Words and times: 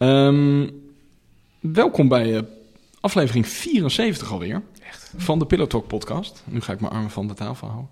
Ehm, 0.00 0.68
welkom 1.60 2.08
bij 2.08 2.36
eh, 2.36 2.42
aflevering 3.00 3.48
74 3.48 4.32
alweer. 4.32 4.62
Echt? 4.82 5.12
Van 5.16 5.38
de 5.38 5.46
Pillow 5.46 5.66
Talk 5.66 5.86
podcast. 5.86 6.42
Nu 6.46 6.60
ga 6.60 6.72
ik 6.72 6.80
mijn 6.80 6.92
armen 6.92 7.10
van 7.10 7.28
de 7.28 7.34
tafel 7.34 7.68
houden. 7.68 7.90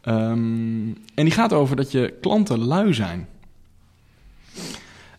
Ehm, 0.00 0.98
en 1.14 1.24
die 1.24 1.30
gaat 1.30 1.52
over 1.52 1.76
dat 1.76 1.90
je 1.90 2.14
klanten 2.20 2.58
lui 2.58 2.94
zijn. 2.94 3.28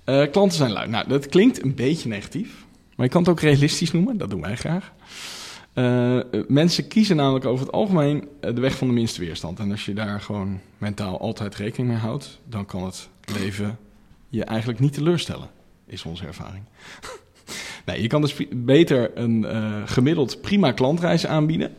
Eh, 0.04 0.32
klanten 0.32 0.58
zijn 0.58 0.72
lui. 0.72 0.90
Nou, 0.90 1.08
dat 1.08 1.28
klinkt 1.28 1.64
een 1.64 1.76
beetje 1.76 2.10
negatief. 2.10 2.66
Maar 2.96 3.06
je 3.06 3.12
kan 3.12 3.22
het 3.22 3.32
ook 3.32 3.40
realistisch 3.40 3.92
noemen. 3.92 4.18
Dat 4.18 4.30
doen 4.30 4.42
wij 4.42 4.56
graag. 4.56 4.92
Eh, 5.74 6.20
mensen 6.48 6.88
kiezen 6.88 7.16
namelijk 7.16 7.46
over 7.46 7.66
het 7.66 7.76
algemeen 7.76 8.28
de 8.40 8.62
weg 8.62 8.78
van 8.78 8.88
de 8.88 8.94
minste 8.94 9.20
weerstand. 9.20 9.60
En 9.60 9.72
als 9.72 9.86
je 9.86 9.94
daar 9.94 10.22
gewoon 10.22 10.60
mentaal 10.78 11.20
altijd 11.20 11.56
rekening 11.56 11.90
mee 11.90 12.00
houdt, 12.00 12.40
dan 12.50 12.66
kan 12.66 12.84
het 12.84 13.10
leven 13.36 13.78
je 14.30 14.44
eigenlijk 14.44 14.80
niet 14.80 14.94
teleurstellen, 14.94 15.50
is 15.94 16.04
onze 16.04 16.26
ervaring. 16.26 16.64
je 18.02 18.08
kan 18.08 18.22
dus 18.22 18.36
beter 18.52 19.18
een 19.18 19.46
eh, 19.46 19.82
gemiddeld 19.86 20.42
prima 20.42 20.72
klantreis 20.72 21.26
aanbieden 21.26 21.72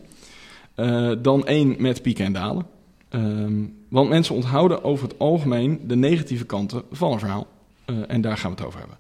eh, 0.74 1.12
dan 1.23 1.46
één 1.46 1.74
met 1.78 2.02
pieken 2.02 2.24
en 2.24 2.32
dalen. 2.32 2.66
Ehm, 3.09 3.62
want 3.88 4.09
mensen 4.09 4.34
onthouden 4.34 4.84
over 4.84 5.09
het 5.09 5.18
algemeen 5.18 5.80
de 5.87 5.96
negatieve 5.96 6.45
kanten 6.45 6.82
van 6.90 7.12
een 7.12 7.18
verhaal. 7.18 7.46
Eh, 7.84 7.96
en 8.06 8.20
daar 8.20 8.37
gaan 8.37 8.50
we 8.50 8.56
het 8.56 8.66
over 8.66 8.78
hebben. 8.78 8.98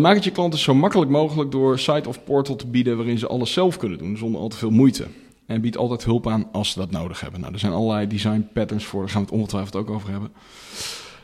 Maak 0.00 0.14
het 0.14 0.24
je 0.24 0.30
klanten 0.30 0.58
zo 0.58 0.74
makkelijk 0.74 1.10
mogelijk 1.10 1.50
door 1.50 1.78
site 1.78 2.08
of 2.08 2.24
portal 2.24 2.56
te 2.56 2.66
bieden 2.66 2.96
waarin 2.96 3.18
ze 3.18 3.26
alles 3.26 3.52
zelf 3.52 3.76
kunnen 3.76 3.98
doen 3.98 4.16
zonder 4.16 4.40
al 4.40 4.48
te 4.48 4.56
veel 4.56 4.70
moeite. 4.70 5.06
En 5.46 5.60
bied 5.60 5.76
altijd 5.76 6.04
hulp 6.04 6.26
aan 6.26 6.48
als 6.52 6.70
ze 6.70 6.78
dat 6.78 6.90
nodig 6.90 7.20
hebben. 7.20 7.40
Nou, 7.40 7.52
er 7.52 7.58
zijn 7.58 7.72
allerlei 7.72 8.06
design 8.06 8.48
patterns 8.52 8.84
voor, 8.84 9.00
daar 9.00 9.10
gaan 9.10 9.20
we 9.20 9.26
het 9.26 9.36
ongetwijfeld 9.36 9.76
ook 9.76 9.90
over 9.90 10.10
hebben. 10.10 10.32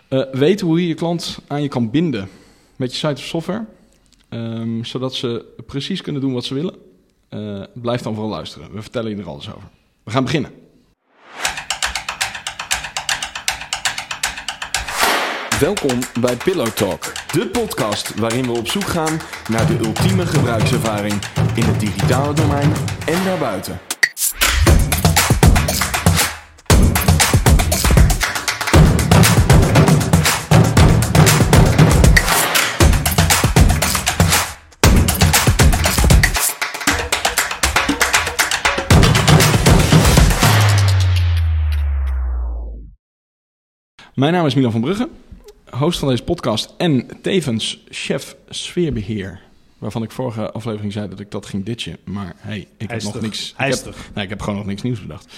Eh 0.09 0.23
weten 0.33 0.67
hoe 0.67 0.81
je 0.81 0.89
je 0.89 0.95
klant 0.95 1.39
aan 1.47 1.63
je 1.63 1.69
kan 1.69 1.91
binden 1.91 2.29
met 2.79 2.91
je 2.93 2.97
site 2.97 3.21
of 3.21 3.27
software, 3.27 3.65
ehm, 4.29 4.85
zodat 4.85 5.15
ze 5.15 5.45
precies 5.67 6.01
kunnen 6.01 6.21
doen 6.21 6.33
wat 6.33 6.45
ze 6.45 6.55
willen. 6.55 6.75
Eh, 7.29 7.63
blijf 7.75 8.03
dan 8.03 8.15
vooral 8.15 8.33
luisteren. 8.33 8.73
We 8.73 8.83
vertellen 8.83 9.11
je 9.11 9.17
er 9.17 9.29
alles 9.29 9.49
over. 9.55 9.69
We 10.05 10.11
gaan 10.11 10.25
beginnen. 10.25 10.51
Welkom 15.61 15.99
bij 16.21 16.37
Pillow 16.37 16.67
Talk, 16.67 17.13
de 17.33 17.49
podcast 17.49 18.15
waarin 18.15 18.47
we 18.47 18.53
op 18.53 18.69
zoek 18.69 18.87
gaan 18.87 19.21
naar 19.49 19.67
de 19.67 19.79
ultieme 19.79 20.27
gebruikservaring 20.27 21.23
in 21.55 21.63
het 21.63 21.81
digitale 21.81 22.35
domein 22.35 22.73
en 23.07 23.25
daarbuiten. 23.25 23.88
Mijn 44.19 44.33
naam 44.33 44.47
is 44.47 44.55
Milan 44.55 44.73
van 44.73 44.81
Brugge, 44.81 45.09
host 45.71 45.99
van 45.99 46.09
deze 46.09 46.23
podcast 46.23 46.75
en 46.77 47.07
tevens 47.23 47.85
chef 47.89 48.37
sfeerbeheer. 48.49 49.41
Waarvan 49.79 50.03
ik 50.03 50.11
vorige 50.11 50.53
aflevering 50.53 50.93
zei 50.93 51.09
dat 51.09 51.21
ik 51.21 51.31
dat 51.31 51.47
ging 51.47 51.65
ditchen. 51.65 51.97
Maar 52.05 52.35
hey, 52.37 52.69
ik 52.77 52.91
heb 52.91 53.03
nog 53.03 53.21
niks. 53.21 53.55
Ik 53.59 53.75
heb, 53.75 53.95
nee, 54.15 54.25
ik 54.25 54.31
heb 54.31 54.41
gewoon 54.41 54.59
nog 54.59 54.67
niks 54.67 54.83
nieuws 54.83 55.01
bedacht. 55.01 55.35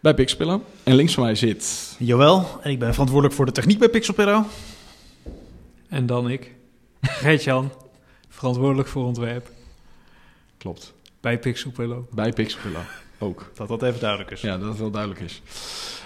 Bij 0.00 0.14
Pixpillow. 0.14 0.60
En 0.82 0.94
links 0.94 1.14
van 1.14 1.22
mij 1.22 1.34
zit. 1.34 1.94
Joël, 1.98 2.60
en 2.62 2.70
ik 2.70 2.78
ben 2.78 2.90
verantwoordelijk 2.92 3.36
voor 3.36 3.46
de 3.46 3.52
techniek 3.52 3.78
bij 3.78 3.88
Pixelpillow. 3.88 4.44
En 5.88 6.06
dan 6.06 6.30
ik, 6.30 6.54
Geert-Jan, 7.00 7.72
verantwoordelijk 8.28 8.88
voor 8.88 9.04
ontwerp 9.04 9.50
Klopt. 10.58 10.92
bij 11.20 11.38
Pixelpillow. 11.38 12.04
Bij 12.10 12.32
Pixpillow 12.32 12.82
ook. 13.18 13.50
Dat 13.54 13.68
dat 13.68 13.82
even 13.82 14.00
duidelijk 14.00 14.30
is. 14.30 14.40
Ja, 14.40 14.58
dat 14.58 14.68
het 14.68 14.78
wel 14.78 14.90
duidelijk 14.90 15.20
is. 15.20 15.42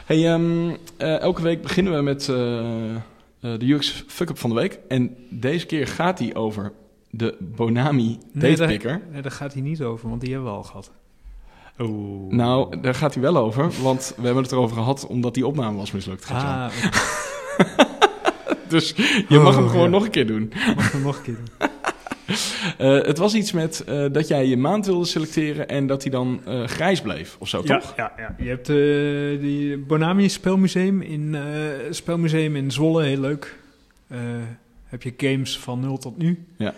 Hey, 0.09 0.33
ehm, 0.33 0.71
eh, 0.97 1.21
elke 1.21 1.43
week 1.43 1.63
beginnen 1.63 1.95
we 1.95 2.03
met 2.03 2.29
eh, 2.29 2.95
eh, 2.95 3.01
de 3.41 3.73
UX 3.73 4.05
fuck-up 4.07 4.39
van 4.39 4.51
de 4.51 4.57
week. 4.57 4.79
En 4.89 5.17
deze 5.31 5.67
keer 5.67 5.87
gaat 5.87 6.19
die 6.19 6.35
over 6.35 6.73
de 7.11 7.37
Bonami 7.41 8.19
Nee, 8.33 8.57
Datepicker. 8.57 9.01
Nee, 9.13 9.23
daar 9.23 9.31
gaat 9.31 9.53
hij 9.53 9.63
niet 9.63 9.83
over, 9.83 10.09
want 10.09 10.21
die 10.21 10.33
hebben 10.33 10.51
we 10.51 10.57
al 10.57 10.63
gehad. 10.63 10.91
Oeh. 11.79 12.33
Nou, 12.33 12.81
daar 12.81 12.95
gaat 12.95 13.15
hij 13.15 13.23
wel 13.23 13.37
over, 13.37 13.71
want 13.83 14.13
we 14.17 14.25
hebben 14.25 14.43
het 14.43 14.53
erover 14.53 14.77
gehad 14.77 15.07
omdat 15.07 15.35
die 15.35 15.47
opname 15.47 15.77
was 15.77 15.93
mislukt. 15.93 16.31
Ah, 16.31 16.67
Dus 18.69 18.95
je 19.29 19.39
mag 19.39 19.55
hem 19.55 19.65
Oh, 19.65 19.71
gewoon 19.71 19.85
ja. 19.85 19.91
nog 19.91 20.05
een 20.05 20.11
keer 20.11 20.27
doen. 20.27 20.53
mag 20.77 20.95
ik 20.95 21.03
nog 21.03 21.17
een 21.17 21.23
keer 21.23 21.35
doen? 21.35 21.49
Eh, 22.79 23.03
het 23.03 23.19
was 23.19 23.35
iets 23.35 23.53
met 23.53 23.85
eh, 23.85 24.05
dat 24.13 24.29
jij 24.29 24.47
je 24.47 24.57
maand 24.57 24.87
wilde 24.87 25.05
selecteren 25.05 25.69
en 25.69 25.87
dat 25.87 26.03
hij 26.03 26.11
dan 26.11 26.41
eh, 26.45 26.65
grijs 26.65 27.01
bleef, 27.01 27.37
of 27.39 27.49
zo, 27.49 27.63
Ja, 27.65 27.79
toch? 27.79 27.97
ja, 27.97 28.13
ja, 28.17 28.35
je 28.39 28.49
hebt 28.49 28.67
die 29.41 29.79
Bonami 29.79 30.29
Spelmuseum 30.29 31.03
in, 31.03 31.37
Spelmuseum 31.91 32.57
in 32.57 32.71
Zwolle, 32.71 33.03
heel 33.03 33.21
leuk. 33.21 33.59
Heb 34.85 35.03
je 35.03 35.15
games 35.17 35.59
van 35.59 35.81
nul 35.81 35.99
tot 35.99 36.19
nu. 36.19 36.45
Ja. 36.57 36.75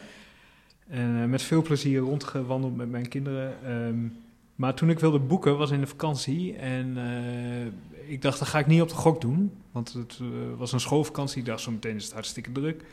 En 0.89 1.31
met 1.31 1.43
veel 1.43 1.62
plezier 1.62 2.00
rondgewandeld 2.00 2.77
met 2.77 2.91
mijn 2.91 3.09
kinderen. 3.09 3.55
Ehm, 3.65 3.99
maar 4.55 4.75
toen 4.75 4.91
ik 4.91 4.99
wilde 4.99 5.19
boeken, 5.19 5.59
was 5.59 5.71
in 5.71 5.81
de 5.81 5.87
vakantie. 5.87 6.56
En 6.56 6.97
ik 8.06 8.22
dacht, 8.22 8.39
dat 8.39 8.49
ga 8.49 8.59
ik 8.59 8.66
niet 8.66 8.83
op 8.83 8.89
de 8.89 8.94
gok 8.94 9.21
doen. 9.21 9.53
Want 9.72 9.93
het 9.93 10.19
was 10.56 10.72
een 10.72 10.81
schoolvakantie. 10.81 11.39
Ik 11.39 11.47
dacht, 11.47 11.60
zo 11.60 11.71
meteen 11.71 11.97
is 11.97 12.05
het 12.05 12.12
hartstikke 12.12 12.53
druk. 12.53 12.84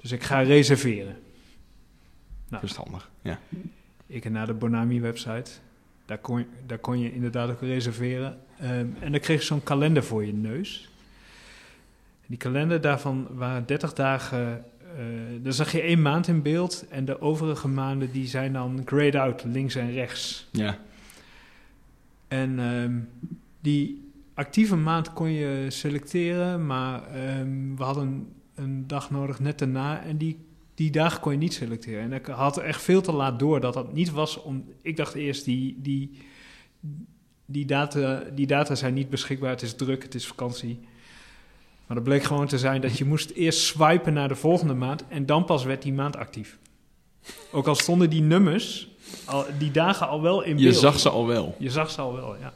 Dus 0.00 0.12
ik 0.12 0.22
ga 0.22 0.40
reserveren. 0.40 1.16
Nou, 2.48 2.60
Verstandig, 2.60 3.10
ja. 3.22 3.38
ik 4.06 4.30
naar 4.30 4.46
de 4.46 4.54
Bonami-website. 4.54 5.50
Daar 6.04 6.18
kon, 6.18 6.38
je, 6.38 6.46
daar 6.66 6.78
kon 6.78 6.98
je 6.98 7.12
inderdaad 7.12 7.50
ook 7.50 7.60
reserveren. 7.60 8.38
Ehm, 8.58 8.86
en 9.00 9.12
dan 9.12 9.20
kreeg 9.20 9.40
je 9.40 9.46
zo'n 9.46 9.62
kalender 9.62 10.04
voor 10.04 10.24
je 10.24 10.32
neus. 10.32 10.88
Die 12.26 12.38
kalender 12.38 12.80
daarvan 12.80 13.26
waren 13.30 13.66
30 13.66 13.92
dagen. 13.92 14.64
daar 15.42 15.52
zag 15.52 15.72
je 15.72 15.80
één 15.80 16.02
maand 16.02 16.28
in 16.28 16.42
beeld. 16.42 16.86
En 16.88 17.04
de 17.04 17.20
overige 17.20 17.68
maanden 17.68 18.12
die 18.12 18.26
zijn 18.26 18.52
dan 18.52 18.82
grayed 18.84 19.14
out, 19.14 19.44
links 19.44 19.74
en 19.74 19.92
rechts. 19.92 20.48
Ja, 20.50 20.78
En 22.28 22.58
ehm, 22.58 22.98
die 23.60 24.10
actieve 24.34 24.76
maand 24.76 25.12
kon 25.12 25.30
je 25.30 25.66
selecteren. 25.68 26.66
Maar 26.66 27.06
ehm, 27.06 27.76
we 27.76 27.82
hadden 27.82 28.28
een 28.54 28.86
dag 28.86 29.10
nodig 29.10 29.40
net 29.40 29.58
daarna. 29.58 30.02
En 30.02 30.16
die, 30.16 30.45
die 30.76 30.90
dagen 30.90 31.20
kon 31.20 31.32
je 31.32 31.38
niet 31.38 31.54
selecteren. 31.54 32.02
En 32.02 32.12
ik 32.12 32.26
had 32.26 32.56
echt 32.58 32.82
veel 32.82 33.00
te 33.00 33.12
laat 33.12 33.38
door 33.38 33.60
dat 33.60 33.74
dat 33.74 33.92
niet 33.92 34.10
was. 34.10 34.42
Om, 34.42 34.64
ik 34.82 34.96
dacht 34.96 35.14
eerst, 35.14 35.44
die, 35.44 35.76
die, 35.78 36.18
die, 37.46 37.64
data, 37.64 38.22
die 38.34 38.46
data 38.46 38.74
zijn 38.74 38.94
niet 38.94 39.10
beschikbaar. 39.10 39.50
Het 39.50 39.62
is 39.62 39.74
druk, 39.74 40.02
het 40.02 40.14
is 40.14 40.26
vakantie. 40.26 40.78
Maar 41.86 41.96
dat 41.96 42.04
bleek 42.06 42.22
gewoon 42.22 42.46
te 42.46 42.58
zijn 42.58 42.80
dat 42.80 42.98
je 42.98 43.04
moest 43.04 43.30
eerst 43.30 43.60
swipen 43.60 44.12
naar 44.12 44.28
de 44.28 44.34
volgende 44.34 44.74
maand. 44.74 45.04
En 45.08 45.26
dan 45.26 45.44
pas 45.44 45.64
werd 45.64 45.82
die 45.82 45.92
maand 45.92 46.16
actief. 46.16 46.58
Ook 47.52 47.66
al 47.66 47.74
stonden 47.74 48.10
die 48.10 48.22
nummers, 48.22 48.88
al, 49.24 49.44
die 49.58 49.70
dagen 49.70 50.08
al 50.08 50.22
wel 50.22 50.42
in 50.42 50.58
je 50.58 50.64
beeld. 50.64 50.76
zag 50.76 50.98
ze 50.98 51.08
al 51.08 51.26
wel. 51.26 51.54
Je 51.58 51.70
zag 51.70 51.90
ze 51.90 52.00
al 52.00 52.14
wel, 52.14 52.36
ja. 52.36 52.54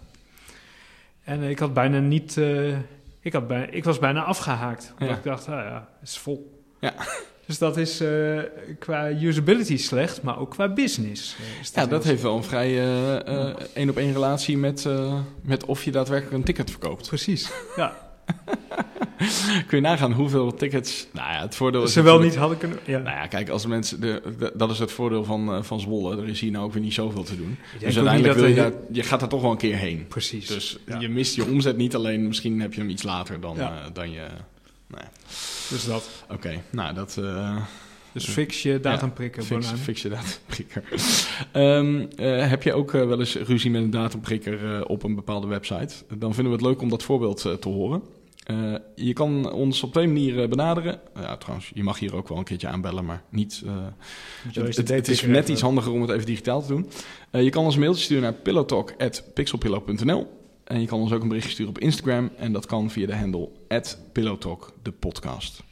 En 1.23 1.43
ik 1.43 1.59
had 1.59 1.75
bijna 1.75 1.99
niet... 1.99 2.37
eh, 2.37 2.79
ik, 3.21 3.33
had 3.33 3.47
bijna, 3.49 3.67
ik 3.67 3.85
was 3.85 3.99
bijna 3.99 4.25
afgehaakt. 4.25 4.91
Omdat 4.93 5.09
Ja. 5.09 5.17
ik 5.17 5.23
dacht, 5.23 5.49
ah 5.49 5.55
ja, 5.65 5.89
het 6.01 6.09
is 6.09 6.19
vol. 6.19 6.63
Ja. 6.81 6.95
Dus 7.51 7.59
dat 7.59 7.77
is 7.77 8.01
eh, 8.01 8.39
qua 8.79 9.11
usability 9.11 9.77
slecht, 9.77 10.23
maar 10.23 10.39
ook 10.39 10.51
qua 10.51 10.69
business. 10.69 11.37
eh, 11.39 11.73
Ja, 11.75 11.87
dat 11.87 12.05
heeft 12.05 12.23
wel 12.23 12.37
een 12.37 12.45
vrij 12.45 12.69
eh, 12.79 13.49
eh, 13.49 13.55
één-op-één 13.75 14.13
relatie 14.13 14.59
met, 14.59 14.87
met 15.43 15.65
of 15.65 15.85
je 15.85 15.91
daadwerkelijk 15.91 16.37
een 16.37 16.43
ticket 16.45 16.71
verkoopt. 16.71 17.09
Precies, 17.09 17.51
ja. 17.77 17.97
Kun 19.67 19.77
je 19.79 19.81
nagaan 19.81 20.13
hoeveel 20.13 20.55
tickets... 20.55 21.07
Nou 21.13 21.33
ja, 21.33 21.41
het 21.41 21.55
voordeel 21.55 21.83
is 21.83 21.93
Ze 21.93 22.03
wel 22.03 22.19
niet 22.19 22.37
hadden 22.37 22.59
kunnen... 22.59 22.79
Ja. 22.85 22.99
Nou 22.99 23.17
ja, 23.17 23.27
kijk, 23.27 23.49
als 23.49 23.67
mensen... 23.67 24.01
De, 24.01 24.23
de- 24.39 24.53
dat 24.55 24.71
is 24.71 24.79
het 24.79 24.93
voordeel 24.93 25.25
van, 25.25 25.65
van 25.65 25.81
Zwolle. 25.81 26.17
Er 26.17 26.29
is 26.29 26.41
hier 26.41 26.51
nou 26.51 26.65
ook 26.65 26.73
weer 26.73 26.83
niet 26.83 26.95
zoveel 26.95 27.23
te 27.23 27.37
doen. 27.37 27.59
Dus 27.79 27.97
uiteindelijk 27.97 28.39
wil 28.39 28.47
je 28.49 28.55
daar... 28.55 28.73
Je 28.93 29.03
gaat 29.03 29.23
er 29.23 29.29
toch 29.29 29.43
wel 29.43 29.51
een 29.51 29.57
keer 29.57 29.77
heen. 29.77 30.07
Precies. 30.09 30.47
Dus 30.47 30.79
ja. 30.87 30.99
je 31.01 31.09
mist 31.09 31.35
je 31.35 31.45
omzet 31.45 31.77
niet 31.77 31.95
alleen. 31.95 32.27
Misschien 32.27 32.61
heb 32.61 32.75
je 32.75 32.81
hem 32.81 32.91
iets 32.91 33.03
later 33.03 33.41
dan, 33.41 33.57
Ja. 33.57 33.91
dan 33.93 34.11
je... 34.11 34.27
Ja, 34.95 35.11
Dus 35.71 35.85
dat. 35.87 36.09
Oké, 36.31 36.63
nou 36.71 36.95
dat... 36.95 37.17
eh, 37.19 37.57
Dus 38.13 38.29
fix 38.29 38.63
je 38.63 38.81
datumprikken. 38.81 39.45
Fix, 39.45 39.67
Bonami. 39.67 39.83
fix 39.83 40.03
je 40.03 40.09
datumprikker. 40.09 40.83
Ehm, 41.53 42.07
eh, 42.17 42.49
heb 42.49 42.63
je 42.63 42.73
ook 42.73 42.95
eh, 42.95 43.07
wel 43.07 43.19
eens 43.19 43.35
ruzie 43.37 43.71
met 43.71 43.83
een 43.83 43.91
datumprikker 43.91 44.87
op 44.87 45.03
een 45.03 45.15
bepaalde 45.15 45.47
website? 45.47 45.95
Dan 46.19 46.35
vinden 46.35 46.53
we 46.53 46.59
het 46.59 46.67
leuk 46.67 46.81
om 46.83 46.89
dat 46.89 47.03
voorbeeld 47.03 47.41
te 47.61 47.69
horen. 47.69 48.03
Je 48.95 49.13
kan 49.13 49.53
ons 49.53 49.83
op 49.83 49.93
twee 49.93 50.07
manieren 50.07 50.51
benaderen. 50.51 51.01
Ja, 51.15 51.37
trouwens, 51.37 51.71
je 51.75 51.83
mag 51.83 51.99
hier 51.99 52.15
ook 52.17 52.29
wel 52.29 52.39
een 52.39 52.45
keertje 52.45 52.69
aanbellen, 52.69 53.05
maar 53.05 53.23
niet. 53.29 53.63
het, 54.53 55.09
is 55.09 55.23
net 55.23 55.49
iets 55.49 55.61
handiger 55.61 55.93
om 55.93 56.01
het 56.01 56.11
even 56.11 56.27
digitaal 56.27 56.63
te 56.63 56.69
doen. 56.69 56.91
Je 57.31 57.51
kan 57.51 57.65
ons 57.65 57.75
een 57.75 57.81
mailtje 57.81 58.03
sturen 58.05 58.23
naar 58.23 58.33
pillowtalk.pixelpillow.nl. 58.33 60.40
En 60.71 60.81
je 60.81 60.87
kan 60.87 61.01
ons 61.01 61.13
ook 61.13 61.23
een 61.23 61.29
berichtje 61.29 61.53
sturen 61.53 61.73
op 61.73 61.79
Instagram. 61.79 62.31
En 62.37 62.53
dat 62.53 62.67
kan 62.67 62.91
via 62.91 63.07
de 63.07 63.17
handle 63.17 63.49
pillowtalk, 64.13 64.73
de 64.83 64.93
podcast. 64.93 65.63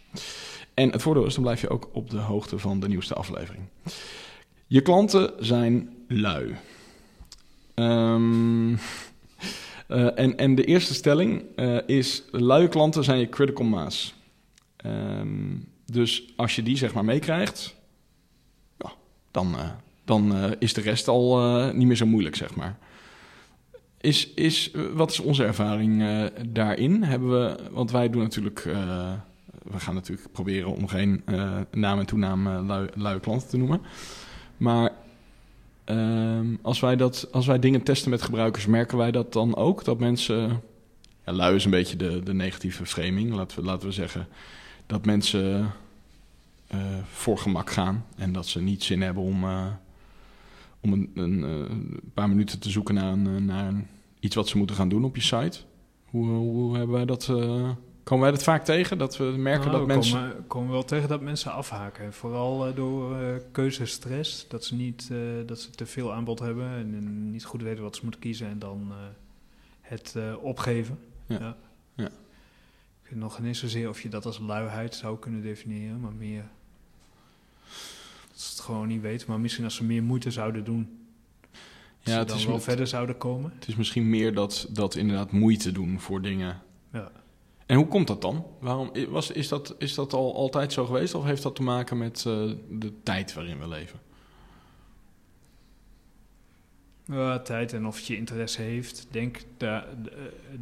En 0.75 0.91
het 0.91 1.03
voordeel 1.03 1.25
is, 1.25 1.35
dan 1.35 1.43
blijf 1.43 1.61
je 1.61 1.69
ook 1.69 1.89
op 1.93 2.11
de 2.11 2.19
hoogte 2.19 2.59
van 2.59 2.81
de 2.81 2.89
nieuwste 2.89 3.15
aflevering. 3.15 3.63
Je 4.67 4.81
klanten 4.81 5.33
zijn 5.39 5.97
lui. 6.09 6.57
Ehm, 7.75 8.73
eh, 9.87 10.19
en, 10.19 10.37
en 10.37 10.55
de 10.55 10.65
eerste 10.65 10.95
stelling 10.95 11.43
eh, 11.57 11.79
is: 11.87 12.23
luie 12.31 12.69
klanten 12.69 13.05
zijn 13.05 13.19
je 13.19 13.29
critical 13.29 13.67
mass. 13.67 14.15
Ehm, 14.77 15.57
dus 15.87 16.33
als 16.37 16.57
je 16.57 16.63
die 16.63 16.77
zeg 16.77 16.95
maar 16.95 17.05
meekrijgt, 17.05 17.75
ja, 18.79 18.93
dan, 19.31 19.59
eh, 19.59 19.71
dan 20.05 20.55
is 20.59 20.73
de 20.73 20.81
rest 20.81 21.09
al 21.09 21.39
niet 21.73 21.87
meer 21.87 21.97
zo 21.97 22.07
moeilijk, 22.07 22.37
zeg 22.37 22.55
maar. 22.55 22.79
Is, 24.01 24.71
wat 24.95 25.11
is 25.11 25.21
onze 25.21 25.45
ervaring 25.45 26.03
eh, 26.03 26.25
daarin? 26.49 27.03
Hebben 27.03 27.31
we, 27.31 27.57
want 27.71 27.91
wij 27.91 28.11
doen 28.11 28.23
natuurlijk, 28.23 28.65
eh, 28.65 29.13
we 29.63 29.81
gaan 29.81 29.95
natuurlijk 29.95 30.33
proberen 30.33 30.75
om 30.75 30.89
geen 30.89 31.23
eh, 31.25 31.61
naam 31.71 31.99
en 31.99 32.07
toenaam 32.07 32.49
lui, 32.95 33.21
klanten 33.21 33.49
te 33.49 33.57
noemen. 33.57 33.81
Maar 34.57 34.93
ehm, 35.85 36.47
als, 36.63 36.81
wij 36.81 36.97
dat, 36.97 37.29
als 37.33 37.47
wij 37.47 37.59
dingen 37.59 37.83
testen 37.83 38.11
met 38.11 38.23
gebruikers, 38.23 38.67
merken 38.67 38.99
wij 38.99 39.11
dat 39.11 39.33
dan 39.33 39.57
ook? 39.57 39.85
Dat 39.85 39.99
mensen, 39.99 40.63
ja, 41.27 41.33
lui 41.33 41.55
is 41.55 41.65
een 41.65 41.71
beetje 41.71 41.97
de, 41.97 42.23
de 42.23 42.35
negatieve 42.35 42.87
framing, 42.87 43.35
laten 43.35 43.59
we, 43.59 43.65
laten 43.65 43.89
we 43.89 43.95
zeggen. 43.95 44.27
Dat 44.87 45.05
mensen 45.05 45.73
voor 47.13 47.39
gemak 47.39 47.71
gaan 47.71 48.05
en 48.17 48.33
dat 48.33 48.47
ze 48.47 48.61
niet 48.61 48.85
zin 48.85 49.03
hebben 49.03 49.23
om, 49.23 49.45
om 50.81 50.93
een, 50.93 51.11
een, 51.15 51.45
eh, 51.45 51.51
een 51.51 52.01
paar 52.15 52.29
minuten 52.29 52.61
te 52.61 52.71
zoeken 52.71 52.95
naar, 52.95 53.13
een, 53.13 53.27
eh, 53.27 53.35
naar 53.43 53.73
iets 54.21 54.35
wat 54.35 54.49
ze 54.49 54.59
moeten 54.59 54.77
gaan 54.77 54.89
doen 54.89 55.05
op 55.05 55.15
je 55.17 55.23
site. 55.23 55.59
Hoe, 56.05 56.27
hoe 56.29 56.77
hebben 56.77 56.95
wij 56.97 57.05
dat? 57.05 57.29
eh, 57.29 57.71
komen 58.03 58.23
wij 58.23 58.33
dat 58.33 58.43
vaak 58.43 58.65
tegen? 58.65 58.99
Dat 58.99 59.17
we 59.17 59.25
merken 59.25 59.67
Nou, 59.71 59.79
dat 59.79 59.81
we 59.81 59.87
mensen. 59.95 60.19
komen, 60.21 60.47
komen 60.47 60.71
wel 60.73 60.85
tegen 60.85 61.09
dat 61.09 61.21
mensen 61.21 61.53
afhaken. 61.53 62.13
Vooral 62.13 62.67
eh, 62.67 62.77
door 62.77 63.17
eh, 63.21 63.35
keuzestress. 63.53 64.49
Dat 64.49 64.65
ze, 64.65 64.75
niet, 64.75 65.09
eh, 65.13 65.19
dat 65.47 65.61
ze 65.61 65.71
te 65.71 65.87
veel 65.87 66.13
aanbod 66.13 66.39
hebben 66.39 66.69
en 66.71 66.95
eh, 66.95 67.31
niet 67.33 67.45
goed 67.45 67.63
weten 67.63 67.83
wat 67.83 67.97
ze 67.97 68.03
moeten 68.03 68.21
kiezen 68.21 68.49
en 68.49 68.59
dan 68.59 68.87
eh, 68.91 68.97
het 69.81 70.15
eh, 70.17 70.35
opgeven. 70.43 70.99
Ja. 71.27 71.57
Ja. 71.95 72.07
Ik 73.03 73.11
weet 73.15 73.19
nog 73.19 73.39
eens 73.41 73.59
zozeer 73.59 73.89
of 73.89 74.01
je 74.01 74.09
dat 74.09 74.27
als 74.27 74.39
luiheid 74.39 74.95
zou 74.95 75.19
kunnen 75.19 75.43
definiëren, 75.43 76.01
maar 76.01 76.13
meer 76.13 76.45
dat 78.39 78.47
ze 78.47 78.53
het 78.53 78.61
gewoon 78.65 78.89
niet 78.89 79.01
weten. 79.01 79.29
Maar 79.31 79.41
misschien 79.41 79.65
als 79.65 79.75
ze 79.75 79.85
meer 79.85 80.03
moeite 80.03 80.31
zouden 80.31 80.65
doen, 80.65 80.99
Ja, 82.01 82.13
ze 82.13 82.19
het 82.19 82.29
dan 82.29 82.37
is, 82.37 82.45
wel 82.45 82.61
verder 82.61 82.87
zouden 82.87 83.19
komen. 83.19 83.53
het 83.55 83.69
is 83.69 83.77
misschien 83.77 84.09
meer 84.09 84.35
dat, 84.35 84.67
dat 84.71 84.95
inderdaad 84.95 85.33
moeite 85.33 85.73
doen 85.73 86.01
voor 86.01 86.23
dingen. 86.23 86.61
Ja. 86.93 87.11
En 87.67 87.77
hoe 87.77 87.87
komt 87.89 88.07
dat 88.07 88.23
dan? 88.23 88.47
Waarom, 88.61 88.91
was, 89.09 89.31
is, 89.31 89.49
dat, 89.49 89.75
is 89.79 89.95
dat 89.95 90.13
al 90.13 90.35
altijd 90.35 90.73
zo 90.73 90.87
geweest 90.87 91.15
of 91.15 91.25
heeft 91.25 91.43
dat 91.43 91.57
te 91.57 91.63
maken 91.63 91.99
met 91.99 92.17
eh, 92.27 92.51
de 92.71 92.93
tijd 93.03 93.35
waarin 93.35 93.59
we 93.59 93.69
leven? 93.69 93.99
Ja, 97.05 97.39
tijd 97.41 97.73
en 97.73 97.87
of 97.87 98.01
je 98.01 98.17
interesse 98.17 98.63
heeft. 98.63 99.07
Denk 99.11 99.41
da, 99.57 99.87
d- 100.03 100.09
eh, 100.09 100.15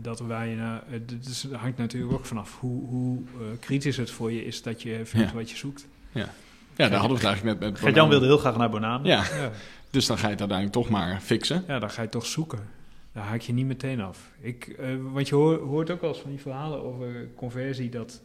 dat 0.03 0.19
waar 0.21 0.47
je 0.47 0.57
naar. 0.57 0.83
eh, 0.91 1.01
dus 1.07 1.43
het 1.43 1.53
hangt 1.53 1.79
natuurlijk 1.79 2.13
ook 2.13 2.25
vanaf 2.27 2.61
hoe, 2.61 2.85
hoe 2.87 3.23
kritisch 3.61 3.97
het 3.97 4.11
voor 4.11 4.33
je 4.33 4.45
is 4.45 4.63
dat 4.63 4.83
je 4.83 5.01
vindt 5.05 5.29
Ja. 5.31 5.35
wat 5.37 5.51
je 5.51 5.57
zoekt. 5.57 5.87
Ja, 6.13 6.33
daar 6.77 6.91
hadden 6.91 7.09
we 7.09 7.15
het 7.17 7.25
eigenlijk 7.25 7.61
net 7.61 7.71
met. 7.71 7.81
Gert-Jan 7.81 8.09
wilde 8.09 8.27
heel 8.27 8.39
graag 8.39 8.57
naar 8.57 8.71
Boname. 8.71 9.07
Ja, 9.09 9.23
Ja. 9.35 9.51
dus 9.91 10.07
dan 10.07 10.17
ga 10.19 10.25
je 10.25 10.31
het 10.33 10.41
uiteindelijk 10.41 10.79
toch 10.79 10.89
maar 10.89 11.21
fixen. 11.21 11.65
ja, 11.67 11.79
dan 11.79 11.91
ga 11.91 12.03
je 12.03 12.09
toch 12.09 12.27
zoeken. 12.27 12.59
Daar 13.13 13.25
haak 13.25 13.41
je 13.41 13.53
niet 13.53 13.67
meteen 13.67 14.01
af. 14.01 14.31
Ik, 14.41 14.65
eh, 14.69 14.89
want 15.13 15.29
je 15.29 15.35
hoort, 15.35 15.61
hoort 15.61 15.91
ook 15.91 16.01
wel 16.01 16.11
eens 16.11 16.21
van 16.21 16.31
die 16.31 16.41
verhalen 16.41 16.83
over 16.83 17.29
conversie 17.37 17.89
dat. 17.91 18.21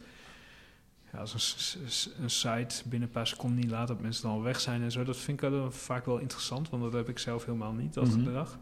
Ja, 1.12 1.18
als 1.18 1.76
een, 2.22 2.30
site 2.30 2.82
binnen 2.88 3.08
een 3.08 3.14
paar 3.14 3.26
seconden 3.26 3.58
niet 3.58 3.70
laat, 3.70 3.88
dat 3.88 4.00
mensen 4.00 4.22
dan 4.22 4.32
al 4.32 4.42
weg 4.42 4.60
zijn 4.60 4.82
en 4.82 4.92
zo. 4.92 5.04
Dat 5.04 5.16
vind 5.16 5.42
ik 5.42 5.50
wel, 5.50 5.70
vaak 5.70 6.06
wel 6.06 6.18
interessant, 6.18 6.70
want 6.70 6.82
dat 6.82 6.92
heb 6.92 7.08
ik 7.08 7.18
zelf 7.18 7.44
helemaal 7.44 7.72
niet, 7.72 7.94
dat 7.94 8.06
Mhm. 8.08 8.24
gedrag. 8.24 8.58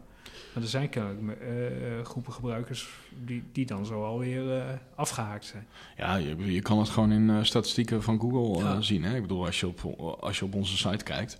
Maar 0.53 0.63
er 0.63 0.69
zijn 0.69 0.89
kennelijk 0.89 1.39
eh, 1.41 1.97
eh, 1.99 2.05
groepen 2.05 2.33
gebruikers 2.33 2.89
die, 3.25 3.43
die 3.51 3.65
dan 3.65 3.85
zo 3.85 4.03
alweer 4.05 4.57
eh 4.57 4.65
afgehaakt 4.95 5.45
zijn. 5.45 5.67
Ja, 5.97 6.15
je, 6.15 6.51
je 6.51 6.61
kan 6.61 6.79
het 6.79 6.89
gewoon 6.89 7.11
in 7.11 7.45
statistieken 7.45 8.03
van 8.03 8.19
Google 8.19 8.63
Ja. 8.63 8.81
zien. 8.81 9.03
Hè? 9.03 9.15
Ik 9.15 9.21
bedoel, 9.21 9.45
als 9.45 9.59
je 9.59 9.67
op, 9.67 9.83
als 10.19 10.39
je 10.39 10.45
op 10.45 10.55
onze 10.55 10.77
site 10.77 11.03
kijkt, 11.03 11.37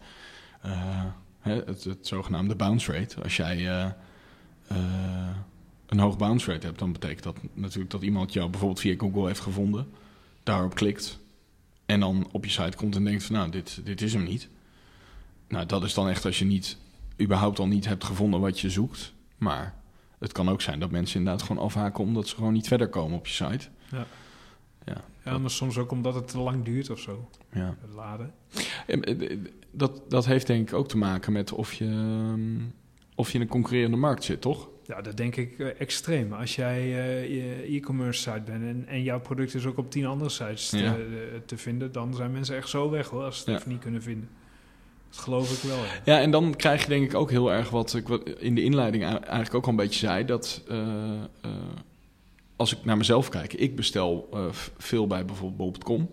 het, 1.39 1.83
het 1.83 2.07
zogenaamde 2.07 2.55
bounce 2.55 2.91
rate. 2.91 3.21
Als 3.23 3.35
jij 3.35 3.65
een 5.87 5.99
hoog 5.99 6.17
bounce 6.17 6.51
rate 6.51 6.65
hebt, 6.65 6.79
dan 6.79 6.91
betekent 6.91 7.23
dat 7.23 7.37
natuurlijk 7.53 7.91
dat 7.91 8.01
iemand 8.01 8.33
jou 8.33 8.49
bijvoorbeeld 8.49 8.79
via 8.79 8.95
Google 8.97 9.27
heeft 9.27 9.39
gevonden, 9.39 9.87
daarop 10.43 10.75
klikt 10.75 11.19
en 11.85 11.99
dan 11.99 12.27
op 12.31 12.45
je 12.45 12.51
site 12.51 12.77
komt 12.77 12.95
en 12.95 13.03
denkt 13.03 13.23
van 13.23 13.35
nou, 13.35 13.49
dit, 13.49 13.81
dit 13.83 14.01
is 14.01 14.13
hem 14.13 14.23
niet. 14.23 14.47
Nou, 15.47 15.65
dat 15.65 15.83
is 15.83 15.93
dan 15.93 16.09
echt 16.09 16.25
als 16.25 16.39
je 16.39 16.45
niet, 16.45 16.77
überhaupt 17.21 17.59
al 17.59 17.67
niet 17.67 17.85
hebt 17.85 18.03
gevonden 18.03 18.39
wat 18.39 18.59
je 18.59 18.69
zoekt. 18.69 19.13
Maar 19.37 19.75
het 20.19 20.31
kan 20.31 20.49
ook 20.49 20.61
zijn 20.61 20.79
dat 20.79 20.91
mensen 20.91 21.19
inderdaad 21.19 21.41
gewoon 21.47 21.63
afhaken 21.63 22.03
omdat 22.03 22.27
ze 22.27 22.35
gewoon 22.35 22.53
niet 22.53 22.67
verder 22.67 22.87
komen 22.89 23.17
op 23.17 23.27
je 23.27 23.33
site. 23.33 23.67
Ja. 23.91 24.05
Ja, 24.85 25.03
Ja, 25.25 25.37
maar 25.37 25.49
soms 25.49 25.77
ook 25.77 25.91
omdat 25.91 26.15
het 26.15 26.27
te 26.27 26.37
lang 26.39 26.63
duurt 26.65 26.89
of 26.89 26.99
zo, 26.99 27.29
ja. 27.53 27.75
het 27.81 27.93
laden. 27.95 28.33
En, 28.87 29.01
eh, 29.03 29.37
Dat, 29.73 30.01
dat 30.09 30.25
heeft 30.25 30.47
denk 30.47 30.67
ik 30.69 30.75
ook 30.75 30.87
te 30.87 30.97
maken 30.97 31.33
met 31.33 31.51
of 31.51 31.73
je, 31.73 31.85
ehm, 31.85 32.59
of 33.15 33.27
je 33.29 33.35
in 33.35 33.41
een 33.41 33.47
concurrerende 33.47 33.97
markt 33.97 34.23
zit, 34.23 34.41
toch? 34.41 34.69
Ja, 34.85 35.01
dat 35.01 35.17
denk 35.17 35.35
ik 35.35 35.59
eh, 35.59 35.67
extreem. 35.79 36.33
Als 36.33 36.55
jij 36.55 36.77
eh, 36.79 37.29
je 37.35 37.75
e-commerce 37.77 38.21
site 38.21 38.41
bent 38.45 38.63
en, 38.63 38.85
en 38.87 39.03
jouw 39.03 39.19
product 39.19 39.53
is 39.53 39.65
ook 39.65 39.77
op 39.77 39.91
tien 39.91 40.05
andere 40.05 40.29
sites 40.29 40.69
te, 40.69 40.77
Ja. 40.77 40.95
eh, 40.95 41.01
te 41.45 41.57
vinden, 41.57 41.91
dan 41.91 42.13
zijn 42.15 42.31
mensen 42.31 42.55
echt 42.55 42.69
zo 42.69 42.89
weg 42.89 43.07
hoor, 43.07 43.23
als 43.23 43.35
ze 43.35 43.41
het 43.41 43.49
Ja. 43.49 43.57
even 43.57 43.71
niet 43.71 43.79
kunnen 43.81 44.01
vinden. 44.01 44.29
Dat 45.11 45.19
geloof 45.19 45.63
ik 45.63 45.69
wel. 45.69 45.77
Ja. 45.77 45.91
Ja, 46.15 46.19
en 46.21 46.31
dan 46.31 46.55
krijg 46.55 46.81
je 46.83 46.87
denk 46.89 47.03
ik 47.05 47.15
ook 47.15 47.29
heel 47.29 47.51
erg 47.51 47.69
wat 47.69 47.93
ik 47.93 48.07
wat 48.07 48.29
in 48.29 48.55
de 48.55 48.63
inleiding 48.63 49.03
eigenlijk 49.03 49.53
ook 49.53 49.63
al 49.63 49.69
een 49.69 49.75
beetje 49.75 49.99
zei. 50.07 50.25
Dat 50.25 50.61
eh, 50.67 50.77
eh, 51.41 51.51
als 52.55 52.71
ik 52.75 52.85
naar 52.85 52.97
mezelf 52.97 53.29
kijk, 53.29 53.53
ik 53.53 53.75
bestel 53.75 54.27
eh, 54.33 54.45
veel 54.77 55.07
bij 55.07 55.25
bijvoorbeeld 55.25 55.73
bol.com. 55.79 56.09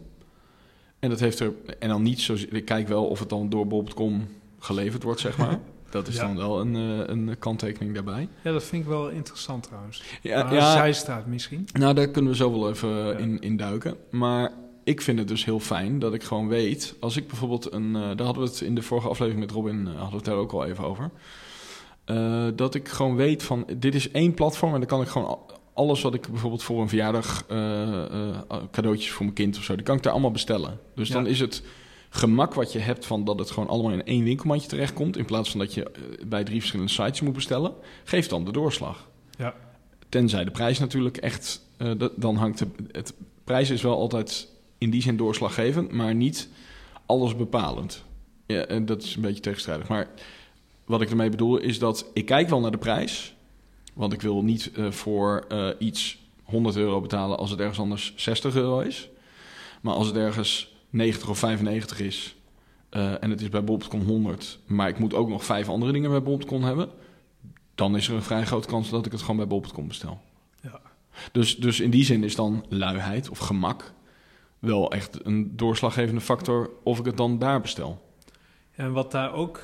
En 0.99 1.11
dat 1.11 1.21
heeft 1.21 1.41
er, 1.41 1.53
en 1.79 1.89
dan 1.89 2.03
niet 2.03 2.21
zo, 2.21 2.37
ik 2.51 2.65
kijk 2.65 2.89
wel 2.89 3.07
of 3.07 3.19
het 3.19 3.29
dan 3.29 3.49
door 3.49 3.67
bol.com 3.67 4.27
geleverd 4.59 5.03
wordt, 5.03 5.21
zeg 5.21 5.39
maar. 5.39 5.59
Dat 5.91 6.09
is 6.09 6.15
Ja. 6.17 6.21
dan 6.27 6.37
wel 6.37 6.61
een, 6.61 6.75
een 7.11 7.39
kanttekening 7.39 7.95
daarbij. 7.95 8.29
ja, 8.45 8.53
dat 8.53 8.65
vind 8.65 8.83
ik 8.83 8.89
wel 8.89 9.09
interessant 9.09 9.63
trouwens. 9.63 10.03
Ja, 10.23 10.43
maar 10.43 10.55
ja, 10.55 10.73
zijstraat 10.73 11.27
misschien. 11.27 11.69
Nou, 11.73 11.95
daar 11.95 12.09
kunnen 12.09 12.31
we 12.31 12.37
zo 12.37 12.53
wel 12.61 12.71
even 12.71 13.19
in, 13.19 13.41
in 13.41 13.57
duiken. 13.57 13.97
Maar 14.11 14.53
ik 14.89 15.01
vind 15.01 15.19
het 15.19 15.29
dus 15.29 15.45
heel 15.45 15.61
fijn 15.61 15.99
dat 15.99 16.15
ik 16.15 16.23
gewoon 16.23 16.49
weet... 16.49 16.95
als 17.01 17.17
ik 17.17 17.27
bijvoorbeeld 17.27 17.73
een... 17.73 17.97
eh, 17.97 18.03
daar 18.03 18.27
hadden 18.27 18.43
we 18.43 18.49
het 18.49 18.61
in 18.61 18.75
de 18.75 18.83
vorige 18.83 19.09
aflevering 19.09 19.41
met 19.45 19.51
Robin... 19.51 19.87
eh, 19.87 19.93
hadden 19.93 20.11
we 20.11 20.17
het 20.17 20.25
daar 20.25 20.35
ook 20.35 20.53
al 20.53 20.65
even 20.65 20.85
over. 20.85 21.11
Eh, 22.05 22.47
dat 22.55 22.75
ik 22.75 22.89
gewoon 22.89 23.17
weet 23.17 23.43
van... 23.43 23.67
dit 23.77 23.95
is 23.95 24.11
één 24.11 24.35
platform 24.35 24.73
en 24.73 24.79
dan 24.79 24.89
kan 24.89 25.01
ik 25.03 25.09
gewoon... 25.09 25.29
al- 25.29 25.47
alles 25.75 26.03
wat 26.03 26.15
ik 26.15 26.29
bijvoorbeeld 26.29 26.63
voor 26.63 26.81
een 26.81 26.89
verjaardag... 26.89 27.47
cadeautjes 28.71 29.11
voor 29.11 29.23
mijn 29.25 29.35
kind 29.37 29.57
of 29.57 29.63
zo... 29.63 29.75
die 29.75 29.85
kan 29.85 29.97
ik 29.97 30.03
daar 30.03 30.13
allemaal 30.13 30.31
bestellen. 30.31 30.81
Dus 30.95 31.09
Ja. 31.09 31.15
dan 31.15 31.27
is 31.27 31.41
het 31.41 31.63
gemak 32.09 32.55
wat 32.55 32.73
je 32.73 32.79
hebt... 32.79 33.07
van 33.07 33.25
dat 33.25 33.39
het 33.39 33.51
gewoon 33.51 33.69
allemaal 33.69 33.93
in 33.93 34.05
één 34.05 34.25
winkelmandje 34.25 34.69
terechtkomt... 34.69 35.17
in 35.17 35.25
plaats 35.25 35.51
van 35.51 35.59
dat 35.61 35.75
je 35.75 35.91
bij 36.27 36.45
drie 36.45 36.59
verschillende 36.59 36.93
sites 36.93 37.21
moet 37.21 37.33
bestellen... 37.35 37.73
geeft 38.05 38.31
dan 38.31 38.45
de 38.45 38.53
doorslag. 38.53 39.09
Ja. 39.39 39.55
Tenzij 40.09 40.45
de 40.45 40.51
prijs 40.51 40.79
natuurlijk 40.79 41.17
echt... 41.17 41.61
dan 42.17 42.37
hangt 42.37 42.59
de... 42.59 42.67
Het, 42.93 43.15
prijs 43.45 43.71
is 43.71 43.83
wel 43.83 43.97
altijd 43.99 44.49
in 44.79 44.91
die 44.91 45.03
zin 45.03 45.17
doorslaggevend... 45.17 45.93
maar 45.93 46.15
niet 46.15 46.49
alles 47.07 47.37
bepalend. 47.37 48.05
Ja, 48.47 48.65
en 48.67 48.87
dat 48.87 49.03
is 49.03 49.17
een 49.17 49.23
beetje 49.23 49.41
tegenstrijdig. 49.41 49.89
Maar 49.89 50.09
wat 50.85 51.01
ik 51.01 51.11
ermee 51.11 51.31
bedoel 51.31 51.57
is 51.59 51.79
dat... 51.79 52.07
ik 52.13 52.27
kijk 52.27 52.49
wel 52.49 52.61
naar 52.61 52.71
de 52.71 52.79
prijs... 52.79 53.35
want 53.95 54.13
ik 54.13 54.23
wil 54.23 54.43
niet 54.43 54.71
eh, 54.75 54.91
voor 54.91 55.45
eh, 55.49 55.69
iets 55.79 56.19
100 56.43 56.77
euro 56.77 57.01
betalen... 57.01 57.39
als 57.39 57.51
het 57.51 57.61
ergens 57.61 57.79
anders 57.79 58.13
60 58.17 58.55
euro 58.55 58.81
is. 58.81 59.09
Maar 59.81 59.95
als 59.95 60.07
het 60.07 60.17
ergens 60.17 60.75
90 60.91 61.29
of 61.29 61.39
95 61.39 62.01
is... 62.01 62.37
eh, 62.89 63.23
en 63.23 63.31
het 63.31 63.41
is 63.41 63.49
bij 63.49 63.65
bol.com 63.65 64.01
100... 64.01 64.59
maar 64.67 64.89
ik 64.89 64.99
moet 64.99 65.15
ook 65.15 65.29
nog 65.29 65.45
vijf 65.45 65.69
andere 65.69 65.93
dingen 65.93 66.11
bij 66.11 66.23
bol.com 66.23 66.63
hebben... 66.63 66.89
dan 67.75 67.97
is 67.97 68.09
er 68.09 68.15
een 68.15 68.23
vrij 68.23 68.45
grote 68.47 68.69
kans 68.69 68.91
dat 68.91 69.07
ik 69.07 69.13
het 69.13 69.21
gewoon 69.21 69.37
bij 69.37 69.47
bol.com 69.47 69.89
bestel. 69.89 70.21
Ja. 70.63 70.81
Dus, 71.33 71.57
dus 71.57 71.81
in 71.81 71.91
die 71.91 72.05
zin 72.05 72.25
is 72.25 72.35
dan 72.35 72.65
luiheid 72.69 73.29
of 73.29 73.39
gemak 73.39 73.93
wel 74.59 74.91
echt 74.93 75.27
een 75.27 75.57
doorslaggevende 75.57 76.21
factor 76.21 76.71
of 76.83 76.99
ik 76.99 77.05
het 77.05 77.17
dan 77.17 77.39
daar 77.39 77.61
bestel. 77.61 78.07
En 78.75 78.93
wat 78.93 79.11
daar 79.11 79.33
ook 79.33 79.61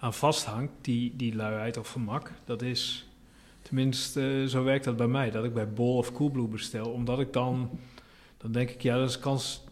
aan 0.00 0.14
vasthangt, 0.14 0.72
die, 0.80 1.16
die 1.16 1.34
luiheid 1.34 1.76
of 1.76 1.88
gemak, 1.88 2.32
dat 2.44 2.62
is, 2.62 3.08
tenminste 3.62 4.40
eh, 4.42 4.48
zo 4.48 4.64
werkt 4.64 4.84
dat 4.84 4.96
bij 4.96 5.06
mij, 5.06 5.30
dat 5.30 5.44
ik 5.44 5.54
bij 5.54 5.68
Bol 5.72 5.96
of 5.96 6.12
Coolblue 6.12 6.48
bestel, 6.48 6.90
omdat 6.90 7.20
ik 7.20 7.32
dan, 7.32 7.70
dan 8.36 8.52
denk 8.52 8.70
ik, 8.70 8.82
ja, 8.82 8.96
dat 8.98 9.08
is 9.08 9.18
kans 9.18 9.64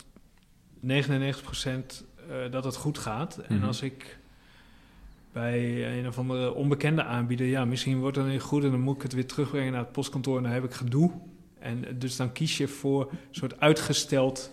99% 0.87 0.88
eh, 0.88 2.50
dat 2.50 2.64
het 2.64 2.76
goed 2.76 2.99
gaat. 2.99 3.37
En 3.38 3.57
Mhm. 3.57 3.67
als 3.67 3.83
ik 3.83 4.19
bij 5.33 5.99
een 5.99 6.07
of 6.09 6.19
andere 6.19 6.55
onbekende 6.55 7.05
aanbieder, 7.05 7.47
ja, 7.47 7.64
misschien 7.64 7.99
wordt 7.99 8.17
het 8.17 8.26
niet 8.26 8.40
goed 8.40 8.64
en 8.64 8.71
dan 8.71 8.81
moet 8.81 8.97
ik 8.97 9.02
het 9.02 9.12
weer 9.12 9.26
terugbrengen 9.26 9.73
naar 9.73 9.81
het 9.83 9.93
postkantoor 9.93 10.37
en 10.37 10.43
dan 10.43 10.52
heb 10.52 10.64
ik 10.64 10.73
gedoe. 10.73 11.11
En 11.61 11.85
dus 11.99 12.17
dan 12.17 12.33
kies 12.33 12.57
je 12.57 12.69
voor 12.69 13.02
een 13.11 13.19
soort 13.31 13.61
uitgesteld 13.61 14.50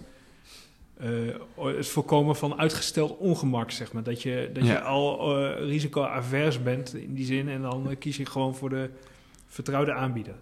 eh, 0.98 1.10
het 1.56 1.88
voorkomen 1.88 2.36
van 2.36 2.60
uitgesteld 2.60 3.18
ongemak, 3.18 3.72
zeg 3.72 3.94
maar. 3.94 4.04
Dat 4.04 4.22
je, 4.22 4.50
dat 4.54 4.66
Ja. 4.66 4.72
je 4.72 4.82
al 4.82 5.38
uh, 5.42 5.60
risicoavers 5.60 6.64
bent 6.64 6.96
in 6.96 7.14
die 7.14 7.26
zin 7.26 7.50
en 7.50 7.62
dan 7.62 7.90
eh, 7.90 7.96
kies 8.00 8.18
je 8.18 8.26
gewoon 8.26 8.56
voor 8.56 8.70
de 8.70 8.90
vertrouwde 9.48 9.94
aanbieder. 9.94 10.34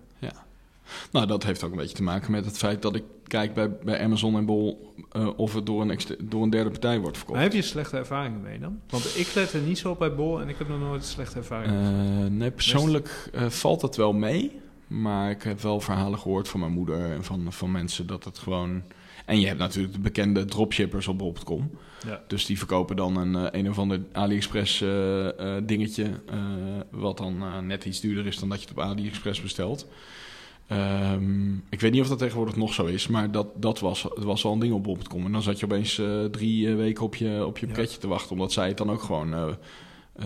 Nou, 1.11 1.27
dat 1.27 1.43
heeft 1.43 1.63
ook 1.63 1.71
een 1.71 1.77
beetje 1.77 1.95
te 1.95 2.03
maken 2.03 2.31
met 2.31 2.45
het 2.45 2.57
feit 2.57 2.81
dat 2.81 2.95
ik 2.95 3.03
kijk 3.27 3.53
bij, 3.53 3.71
bij 3.71 4.01
Amazon 4.03 4.35
en 4.35 4.45
Bol 4.45 4.93
of 5.35 5.53
het 5.53 5.65
door 5.65 5.81
een, 5.81 5.99
door 6.19 6.43
een 6.43 6.49
derde 6.49 6.69
partij 6.69 6.99
wordt 6.99 7.17
verkocht. 7.17 7.37
Maar 7.39 7.47
heb 7.47 7.55
je 7.57 7.61
slechte 7.61 7.97
ervaringen 7.97 8.41
mee 8.41 8.59
dan? 8.59 8.79
Want 8.89 9.17
ik 9.17 9.33
let 9.33 9.53
er 9.53 9.61
niet 9.61 9.77
zo 9.77 9.89
op 9.89 9.99
bij 9.99 10.15
Bol 10.15 10.41
en 10.41 10.49
ik 10.49 10.57
heb 10.57 10.67
nog 10.67 10.79
nooit 10.79 11.05
slechte 11.05 11.37
ervaringen. 11.37 12.23
Eh, 12.25 12.31
nee, 12.31 12.51
persoonlijk 12.51 13.29
valt 13.47 13.81
dat 13.81 13.95
wel 13.95 14.13
mee. 14.13 14.59
Maar 14.87 15.29
ik 15.29 15.43
heb 15.43 15.61
wel 15.61 15.79
verhalen 15.79 16.19
gehoord 16.19 16.47
van 16.47 16.59
mijn 16.59 16.71
moeder 16.71 17.11
en 17.11 17.23
van, 17.23 17.53
van 17.53 17.71
mensen 17.71 18.07
dat 18.07 18.23
het 18.23 18.37
gewoon... 18.37 18.83
En 19.25 19.39
je 19.39 19.47
hebt 19.47 19.59
natuurlijk 19.59 19.93
de 19.93 19.99
bekende 19.99 20.45
dropshippers 20.45 21.07
op 21.07 21.17
bol.com. 21.17 21.71
Ja. 22.05 22.21
Dus 22.27 22.45
die 22.45 22.57
verkopen 22.57 22.95
dan 22.95 23.17
een, 23.17 23.35
eh, 23.35 23.59
een 23.59 23.69
of 23.69 23.79
ander 23.79 24.01
AliExpress 24.11 24.81
eh, 24.81 25.27
eh, 25.57 25.63
dingetje... 25.65 26.11
wat 26.89 27.17
dan 27.17 27.65
net 27.67 27.85
iets 27.85 27.99
duurder 27.99 28.25
is 28.25 28.39
dan 28.39 28.49
dat 28.49 28.61
je 28.61 28.67
het 28.67 28.77
op 28.77 28.83
AliExpress 28.83 29.41
bestelt. 29.41 29.87
Ehm, 30.67 31.53
ik 31.53 31.79
weet 31.79 31.91
niet 31.91 32.01
of 32.01 32.07
dat 32.07 32.17
tegenwoordig 32.17 32.55
nog 32.55 32.73
zo 32.73 32.85
is, 32.85 33.07
maar 33.07 33.31
dat, 33.31 33.47
dat 33.55 33.79
was, 33.79 34.03
het 34.03 34.23
was 34.23 34.45
al 34.45 34.53
een 34.53 34.59
ding 34.59 34.73
op 34.73 34.83
bol.com. 34.83 35.25
En 35.25 35.31
dan 35.31 35.41
zat 35.41 35.59
je 35.59 35.65
opeens 35.65 36.01
drie 36.31 36.75
weken 36.75 37.03
op 37.03 37.15
je, 37.15 37.45
op 37.45 37.57
je 37.57 37.67
Ja. 37.67 37.73
pakketje 37.73 37.99
te 37.99 38.07
wachten... 38.07 38.31
omdat 38.31 38.51
zij 38.51 38.67
het 38.67 38.77
dan 38.77 38.91
ook 38.91 39.01
gewoon 39.01 39.57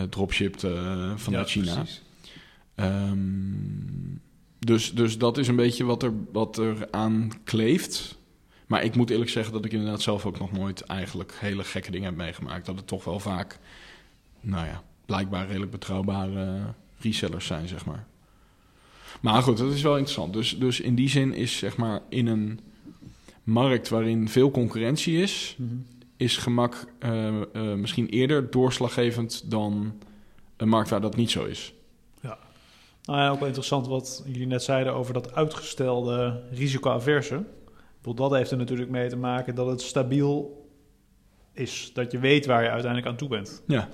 dropshipped 0.08 0.60
vanuit 1.16 1.50
Ja, 1.50 1.60
China. 1.60 1.74
precies. 1.74 2.02
Ehm, 2.74 3.18
dus, 4.60 4.92
dus 4.94 5.18
dat 5.18 5.38
is 5.38 5.48
een 5.48 5.56
beetje 5.56 5.84
wat 5.84 6.02
er, 6.02 6.12
wat 6.32 6.58
er 6.58 6.88
aan 6.90 7.30
kleeft. 7.44 8.18
Maar 8.66 8.84
ik 8.84 8.94
moet 8.94 9.10
eerlijk 9.10 9.30
zeggen 9.30 9.52
dat 9.52 9.64
ik 9.64 9.72
inderdaad 9.72 10.02
zelf 10.02 10.26
ook 10.26 10.38
nog 10.38 10.52
nooit 10.52 10.80
eigenlijk 10.80 11.32
hele 11.38 11.64
gekke 11.64 11.90
dingen 11.90 12.06
heb 12.06 12.16
meegemaakt. 12.16 12.66
Dat 12.66 12.76
het 12.76 12.86
toch 12.86 13.04
wel 13.04 13.20
vaak, 13.20 13.58
nou 14.40 14.66
ja, 14.66 14.82
blijkbaar 15.06 15.46
redelijk 15.46 15.70
betrouwbare 15.70 16.60
resellers 16.98 17.46
zijn, 17.46 17.68
zeg 17.68 17.84
maar. 17.84 18.06
Maar 19.20 19.42
goed, 19.42 19.56
dat 19.56 19.72
is 19.72 19.82
wel 19.82 19.96
interessant. 19.96 20.32
Dus, 20.32 20.58
dus 20.58 20.80
in 20.80 20.94
die 20.94 21.08
zin 21.08 21.34
is 21.34 21.58
zeg 21.58 21.76
maar 21.76 22.00
in 22.08 22.26
een 22.26 22.60
markt 23.42 23.88
waarin 23.88 24.28
veel 24.28 24.50
concurrentie 24.50 25.22
is, 25.22 25.56
is 26.16 26.36
gemak 26.36 26.86
eh, 26.98 27.28
eh, 27.28 27.42
misschien 27.52 28.08
eerder 28.08 28.50
doorslaggevend 28.50 29.50
dan 29.50 29.94
een 30.56 30.68
markt 30.68 30.90
waar 30.90 31.00
dat 31.00 31.16
niet 31.16 31.30
zo 31.30 31.44
is. 31.44 31.74
Nou 33.10 33.22
ja, 33.22 33.28
ook 33.28 33.38
wel 33.38 33.46
interessant 33.46 33.86
wat 33.86 34.22
jullie 34.26 34.46
net 34.46 34.62
zeiden 34.62 34.94
over 34.94 35.14
dat 35.14 35.34
uitgestelde 35.34 36.42
risicoaverse. 36.50 37.34
Ik 37.34 37.42
bedoel, 38.02 38.14
Dat 38.14 38.38
heeft 38.38 38.50
er 38.50 38.56
natuurlijk 38.56 38.90
mee 38.90 39.08
te 39.08 39.16
maken 39.16 39.54
dat 39.54 39.66
het 39.66 39.80
stabiel 39.80 40.66
is. 41.52 41.90
Dat 41.94 42.12
je 42.12 42.18
weet 42.18 42.46
waar 42.46 42.62
je 42.62 42.68
uiteindelijk 42.68 43.10
aan 43.10 43.16
toe 43.16 43.28
bent. 43.28 43.62
Ja. 43.66 43.88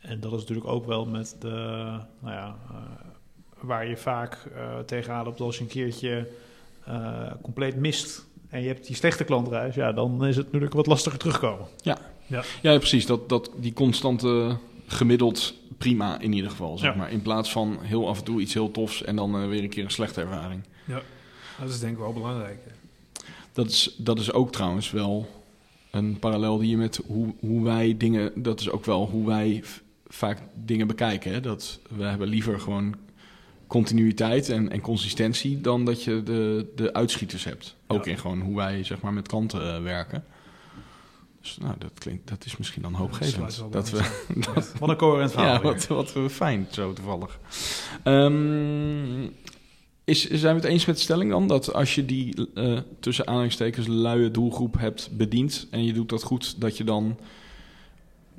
En 0.00 0.20
dat 0.20 0.32
is 0.32 0.40
natuurlijk 0.40 0.66
ook 0.66 0.86
wel 0.86 1.06
met 1.06 1.36
de, 1.38 1.48
nou 2.20 2.34
ja, 2.34 2.56
eh, 2.70 2.76
waar 3.60 3.88
je 3.88 3.96
vaak 3.96 4.48
eh 4.54 4.78
tegenaan 4.78 5.24
loopt 5.24 5.40
als 5.40 5.56
je 5.56 5.62
een 5.62 5.68
keertje 5.68 6.28
eh, 6.84 7.32
compleet 7.42 7.76
mist. 7.76 8.26
En 8.48 8.60
je 8.60 8.68
hebt 8.68 8.86
die 8.86 8.96
slechte 8.96 9.24
klantreis, 9.24 9.74
ja, 9.74 9.92
dan 9.92 10.26
is 10.26 10.36
het 10.36 10.44
natuurlijk 10.44 10.74
wat 10.74 10.86
lastiger 10.86 11.18
terugkomen. 11.18 11.66
Ja, 11.82 11.98
ja, 12.62 12.78
precies. 12.78 13.06
Dat, 13.06 13.28
dat, 13.28 13.50
die 13.56 13.72
constante 13.72 14.56
gemiddeld 14.88 15.54
prima 15.78 16.20
in 16.20 16.32
ieder 16.32 16.50
geval, 16.50 16.78
zeg 16.78 16.92
Ja. 16.92 16.96
maar. 16.98 17.10
In 17.12 17.22
plaats 17.22 17.52
van 17.52 17.78
heel 17.80 18.08
af 18.08 18.18
en 18.18 18.24
toe 18.24 18.40
iets 18.40 18.54
heel 18.54 18.70
tofs 18.70 19.04
en 19.04 19.16
dan 19.16 19.34
eh, 19.42 19.48
weer 19.48 19.62
een 19.62 19.68
keer 19.68 19.84
een 19.84 19.90
slechte 19.90 20.20
ervaring. 20.20 20.62
Dat 21.60 21.68
is 21.68 21.80
denk 21.80 21.92
ik 21.92 21.98
wel 21.98 22.12
belangrijk. 22.12 22.58
Dat 23.52 23.66
is, 23.68 23.94
dat 23.96 24.18
is 24.18 24.32
ook 24.32 24.52
trouwens 24.52 24.90
wel 24.90 25.42
een 25.90 26.18
parallel 26.18 26.58
die 26.58 26.70
je 26.70 26.76
met 26.76 27.00
hoe, 27.06 27.34
hoe 27.40 27.64
wij 27.64 27.94
dingen... 27.96 28.32
Dat 28.42 28.60
is 28.60 28.70
ook 28.70 28.84
wel 28.84 29.08
hoe 29.08 29.26
wij 29.26 29.62
vaak 30.08 30.38
dingen 30.64 30.86
bekijken. 30.86 31.32
Hè? 31.32 31.40
Dat 31.40 31.78
we 31.96 32.04
hebben 32.04 32.28
liever 32.28 32.60
gewoon 32.60 32.94
continuïteit 33.66 34.48
en, 34.48 34.70
en 34.70 34.80
consistentie... 34.80 35.60
dan 35.60 35.84
dat 35.84 36.04
je 36.04 36.22
de, 36.22 36.72
de 36.76 36.92
uitschieters 36.92 37.44
hebt. 37.44 37.76
Ook 37.86 38.04
Ja. 38.04 38.10
in 38.10 38.18
gewoon 38.18 38.40
hoe 38.40 38.56
wij 38.56 38.84
zeg 38.84 39.00
maar, 39.00 39.12
met 39.12 39.28
klanten 39.28 39.74
eh, 39.74 39.82
werken. 39.82 40.24
Dus 41.40 41.58
nou, 41.58 41.74
dat, 41.78 41.98
klinkt, 41.98 42.28
dat 42.28 42.44
is 42.44 42.56
misschien 42.56 42.82
dan 42.82 42.94
hoopgevend. 42.94 43.64
Dat 43.70 43.90
we, 43.90 43.98
aan. 43.98 44.64
Wat 44.78 44.88
een 44.88 44.96
coherent 44.96 45.30
verhaal. 45.30 45.54
ja, 45.54 45.60
wat, 45.62 45.86
wat 45.86 46.14
fijn, 46.32 46.66
zo 46.70 46.92
toevallig. 46.92 47.38
Ehm, 48.02 49.28
is, 50.04 50.30
zijn 50.30 50.54
we 50.54 50.60
het 50.60 50.70
eens 50.70 50.84
met 50.84 50.96
de 50.96 51.02
stelling 51.02 51.30
dan? 51.30 51.46
Dat 51.46 51.72
als 51.72 51.94
je 51.94 52.04
die 52.04 52.50
eh, 52.54 52.78
tussen 53.00 53.26
aanhalingstekens 53.26 53.86
luie 53.86 54.30
doelgroep 54.30 54.78
hebt 54.78 55.10
bediend... 55.12 55.66
en 55.70 55.84
je 55.84 55.92
doet 55.92 56.08
dat 56.08 56.22
goed, 56.22 56.60
dat 56.60 56.76
je 56.76 56.84
dan... 56.84 57.18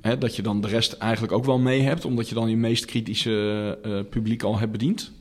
Hè, 0.02 0.18
dat 0.18 0.36
je 0.36 0.42
dan 0.42 0.62
de 0.62 0.68
rest 0.68 0.94
eigenlijk 0.94 1.34
ook 1.34 1.46
wel 1.46 1.60
mee 1.60 1.82
hebt... 1.82 2.06
omdat 2.06 2.30
je 2.30 2.36
dan 2.36 2.50
je 2.50 2.58
meest 2.58 2.86
kritische 2.86 3.78
eh, 3.84 4.00
publiek 4.10 4.44
al 4.44 4.60
hebt 4.60 4.72
bediend? 4.72 5.12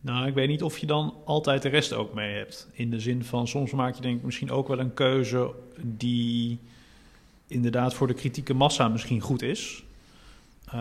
Nou, 0.00 0.26
ik 0.26 0.34
weet 0.34 0.48
niet 0.48 0.62
of 0.62 0.78
je 0.78 0.86
dan 0.86 1.14
altijd 1.24 1.62
de 1.62 1.68
rest 1.68 1.92
ook 1.92 2.14
mee 2.14 2.34
hebt. 2.34 2.68
In 2.72 2.90
de 2.90 3.00
zin 3.00 3.24
van, 3.24 3.48
soms 3.48 3.70
maak 3.70 3.94
je 3.94 4.02
denk 4.02 4.18
ik 4.18 4.24
misschien 4.24 4.50
ook 4.50 4.68
wel 4.68 4.78
een 4.78 4.94
keuze 4.94 5.50
die 5.82 6.58
inderdaad 7.52 7.94
voor 7.94 8.06
de 8.06 8.14
kritieke 8.14 8.54
massa 8.54 8.88
misschien 8.88 9.20
goed 9.20 9.42
is. 9.42 9.84
Eh, 10.66 10.74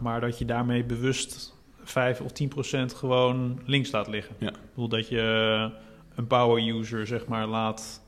maar 0.00 0.20
dat 0.20 0.38
je 0.38 0.44
daarmee 0.44 0.84
bewust 0.84 1.54
5 1.84 2.20
of 2.20 2.32
10 2.32 2.48
procent 2.48 2.94
gewoon 2.94 3.60
links 3.64 3.90
laat 3.90 4.08
liggen. 4.08 4.36
Ja. 4.38 4.48
Ik 4.48 4.56
bedoel 4.74 4.88
dat 4.88 5.08
je 5.08 5.70
een 6.14 6.26
power 6.26 6.68
user 6.68 7.06
zeg 7.06 7.26
maar 7.26 7.46
laat, 7.46 8.00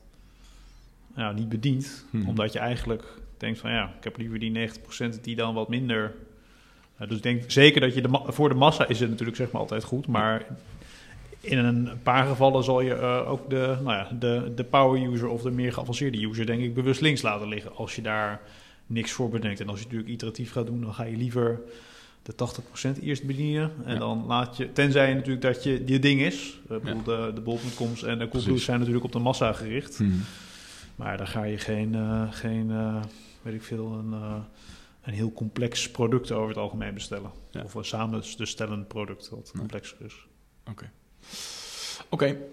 nou, 1.15 1.35
niet 1.35 1.49
bedient. 1.49 2.05
Mhm. 2.09 2.27
Omdat 2.27 2.53
je 2.53 2.59
eigenlijk 2.59 3.03
denkt 3.37 3.59
van 3.59 3.71
ja, 3.71 3.93
ik 3.97 4.03
heb 4.03 4.17
liever 4.17 4.39
die 4.39 4.51
90 4.51 4.81
procent 4.81 5.23
die 5.23 5.35
dan 5.35 5.53
wat 5.53 5.69
minder... 5.69 6.13
Nou, 6.97 7.09
dus 7.09 7.17
ik 7.17 7.23
denk 7.23 7.51
zeker 7.51 7.81
dat 7.81 7.93
je 7.93 8.01
de 8.01 8.21
voor 8.27 8.49
de 8.49 8.55
massa 8.55 8.87
is 8.87 8.99
het 8.99 9.09
natuurlijk 9.09 9.37
zeg 9.37 9.51
maar 9.51 9.61
altijd 9.61 9.83
goed, 9.83 10.07
maar 10.07 10.45
in 11.41 11.57
een 11.57 11.89
paar 12.03 12.25
gevallen 12.27 12.63
zal 12.63 12.81
je 12.81 12.93
eh, 12.93 13.31
ook 13.31 13.49
de, 13.49 13.77
nou 13.83 13.95
ja, 13.95 14.09
de, 14.19 14.51
de 14.55 14.63
power 14.63 15.01
user 15.11 15.27
of 15.27 15.41
de 15.41 15.51
meer 15.51 15.73
geavanceerde 15.73 16.25
user 16.25 16.45
denk 16.45 16.61
ik 16.61 16.73
bewust 16.73 17.01
links 17.01 17.21
laten 17.21 17.47
liggen 17.47 17.75
als 17.75 17.95
je 17.95 18.01
daar 18.01 18.41
niks 18.85 19.11
voor 19.11 19.29
bedenkt. 19.29 19.59
En 19.59 19.69
als 19.69 19.79
je 19.79 19.83
natuurlijk 19.85 20.11
iteratief 20.11 20.51
gaat 20.51 20.65
doen, 20.65 20.81
dan 20.81 20.93
ga 20.93 21.03
je 21.03 21.17
liever 21.17 21.59
de 22.23 22.33
80% 22.99 22.99
eerst 23.01 23.23
bedienen. 23.25 23.71
En 23.85 23.93
Ja. 23.93 23.99
dan 23.99 24.25
laat 24.25 24.57
je, 24.57 24.71
tenzij 24.71 25.09
je 25.09 25.15
natuurlijk 25.15 25.41
dat 25.41 25.63
je 25.63 25.83
je 25.85 25.99
ding 25.99 26.21
is. 26.21 26.59
Uh, 26.71 26.77
Ja. 26.83 26.93
De, 26.93 27.31
de 27.35 27.41
bol.coms 27.41 28.03
en 28.03 28.19
de. 28.19 28.27
Coolblues 28.27 28.63
zijn 28.63 28.77
natuurlijk 28.79 29.05
op 29.05 29.11
de 29.11 29.19
massa 29.19 29.53
gericht. 29.53 29.99
Mhm. 29.99 30.11
Maar 30.95 31.17
daar 31.17 31.27
ga 31.27 31.43
je 31.43 31.57
geen, 31.57 31.95
eh, 31.95 32.31
geen 32.31 32.71
eh, 32.71 33.03
weet 33.41 33.53
ik 33.53 33.63
veel, 33.63 33.91
een, 33.91 34.13
eh, 34.13 34.35
een 35.01 35.13
heel 35.13 35.33
complex 35.33 35.91
product 35.91 36.31
over 36.31 36.47
het 36.47 36.57
algemeen 36.57 36.93
bestellen. 36.93 37.31
Ja. 37.51 37.61
Of 37.63 37.73
een 37.73 37.85
samen 37.85 38.21
dus 38.37 38.49
stellend 38.49 38.87
product 38.87 39.29
wat 39.29 39.51
complexer 39.57 39.97
is. 40.05 40.27
Oké, 40.69 40.91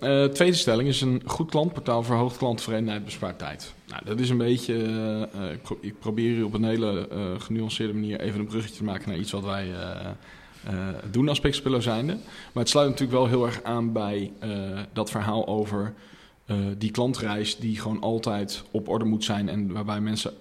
eh, 0.00 0.25
tweede 0.25 0.57
stelling 0.57 0.88
is 0.88 1.00
een 1.00 1.23
goed 1.26 1.50
klantportaal 1.50 2.02
verhoogt 2.02 2.37
klanttevredenheid, 2.37 3.04
bespaart 3.04 3.38
tijd. 3.38 3.75
Nou, 3.88 4.04
dat 4.04 4.21
is 4.21 4.31
een 4.31 4.38
beetje, 4.38 4.75
eh, 4.75 5.23
eh, 5.23 5.52
ik, 5.52 5.62
pro- 5.62 5.78
ik 5.81 5.99
probeer 5.99 6.35
hier 6.35 6.45
op 6.45 6.54
een 6.54 6.64
hele 6.64 7.09
genuanceerde 7.38 7.95
manier 7.95 8.21
even 8.21 8.40
een 8.40 8.47
bruggetje 8.47 8.76
te 8.76 8.85
maken 8.85 9.09
naar 9.09 9.19
iets 9.19 9.31
wat 9.31 9.45
wij 9.45 9.69
doen 11.11 11.28
als 11.28 11.40
Pixelpillow 11.40 11.83
zijnde. 11.83 12.12
Maar 12.52 12.62
het 12.62 12.69
sluit 12.69 12.88
natuurlijk 12.88 13.19
wel 13.19 13.28
heel 13.28 13.47
erg 13.47 13.62
aan 13.62 13.93
bij 13.93 14.33
dat 14.93 15.11
verhaal 15.11 15.47
over 15.47 15.95
die 16.78 16.90
klantreis 16.90 17.57
die 17.57 17.81
gewoon 17.81 18.00
altijd 18.00 18.62
op 18.71 18.88
orde 18.88 19.04
moet 19.04 19.25
zijn 19.25 19.49
en 19.49 19.73
waarbij 19.73 20.00
mensen 20.00 20.33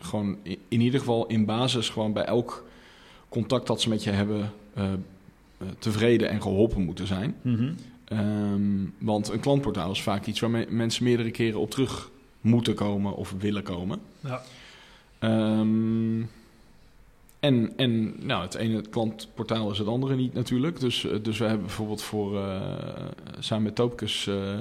gewoon 0.00 0.36
in 0.44 0.80
ieder 0.80 1.00
geval 1.00 1.26
in 1.26 1.44
basis 1.44 1.88
gewoon 1.88 2.12
bij 2.12 2.24
elk 2.24 2.64
contact 3.28 3.66
dat 3.66 3.80
ze 3.80 3.88
met 3.88 4.04
je 4.04 4.10
hebben 4.10 4.52
eh, 4.74 4.84
tevreden 5.78 6.28
en 6.28 6.42
geholpen 6.42 6.82
moeten 6.82 7.06
zijn. 7.06 7.34
Ehm, 8.04 8.84
want 8.98 9.28
een 9.28 9.40
klantportaal 9.40 9.90
is 9.90 10.02
vaak 10.02 10.26
iets 10.26 10.40
waar 10.40 10.50
me- 10.50 10.66
mensen 10.68 11.04
meerdere 11.04 11.30
keren 11.30 11.60
op 11.60 11.70
terug 11.70 12.10
moeten 12.40 12.74
komen 12.74 13.14
of 13.16 13.34
willen 13.38 13.62
komen. 13.62 14.00
Ja. 14.20 14.42
Ehm, 15.18 16.22
en 17.40 17.72
en 17.76 18.14
nou, 18.26 18.42
het 18.42 18.54
ene 18.54 18.80
klantportaal 18.90 19.70
is 19.70 19.78
het 19.78 19.86
andere 19.88 20.16
niet 20.16 20.34
natuurlijk. 20.34 20.80
Dus, 20.80 21.04
eh, 21.06 21.16
dus 21.22 21.38
we 21.38 21.44
hebben 21.44 21.66
bijvoorbeeld 21.66 22.02
voor, 22.02 22.38
eh, 22.38 22.60
samen 23.38 23.64
met 23.64 23.74
Topicus 23.74 24.26
eh, 24.26 24.58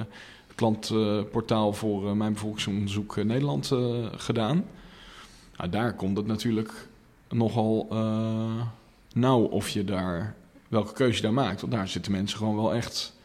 het 0.48 0.56
klantportaal 0.56 1.74
voor 1.74 2.08
eh, 2.08 2.14
mijn 2.14 2.34
bevolkingsonderzoek 2.34 3.18
eh, 3.18 3.26
Nederland 3.26 3.72
eh, 3.72 4.06
gedaan. 4.16 4.64
Nou, 5.58 5.70
daar 5.70 5.94
komt 5.96 6.18
het 6.18 6.26
natuurlijk 6.28 6.88
nogal 7.30 7.88
eh, 7.92 8.62
nauw 9.14 9.42
of 9.42 9.70
je 9.70 9.84
daar, 9.84 10.36
welke 10.72 10.94
keuze 10.94 11.16
je 11.16 11.22
daar 11.22 11.34
maakt. 11.34 11.62
Want 11.62 11.74
daar 11.74 11.88
zitten 11.88 12.12
mensen 12.12 12.38
gewoon 12.38 12.56
wel 12.56 12.74
echt 12.74 13.20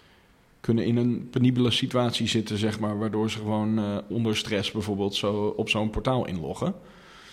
kunnen 0.60 0.84
in 0.84 0.96
een 0.96 1.28
penibele 1.30 1.70
situatie 1.70 2.28
zitten, 2.28 2.58
zeg 2.58 2.80
maar, 2.80 2.98
waardoor 2.98 3.30
ze 3.30 3.38
gewoon 3.38 3.78
eh, 3.78 3.96
onder 4.08 4.36
stress 4.36 4.70
bijvoorbeeld 4.70 5.14
zo 5.14 5.54
op 5.56 5.68
zo'n 5.68 5.90
portaal 5.90 6.26
inloggen. 6.26 6.74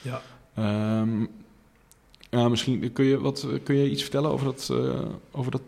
Ja. 0.02 0.22
Ehm, 0.54 1.26
ja, 2.30 2.50
misschien 2.50 2.94
kun 2.94 3.06
je, 3.06 3.20
wat, 3.20 3.48
kun 3.64 3.76
je 3.76 3.90
iets 3.90 4.02
vertellen 4.02 4.32
over 4.32 4.46
dat, 4.46 4.70
eh, 4.72 5.06
over 5.32 5.52
dat 5.52 5.62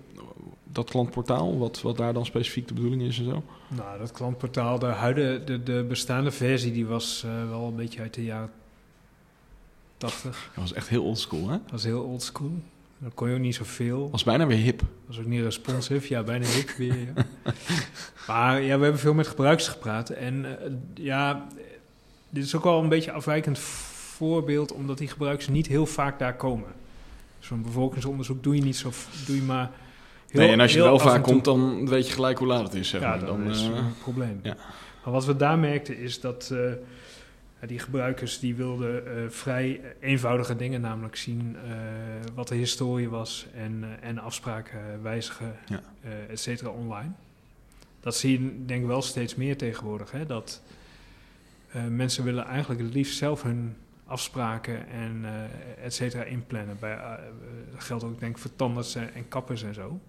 dat 0.64 0.90
klantportaal, 0.90 1.58
wat, 1.58 1.82
wat 1.82 1.98
daar 1.98 2.14
dan 2.14 2.26
specifiek 2.26 2.68
de 2.68 2.74
bedoeling 2.74 3.02
is 3.02 3.20
en 3.20 3.26
zo? 3.26 3.44
Nou, 3.68 4.00
dat 4.00 4.12
klantportaal, 4.12 4.80
de, 4.80 4.86
huidige, 4.86 5.44
de, 5.44 5.64
de 5.64 5.86
bestaande 5.88 6.32
versie, 6.32 6.72
die 6.72 6.86
was 6.86 7.24
eh, 7.26 7.50
wel 7.50 7.68
een 7.68 7.76
beetje 7.76 8.02
uit 8.02 8.14
de 8.14 8.24
jaren 8.24 8.52
80. 9.98 10.52
Dat 10.54 10.64
was 10.64 10.74
echt 10.74 10.90
heel 10.90 11.04
oldschool, 11.04 11.50
hè? 11.50 11.58
Dat 11.62 11.72
was 11.72 11.84
heel 11.84 12.04
old 12.04 12.24
school. 12.24 12.52
Dan 13.00 13.12
kon 13.14 13.30
je 13.30 13.34
ook 13.36 13.42
niet 13.42 13.56
zoveel. 13.56 14.10
Was 14.12 14.24
bijna 14.24 14.48
weer 14.48 14.58
hip. 14.58 14.82
was 15.08 15.20
ook 15.20 15.26
niet 15.26 15.42
responsive. 15.44 16.14
Ja, 16.14 16.24
bijna 16.24 16.46
hip 16.46 16.70
weer. 16.70 16.98
Ja. 16.98 17.26
maar 18.28 18.62
ja, 18.62 18.78
we 18.78 18.84
hebben 18.84 19.00
veel 19.00 19.14
met 19.14 19.28
gebruikers 19.28 19.68
gepraat. 19.68 20.10
En 20.10 20.60
eh, 20.60 20.72
ja, 20.94 21.48
dit 22.30 22.44
is 22.44 22.56
ook 22.56 22.64
wel 22.64 22.82
een 22.84 22.90
beetje 22.90 23.10
een 23.12 23.18
afwijkend 23.18 23.60
voorbeeld, 23.60 24.74
omdat 24.74 24.98
die 24.98 25.08
gebruikers 25.08 25.48
niet 25.48 25.68
heel 25.68 25.86
vaak 25.86 26.20
daar 26.20 26.36
komen. 26.36 26.68
Zo'n 27.40 27.62
bevolkingsonderzoek 27.62 28.44
doe 28.44 28.56
je 28.56 28.62
niet 28.62 28.76
zo, 28.78 28.92
doe 29.26 29.36
je 29.36 29.42
maar. 29.42 29.72
Heel, 30.30 30.42
nee, 30.42 30.52
en 30.52 30.60
als 30.60 30.74
je 30.74 30.82
wel 30.82 31.00
vaak 31.00 31.24
komt, 31.24 31.44
dan 31.44 31.90
weet 31.90 32.08
je 32.08 32.14
gelijk 32.14 32.38
hoe 32.38 32.48
laat 32.48 32.64
het 32.64 32.74
is, 32.74 32.90
zeg 32.90 33.02
ja, 33.02 33.10
maar. 33.10 33.20
dat 33.20 33.28
Dan, 33.28 33.50
is 33.50 33.62
eh, 33.62 33.76
een 33.76 33.98
probleem. 34.02 34.40
ja. 34.44 34.56
Maar 35.04 35.14
wat 35.14 35.26
we 35.26 35.36
daar 35.36 35.60
merkten 35.60 35.98
is 35.98 36.20
dat 36.20 36.50
eh, 36.54 36.60
die 37.60 37.80
gebruikers 37.80 38.40
die 38.40 38.56
wilden 38.56 39.08
eh, 39.18 39.30
vrij 39.30 39.82
eenvoudige 40.00 40.56
dingen, 40.56 40.82
namelijk 40.82 41.16
zien 41.16 41.56
eh, 41.64 41.72
wat 42.34 42.48
de 42.48 42.56
historie 42.56 43.10
was 43.10 43.46
en, 43.56 43.84
eh, 43.84 44.08
en 44.10 44.20
afspraken 44.20 45.02
wijzigen, 45.02 45.56
Ja. 45.68 45.82
eh, 46.02 46.30
et 46.30 46.40
cetera, 46.40 46.70
online. 46.70 47.12
Dat 48.00 48.16
zie 48.16 48.42
je 48.42 48.66
denk 48.66 48.82
ik 48.82 48.88
wel 48.88 49.02
steeds 49.02 49.36
meer 49.36 49.58
tegenwoordig. 49.58 50.12
Hè? 50.12 50.26
Dat 50.26 50.62
eh, 51.72 51.86
mensen 51.86 52.24
willen 52.24 52.46
eigenlijk 52.46 52.82
het 52.82 52.94
liefst 52.94 53.18
zelf 53.18 53.44
hun 53.44 53.76
afspraken 54.06 54.88
en 54.88 55.22
eh 55.26 55.86
et 55.86 55.94
cetera 55.94 56.24
inplannen. 56.24 56.78
Bij, 56.80 56.94
eh, 56.98 57.12
dat 57.72 57.84
geldt 57.84 58.04
ook 58.04 58.20
denk 58.20 58.36
ik 58.36 58.42
voor 58.42 58.56
tandarts 58.56 58.96
en, 58.96 59.14
en 59.14 59.28
kappers 59.28 59.64
en 59.64 59.74
zo. 59.74 60.00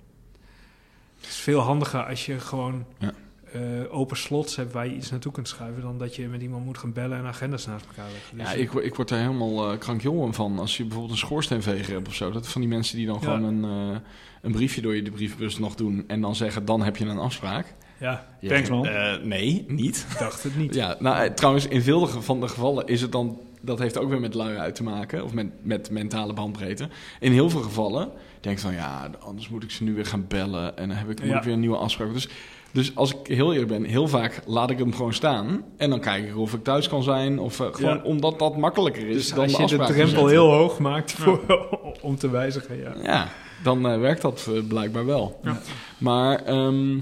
Het 1.20 1.28
is 1.28 1.36
veel 1.36 1.60
handiger 1.60 2.04
als 2.04 2.26
je 2.26 2.40
gewoon 2.40 2.86
Ja. 2.98 3.12
Eh, 3.56 3.94
open 3.98 4.16
slots 4.16 4.56
hebt 4.56 4.72
waar 4.72 4.86
je 4.86 4.94
iets 4.96 5.10
naartoe 5.10 5.32
kunt 5.32 5.48
schuiven... 5.48 5.82
dan 5.82 5.98
dat 5.98 6.16
je 6.16 6.28
met 6.28 6.42
iemand 6.42 6.64
moet 6.64 6.78
gaan 6.78 6.92
bellen 6.92 7.18
en 7.18 7.24
agendas 7.24 7.66
naast 7.66 7.86
elkaar 7.86 8.10
leggen. 8.12 8.38
Ja, 8.38 8.44
Dus 8.44 8.54
ik, 8.54 8.70
wo- 8.72 8.80
ik 8.80 8.94
word 8.94 9.08
daar 9.08 9.18
helemaal 9.18 9.72
uh, 9.72 9.78
krankjongen 9.78 10.34
van. 10.34 10.58
Als 10.58 10.76
je 10.76 10.82
bijvoorbeeld 10.82 11.12
een 11.12 11.18
schoorsteenveger 11.18 11.94
hebt 11.94 12.08
of 12.08 12.14
zo. 12.14 12.30
Dat 12.30 12.48
van 12.48 12.60
die 12.60 12.70
mensen 12.70 12.96
die 12.96 13.06
dan 13.06 13.18
Ja. 13.20 13.24
gewoon 13.24 13.42
een, 13.42 13.64
eh, 13.92 13.98
een 14.42 14.52
briefje 14.52 14.80
door 14.80 14.94
je 14.96 15.02
de 15.02 15.10
brievenbus 15.10 15.58
nog 15.58 15.74
doen. 15.74 16.04
En 16.06 16.20
dan 16.20 16.34
zeggen, 16.36 16.64
dan 16.64 16.82
heb 16.82 16.96
je 16.96 17.04
een 17.04 17.18
afspraak. 17.18 17.74
ja, 18.00 18.26
Ja, 18.40 18.48
Thanks, 18.48 18.68
man. 18.70 18.86
eh, 18.86 19.16
nee, 19.22 19.64
niet. 19.68 20.06
ik 20.12 20.18
dacht 20.18 20.42
het 20.42 20.56
niet. 20.56 20.74
Ja, 20.82 20.96
nou, 20.98 21.24
eh, 21.24 21.30
trouwens, 21.32 21.66
in 21.66 21.82
veel 21.82 22.06
van 22.06 22.40
de 22.40 22.48
gevallen 22.48 22.86
is 22.86 23.00
het 23.00 23.12
dan... 23.12 23.40
Dat 23.60 23.78
heeft 23.78 23.98
ook 23.98 24.08
weer 24.10 24.20
met 24.20 24.34
lui 24.34 24.56
uit 24.56 24.74
te 24.74 24.82
maken. 24.82 25.24
Of 25.24 25.32
met, 25.32 25.46
met 25.62 25.90
mentale 25.90 26.32
bandbreedte. 26.32 26.88
In 27.20 27.32
heel 27.32 27.50
veel 27.50 27.60
gevallen 27.60 28.10
denk 28.40 28.56
ik 28.56 28.62
van... 28.62 28.72
Ja, 28.72 29.10
anders 29.20 29.48
moet 29.48 29.62
ik 29.62 29.70
ze 29.70 29.82
nu 29.84 29.94
weer 29.94 30.06
gaan 30.06 30.24
bellen. 30.28 30.76
En 30.76 30.88
dan 30.88 30.96
heb 30.96 31.10
ik, 31.10 31.20
moet 31.20 31.28
Ja. 31.28 31.36
ik 31.38 31.42
weer 31.42 31.52
een 31.52 31.60
nieuwe 31.60 31.76
afspraak. 31.76 32.12
Dus, 32.12 32.28
dus 32.76 32.94
als 32.94 33.14
ik 33.14 33.26
heel 33.26 33.52
eerlijk 33.52 33.70
ben... 33.70 33.84
Heel 33.84 34.08
vaak 34.08 34.40
laat 34.46 34.70
ik 34.70 34.78
hem 34.78 34.94
gewoon 34.94 35.12
staan. 35.12 35.64
En 35.76 35.90
dan 35.90 36.00
kijk 36.00 36.28
ik 36.28 36.36
of 36.36 36.54
ik 36.54 36.64
thuis 36.64 36.88
kan 36.88 37.02
zijn. 37.02 37.38
Of 37.38 37.60
eh, 37.60 37.66
gewoon 37.74 37.96
Ja. 37.96 38.02
omdat 38.02 38.38
dat 38.38 38.56
makkelijker 38.56 39.08
is 39.08 39.14
Dus 39.14 39.28
dan 39.28 39.54
als 39.54 39.70
je 39.70 39.76
de 39.78 39.84
drempel 39.84 40.26
heel 40.26 40.50
hoog 40.52 40.78
maakt 40.78 41.12
voor, 41.12 41.40
om 42.00 42.16
te 42.16 42.30
wijzigen, 42.30 42.76
ja. 42.78 42.94
Ja, 43.02 43.28
dan 43.62 43.88
eh, 43.88 44.00
werkt 44.00 44.22
dat 44.22 44.48
eh, 44.54 44.66
blijkbaar 44.68 45.06
wel. 45.06 45.40
Ja. 45.42 45.60
Maar, 45.98 46.44
ehm, 46.44 46.98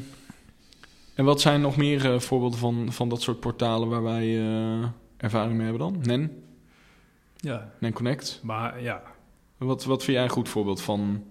en 1.15 1.25
wat 1.25 1.41
zijn 1.41 1.61
nog 1.61 1.77
meer 1.77 2.13
eh, 2.13 2.19
voorbeelden 2.21 2.59
van, 2.59 2.87
van 2.93 3.09
dat 3.09 3.23
soort 3.23 3.41
portalen 3.41 3.89
waar 3.89 4.03
wij 4.03 4.39
eh, 4.41 4.85
ervaring 5.17 5.55
mee 5.57 5.67
hebben 5.67 5.93
dan? 5.93 6.01
NEN, 6.03 6.43
ja. 7.37 7.71
NEN 7.81 7.93
Connect. 7.93 8.41
Maar 8.43 8.83
ja, 8.83 9.03
Wat, 9.57 9.85
wat 9.85 10.05
vind 10.05 10.17
jij 10.17 10.27
een 10.27 10.33
goed 10.33 10.49
voorbeeld 10.49 10.83
van? 10.83 11.25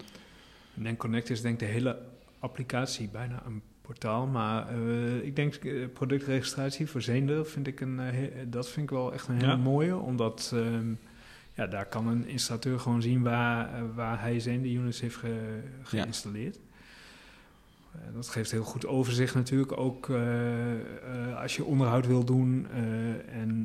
NEN 0.74 0.98
Connect 0.98 1.30
is 1.30 1.42
denk 1.42 1.54
ik 1.62 1.68
de 1.68 1.74
hele 1.74 1.98
applicatie 2.40 3.10
bijna 3.10 3.44
een 3.46 3.62
portaal. 3.88 4.26
Maar 4.28 4.68
eh, 4.70 5.16
ik 5.24 5.36
denk 5.36 5.56
eh, 5.56 5.88
productregistratie 5.94 6.88
voor 6.90 7.02
Zeender 7.02 7.46
vind 7.46 7.68
ik 7.68 7.80
een, 7.82 8.00
eh, 8.00 8.30
dat 8.48 8.70
vind 8.70 8.84
ik 8.90 8.96
wel 8.96 9.14
echt 9.14 9.28
een 9.28 9.36
hele 9.36 9.48
Ja. 9.48 9.56
mooie. 9.58 9.96
Omdat 9.98 10.52
ehm, 10.54 10.94
ja, 11.54 11.68
daar 11.68 11.86
kan 11.86 12.08
een 12.08 12.28
installateur 12.28 12.80
gewoon 12.80 13.02
zien 13.02 13.22
waar, 13.24 13.94
waar 13.96 14.22
hij 14.22 14.40
Zeender 14.40 14.72
units 14.72 15.00
heeft 15.02 15.16
ge- 15.16 15.62
geïnstalleerd. 15.84 16.60
Eh, 17.92 18.00
dat 18.14 18.30
geeft 18.30 18.52
heel 18.52 18.64
goed 18.64 18.86
overzicht 18.86 19.36
natuurlijk. 19.36 19.78
Ook 19.78 20.10
als 21.38 21.56
je 21.56 21.64
onderhoud 21.64 22.08
wil 22.08 22.24
doen 22.24 22.68
en 23.32 23.64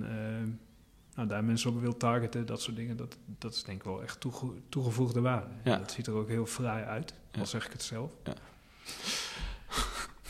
nou, 1.14 1.28
daar 1.28 1.44
mensen 1.44 1.70
op 1.70 1.80
wil 1.80 1.96
targeten, 1.96 2.46
dat 2.46 2.60
soort 2.62 2.76
dingen. 2.76 2.96
Dat, 2.96 3.16
dat 3.38 3.54
is 3.54 3.62
denk 3.64 3.78
ik 3.78 3.84
wel 3.84 4.02
echt 4.02 4.20
toege- 4.20 4.54
toegevoegde 4.68 5.20
waarde. 5.20 5.48
Ja. 5.64 5.76
Dat 5.78 5.90
ziet 5.92 6.06
er 6.06 6.12
ook 6.14 6.28
heel 6.28 6.46
fraai 6.46 6.84
uit, 6.84 7.14
Ja. 7.32 7.40
al 7.40 7.46
zeg 7.46 7.66
ik 7.66 7.72
het 7.72 7.82
zelf. 7.82 8.10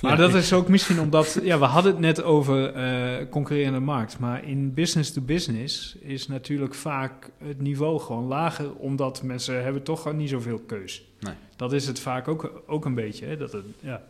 Ja. 0.00 0.08
Maar 0.08 0.18
Ja, 0.20 0.26
dat 0.26 0.34
is 0.34 0.52
ook 0.52 0.68
misschien 0.68 1.00
omdat, 1.00 1.38
ja, 1.42 1.58
we 1.58 1.64
hadden 1.64 1.92
het 1.92 2.00
net 2.00 2.22
over 2.22 2.72
eh, 2.72 3.28
concurrerende 3.30 3.80
markt. 3.80 4.18
Maar 4.18 4.44
in 4.44 4.74
business 4.74 5.12
to 5.12 5.20
business 5.20 5.96
is 6.00 6.26
natuurlijk 6.28 6.74
vaak 6.74 7.30
het 7.44 7.60
niveau 7.60 8.00
gewoon 8.00 8.24
lager, 8.26 8.74
omdat 8.74 9.22
mensen 9.22 9.62
hebben 9.64 9.82
toch 9.82 10.02
gewoon 10.02 10.16
niet 10.16 10.28
zoveel 10.28 10.58
keus. 10.58 11.04
Nee. 11.20 11.34
Dat 11.56 11.72
is 11.72 11.86
het 11.86 12.00
vaak 12.00 12.28
ook, 12.28 12.62
ook 12.66 12.84
een 12.84 12.94
beetje, 12.94 13.26
hè? 13.26 13.36
dat 13.36 13.52
het, 13.52 13.64
ja, 13.80 14.02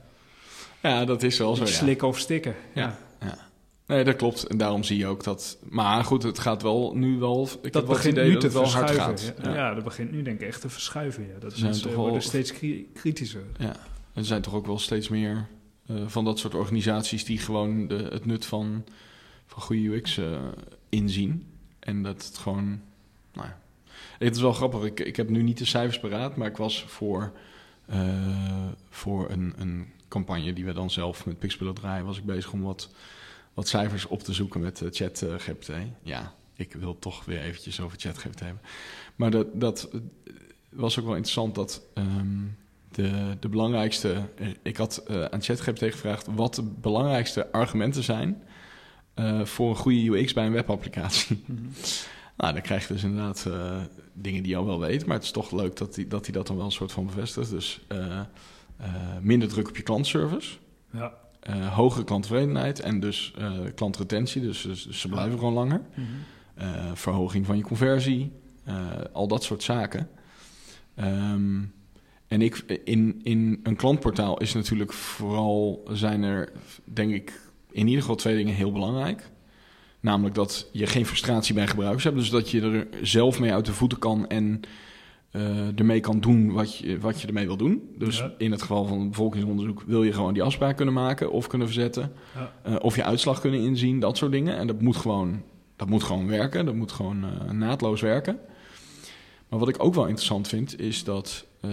Ja, 0.82 1.04
dat 1.04 1.22
is 1.22 1.38
wel 1.38 1.56
zo, 1.56 1.64
ja. 1.64 1.70
slikken 1.70 2.08
of 2.08 2.18
stikken. 2.18 2.54
Ja. 2.74 2.98
Nee, 3.86 4.04
dat 4.04 4.16
klopt. 4.16 4.42
En 4.46 4.56
daarom 4.56 4.82
zie 4.82 4.98
je 4.98 5.06
ook 5.06 5.24
dat... 5.24 5.58
Maar 5.68 6.04
goed, 6.04 6.22
het 6.22 6.38
gaat 6.38 6.62
wel 6.62 6.92
nu 6.96 7.18
wel... 7.18 7.48
Ik 7.62 7.72
dat 7.72 7.86
begint 7.86 8.12
idee 8.16 8.24
nu 8.26 8.32
dat 8.32 8.40
te 8.40 8.46
het 8.46 8.56
wel 8.56 8.68
hard 8.68 8.90
verschuiven. 8.90 9.26
gaat. 9.26 9.44
Ja, 9.44 9.50
Ja. 9.50 9.56
ja, 9.56 9.74
dat 9.74 9.84
begint 9.84 10.12
nu 10.12 10.22
denk 10.22 10.40
ik 10.40 10.46
echt 10.48 10.60
te 10.60 10.68
verschuiven. 10.68 11.22
Ja. 11.26 11.38
Dat 11.40 11.52
zijn 11.52 11.64
mensen 11.64 11.82
toch 11.82 11.92
wel- 11.94 12.02
worden 12.02 12.22
steeds 12.22 12.52
kri- 12.52 12.88
kritischer. 12.94 13.42
Er 14.14 14.24
zijn 14.24 14.42
toch 14.42 14.54
ook 14.54 14.66
wel 14.66 14.78
steeds 14.78 15.08
meer 15.08 15.46
van 16.06 16.24
dat 16.24 16.38
soort 16.38 16.54
organisaties 16.54 17.24
die 17.24 17.38
gewoon 17.38 17.88
de, 17.88 17.94
het 17.94 18.26
nut 18.26 18.46
van, 18.46 18.84
van 19.46 19.62
goede 19.62 19.96
UX 19.96 20.18
eh, 20.18 20.40
inzien. 20.88 21.46
En 21.78 22.02
dat 22.02 22.26
het 22.26 22.38
gewoon. 22.38 22.80
Nou 23.32 23.46
ja. 23.46 23.58
Het 24.18 24.36
is 24.36 24.42
wel 24.42 24.52
grappig. 24.52 24.84
Ik, 24.84 25.00
ik 25.00 25.16
heb 25.16 25.28
nu 25.28 25.42
niet 25.42 25.58
de 25.58 25.64
cijfers 25.64 26.00
paraat, 26.00 26.36
maar 26.36 26.48
ik 26.48 26.56
was 26.56 26.84
voor, 26.84 27.32
eh, 27.86 28.68
voor 28.90 29.30
een, 29.30 29.52
een 29.56 29.86
campagne 30.08 30.52
die 30.52 30.64
we 30.64 30.72
dan 30.72 30.90
zelf 30.90 31.26
met 31.26 31.38
Pixpilot 31.38 31.76
draaien, 31.76 32.04
was 32.04 32.18
ik 32.18 32.24
bezig 32.24 32.52
om 32.52 32.62
wat, 32.62 32.88
wat 33.54 33.68
cijfers 33.68 34.06
op 34.06 34.22
te 34.22 34.32
zoeken 34.32 34.60
met 34.60 34.82
eh, 34.82 34.88
ChatGPT. 34.90 35.70
ja, 36.02 36.34
ik 36.54 36.72
wil 36.72 36.98
toch 36.98 37.24
weer 37.24 37.40
eventjes 37.40 37.80
over 37.80 37.98
ChatGPT 37.98 38.40
hebben. 38.40 38.60
Maar 39.16 39.30
dat, 39.30 39.46
dat 39.60 39.88
eh, 39.92 40.00
was 40.68 40.98
ook 40.98 41.04
wel 41.04 41.14
interessant 41.14 41.54
dat 41.54 41.82
ehm, 41.94 42.44
de, 43.02 43.36
de 43.40 43.48
belangrijkste... 43.48 44.22
eh, 44.36 44.48
Ik 44.62 44.76
had 44.76 44.96
eh, 45.06 45.24
aan 45.24 45.42
ChatGPT 45.42 45.82
gevraagd 45.82 46.26
wat 46.34 46.54
de 46.54 46.62
belangrijkste 46.62 47.52
argumenten 47.52 48.02
zijn... 48.02 48.42
eh, 49.14 49.44
voor 49.44 49.70
een 49.70 49.76
goede 49.76 50.18
UX 50.18 50.32
bij 50.32 50.46
een 50.46 50.52
webapplicatie. 50.52 51.44
nou, 52.38 52.52
dan 52.52 52.62
krijg 52.62 52.88
je 52.88 52.92
dus 52.94 53.02
inderdaad 53.02 53.46
dingen 54.12 54.42
die 54.42 54.52
je 54.52 54.58
al 54.58 54.66
wel 54.66 54.80
weet... 54.80 55.06
maar 55.06 55.14
het 55.16 55.24
is 55.24 55.30
toch 55.30 55.50
leuk 55.52 55.76
dat 55.76 55.94
hij 55.96 56.08
dat, 56.08 56.28
dat 56.32 56.46
dan 56.46 56.56
wel 56.56 56.64
een 56.64 56.72
soort 56.72 56.92
van 56.92 57.06
bevestigt. 57.06 57.50
Dus 57.50 57.80
minder 59.20 59.48
druk 59.48 59.68
op 59.68 59.76
je 59.76 59.82
klantservice... 59.82 60.56
Ja. 60.92 61.12
hogere 61.70 62.04
klanttevredenheid 62.04 62.80
en 62.80 63.00
dus 63.00 63.34
klantretentie, 63.74 64.42
dus, 64.42 64.62
dus, 64.62 64.82
dus 64.82 65.00
ze 65.00 65.08
blijven 65.08 65.38
gewoon 65.38 65.54
langer. 65.54 65.80
Eh, 66.54 66.90
verhoging 66.94 67.46
van 67.46 67.56
je 67.56 67.62
conversie, 67.62 68.32
al 69.12 69.28
dat 69.28 69.44
soort 69.44 69.62
zaken. 69.62 70.08
Ehm, 70.94 71.60
en 72.28 72.42
ik, 72.42 72.80
in, 72.84 73.20
in 73.22 73.60
een 73.62 73.76
klantportaal 73.76 74.38
is 74.38 74.54
natuurlijk 74.54 74.92
vooral, 74.92 75.82
zijn 75.92 76.22
er 76.22 76.52
denk 76.84 77.12
ik 77.12 77.40
in 77.70 77.86
ieder 77.86 78.00
geval 78.00 78.16
twee 78.16 78.36
dingen 78.36 78.54
heel 78.54 78.72
belangrijk. 78.72 79.30
Namelijk 80.00 80.34
dat 80.34 80.68
je 80.72 80.86
geen 80.86 81.06
frustratie 81.06 81.54
bij 81.54 81.66
gebruikers 81.66 82.04
hebt, 82.04 82.16
dus 82.16 82.30
dat 82.30 82.50
je 82.50 82.60
er 82.60 82.86
zelf 83.02 83.40
mee 83.40 83.52
uit 83.52 83.66
de 83.66 83.72
voeten 83.72 83.98
kan 83.98 84.28
en 84.28 84.60
eh, 85.30 85.78
ermee 85.78 86.00
kan 86.00 86.20
doen 86.20 86.52
wat 86.52 86.76
je, 86.78 86.98
wat 86.98 87.20
je 87.20 87.26
ermee 87.26 87.46
wil 87.46 87.56
doen. 87.56 87.82
Dus 87.98 88.18
Ja. 88.18 88.32
in 88.38 88.50
het 88.50 88.60
geval 88.60 88.84
van 88.84 89.00
een 89.00 89.08
bevolkingsonderzoek 89.08 89.82
wil 89.86 90.02
je 90.02 90.12
gewoon 90.12 90.32
die 90.34 90.42
afspraak 90.42 90.76
kunnen 90.76 90.94
maken 90.94 91.30
of 91.32 91.46
kunnen 91.46 91.66
verzetten. 91.66 92.12
Ja. 92.34 92.52
Eh, 92.62 92.74
of 92.80 92.96
je 92.96 93.04
uitslag 93.04 93.40
kunnen 93.40 93.60
inzien, 93.60 94.00
dat 94.00 94.16
soort 94.16 94.32
dingen. 94.32 94.56
En 94.56 94.66
dat 94.66 94.80
moet 94.80 94.96
gewoon, 94.96 95.42
dat 95.76 95.88
moet 95.88 96.02
gewoon 96.02 96.26
werken. 96.28 96.64
Dat 96.64 96.74
moet 96.74 96.92
gewoon 96.92 97.24
eh, 97.24 97.50
naadloos 97.50 98.00
werken. 98.00 98.38
Maar 99.48 99.58
wat 99.58 99.68
ik 99.68 99.82
ook 99.84 99.94
wel 99.94 100.04
interessant 100.06 100.48
vind, 100.48 100.80
is 100.80 101.04
dat, 101.04 101.44
eh, 101.60 101.70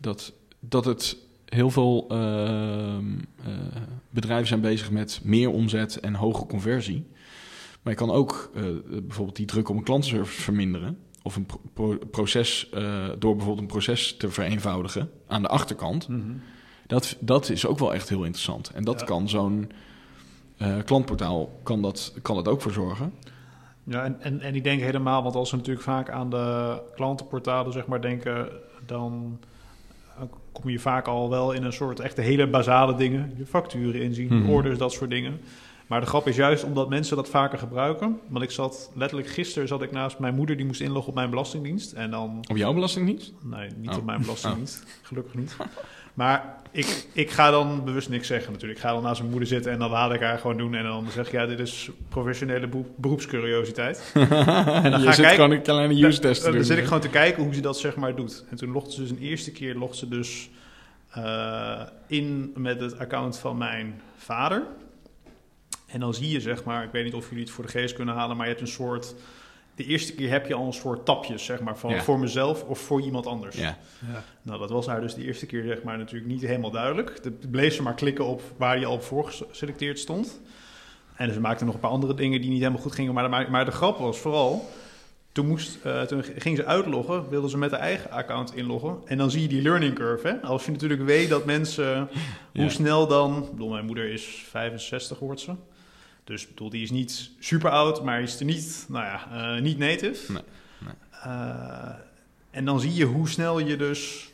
dat, 0.00 0.32
dat 0.60 0.84
het 0.84 1.16
heel 1.44 1.70
veel 1.70 2.04
ehm, 2.08 3.04
eh, 3.44 3.52
bedrijven 4.10 4.46
zijn 4.46 4.60
bezig 4.60 4.90
met 4.90 5.20
meer 5.22 5.50
omzet 5.50 6.00
en 6.00 6.14
hoge 6.14 6.46
conversie. 6.46 7.04
Maar 7.82 7.92
je 7.92 7.98
kan 7.98 8.10
ook 8.10 8.50
eh, 8.54 8.62
bijvoorbeeld 8.90 9.36
die 9.36 9.46
druk 9.46 9.68
op 9.68 9.76
een 9.76 9.82
klantenservice 9.82 10.40
verminderen. 10.42 10.98
Of 11.22 11.36
een 11.36 11.46
pro- 11.46 11.60
pro- 11.72 11.98
proces, 12.10 12.68
door 13.18 13.36
bijvoorbeeld 13.36 13.58
een 13.58 13.66
proces 13.66 14.16
te 14.16 14.30
vereenvoudigen 14.30 15.10
aan 15.26 15.42
de 15.42 15.48
achterkant. 15.48 16.08
Dat, 16.86 17.16
dat 17.20 17.48
is 17.50 17.66
ook 17.66 17.78
wel 17.78 17.94
echt 17.94 18.08
heel 18.08 18.22
interessant. 18.24 18.70
En 18.70 18.84
dat 18.84 19.00
Ja. 19.00 19.06
kan 19.06 19.28
zo'n 19.28 19.70
klantportaal 20.84 21.58
kan 21.62 21.82
dat, 21.82 22.14
kan 22.22 22.34
dat 22.36 22.48
ook 22.48 22.62
voor 22.62 22.72
zorgen. 22.72 23.12
Ja, 23.90 24.04
en, 24.04 24.16
en, 24.20 24.40
en 24.40 24.54
ik 24.54 24.64
denk 24.64 24.80
helemaal, 24.80 25.22
want 25.22 25.34
als 25.34 25.50
we 25.50 25.56
natuurlijk 25.56 25.84
vaak 25.84 26.10
aan 26.10 26.30
de 26.30 26.78
klantenportalen 26.94 27.72
zeg 27.72 27.86
maar 27.86 28.00
denken, 28.00 28.48
dan 28.86 29.38
kom 30.52 30.70
je 30.70 30.78
vaak 30.78 31.06
al 31.06 31.30
wel 31.30 31.52
in 31.52 31.62
een 31.64 31.72
soort 31.72 32.00
echte 32.00 32.20
hele 32.20 32.46
basale 32.46 32.94
dingen. 32.94 33.32
Je 33.36 33.46
facturen 33.46 34.02
inzien, 34.02 34.34
Mhm. 34.38 34.50
orders, 34.50 34.78
dat 34.78 34.92
soort 34.92 35.10
dingen. 35.10 35.40
Maar 35.88 36.00
de 36.00 36.06
grap 36.06 36.26
is 36.28 36.36
juist 36.36 36.64
omdat 36.64 36.88
mensen 36.88 37.16
dat 37.16 37.28
vaker 37.28 37.58
gebruiken. 37.58 38.20
Want 38.28 38.44
ik 38.44 38.50
zat 38.50 38.90
letterlijk 38.94 39.28
gisteren 39.30 39.68
zat 39.68 39.82
ik 39.82 39.90
naast 39.92 40.18
mijn 40.18 40.34
moeder 40.34 40.56
die 40.56 40.66
moest 40.66 40.80
inloggen 40.80 41.08
op 41.08 41.14
mijn 41.14 41.30
belastingdienst. 41.30 41.92
En 41.92 42.10
dan 42.10 42.44
Op 42.50 42.56
jouw 42.56 42.72
belastingdienst? 42.72 43.32
Nee, 43.42 43.68
niet 43.76 43.90
Oh. 43.90 43.96
op 43.96 44.04
mijn 44.04 44.20
belastingdienst. 44.26 44.84
Gelukkig 45.02 45.34
niet. 45.34 45.56
Maar 46.14 46.56
ik, 46.70 47.06
ik 47.12 47.30
ga 47.30 47.50
dan 47.50 47.84
bewust 47.84 48.08
niks 48.08 48.26
zeggen 48.26 48.52
natuurlijk. 48.52 48.78
Ik 48.80 48.84
ga 48.86 48.92
dan 48.92 49.02
naast 49.02 49.18
mijn 49.18 49.30
moeder 49.30 49.48
zitten 49.48 49.72
en 49.72 49.78
dan 49.78 49.90
laat 49.90 50.12
ik 50.12 50.20
haar 50.20 50.38
gewoon 50.38 50.56
doen. 50.56 50.74
En 50.74 50.84
dan 50.84 51.06
zeg 51.10 51.26
ik, 51.26 51.32
ja, 51.32 51.46
dit 51.46 51.58
is 51.58 51.90
professionele 52.08 52.66
beroep- 52.68 52.90
beroepscuriositeit. 52.96 54.10
en 54.14 54.28
dan 54.28 54.90
dan 54.90 54.92
ga 55.00 55.08
ik 55.10 55.14
kijken- 55.14 55.30
gewoon 55.30 55.50
een 55.50 55.62
kleine 55.62 56.06
use 56.06 56.20
test 56.20 56.40
te 56.40 56.46
dan 56.46 56.56
doen. 56.56 56.64
zit 56.64 56.78
ik 56.78 56.84
gewoon 56.84 57.00
te 57.00 57.08
kijken 57.08 57.42
hoe 57.44 57.54
ze 57.54 57.60
dat 57.60 57.78
zeg 57.78 57.96
maar 57.96 58.14
doet. 58.14 58.44
En 58.50 58.56
toen 58.56 58.70
logde 58.72 58.92
ze 58.92 59.00
dus 59.00 59.10
een 59.10 59.18
eerste 59.18 59.52
keer 59.52 59.76
ze 59.90 60.08
dus 60.08 60.50
eh, 61.10 61.80
in 62.06 62.52
met 62.56 62.80
het 62.80 62.98
account 62.98 63.38
van 63.38 63.56
mijn 63.58 64.00
vader. 64.16 64.62
En 65.88 66.00
dan 66.00 66.14
zie 66.14 66.30
je 66.30 66.40
zeg 66.40 66.64
maar, 66.64 66.84
ik 66.84 66.90
weet 66.92 67.04
niet 67.04 67.14
of 67.14 67.28
jullie 67.28 67.44
het 67.44 67.52
voor 67.52 67.64
de 67.64 67.70
geest 67.70 67.94
kunnen 67.94 68.14
halen, 68.14 68.36
maar 68.36 68.46
je 68.46 68.52
hebt 68.52 68.64
een 68.66 68.72
soort... 68.72 69.14
De 69.74 69.84
eerste 69.84 70.14
keer 70.14 70.30
heb 70.30 70.46
je 70.46 70.54
al 70.54 70.66
een 70.66 70.72
soort 70.72 71.04
tapjes, 71.04 71.44
zeg 71.44 71.60
maar, 71.60 71.78
van 71.78 71.90
Ja. 71.90 72.02
voor 72.02 72.18
mezelf 72.18 72.62
of 72.64 72.78
voor 72.78 73.00
iemand 73.02 73.26
anders. 73.26 73.56
Ja. 73.56 73.78
Ja. 74.12 74.24
Nou, 74.42 74.58
dat 74.58 74.70
was 74.70 74.86
haar 74.86 75.00
dus 75.00 75.14
de 75.14 75.24
eerste 75.24 75.46
keer 75.46 75.62
zeg 75.64 75.82
maar 75.82 75.98
natuurlijk 75.98 76.30
niet 76.30 76.42
helemaal 76.42 76.70
duidelijk. 76.70 77.22
De 77.22 77.30
bleef 77.30 77.74
ze 77.74 77.82
maar 77.82 77.94
klikken 77.94 78.24
op 78.26 78.42
waar 78.56 78.78
je 78.78 78.86
al 78.86 79.00
voor 79.00 79.30
geselecteerd 79.32 79.98
stond. 79.98 80.40
En 81.16 81.32
ze 81.32 81.40
maakte 81.40 81.64
nog 81.64 81.74
een 81.74 81.80
paar 81.80 81.90
andere 81.90 82.14
dingen 82.14 82.40
die 82.40 82.50
niet 82.50 82.58
helemaal 82.60 82.82
goed 82.82 82.92
gingen. 82.92 83.14
Maar, 83.14 83.28
maar, 83.30 83.50
maar 83.50 83.64
de 83.64 83.70
grap 83.70 83.98
was 83.98 84.18
vooral, 84.18 84.68
toen, 85.32 85.46
moest, 85.46 85.78
eh, 85.84 86.02
toen 86.02 86.24
ging 86.36 86.56
ze 86.56 86.64
uitloggen, 86.64 87.28
wilde 87.28 87.48
ze 87.48 87.58
met 87.58 87.70
haar 87.70 87.80
eigen 87.80 88.10
account 88.10 88.54
inloggen. 88.56 88.96
En 89.04 89.18
dan 89.18 89.30
zie 89.30 89.42
je 89.42 89.48
die 89.48 89.62
learning 89.62 89.94
curve. 89.94 90.26
Hè? 90.28 90.40
Als 90.40 90.64
je 90.64 90.70
natuurlijk 90.70 91.02
weet 91.02 91.28
dat 91.28 91.44
mensen, 91.44 92.08
Ja. 92.52 92.60
hoe 92.60 92.70
snel 92.70 93.06
dan... 93.06 93.42
Ik 93.42 93.50
bedoel, 93.50 93.68
mijn 93.68 93.84
moeder 93.86 94.12
is 94.12 94.24
65 94.48 95.18
wordt 95.18 95.40
ze. 95.40 95.52
Dus 96.28 96.48
bedoel, 96.48 96.70
die 96.70 96.82
is 96.82 96.90
niet 96.90 97.30
super 97.38 97.70
oud, 97.70 98.04
maar 98.04 98.22
is 98.22 98.38
er 98.38 98.44
niet, 98.44 98.86
nou 98.88 99.04
ja, 99.04 99.54
eh, 99.54 99.62
niet 99.62 99.78
native. 99.78 100.32
Nee, 100.32 100.42
nee. 100.78 100.92
Eh, 101.22 101.94
en 102.50 102.64
dan 102.64 102.80
zie 102.80 102.94
je 102.94 103.04
hoe 103.04 103.28
snel 103.28 103.58
je 103.58 103.76
dus 103.76 104.30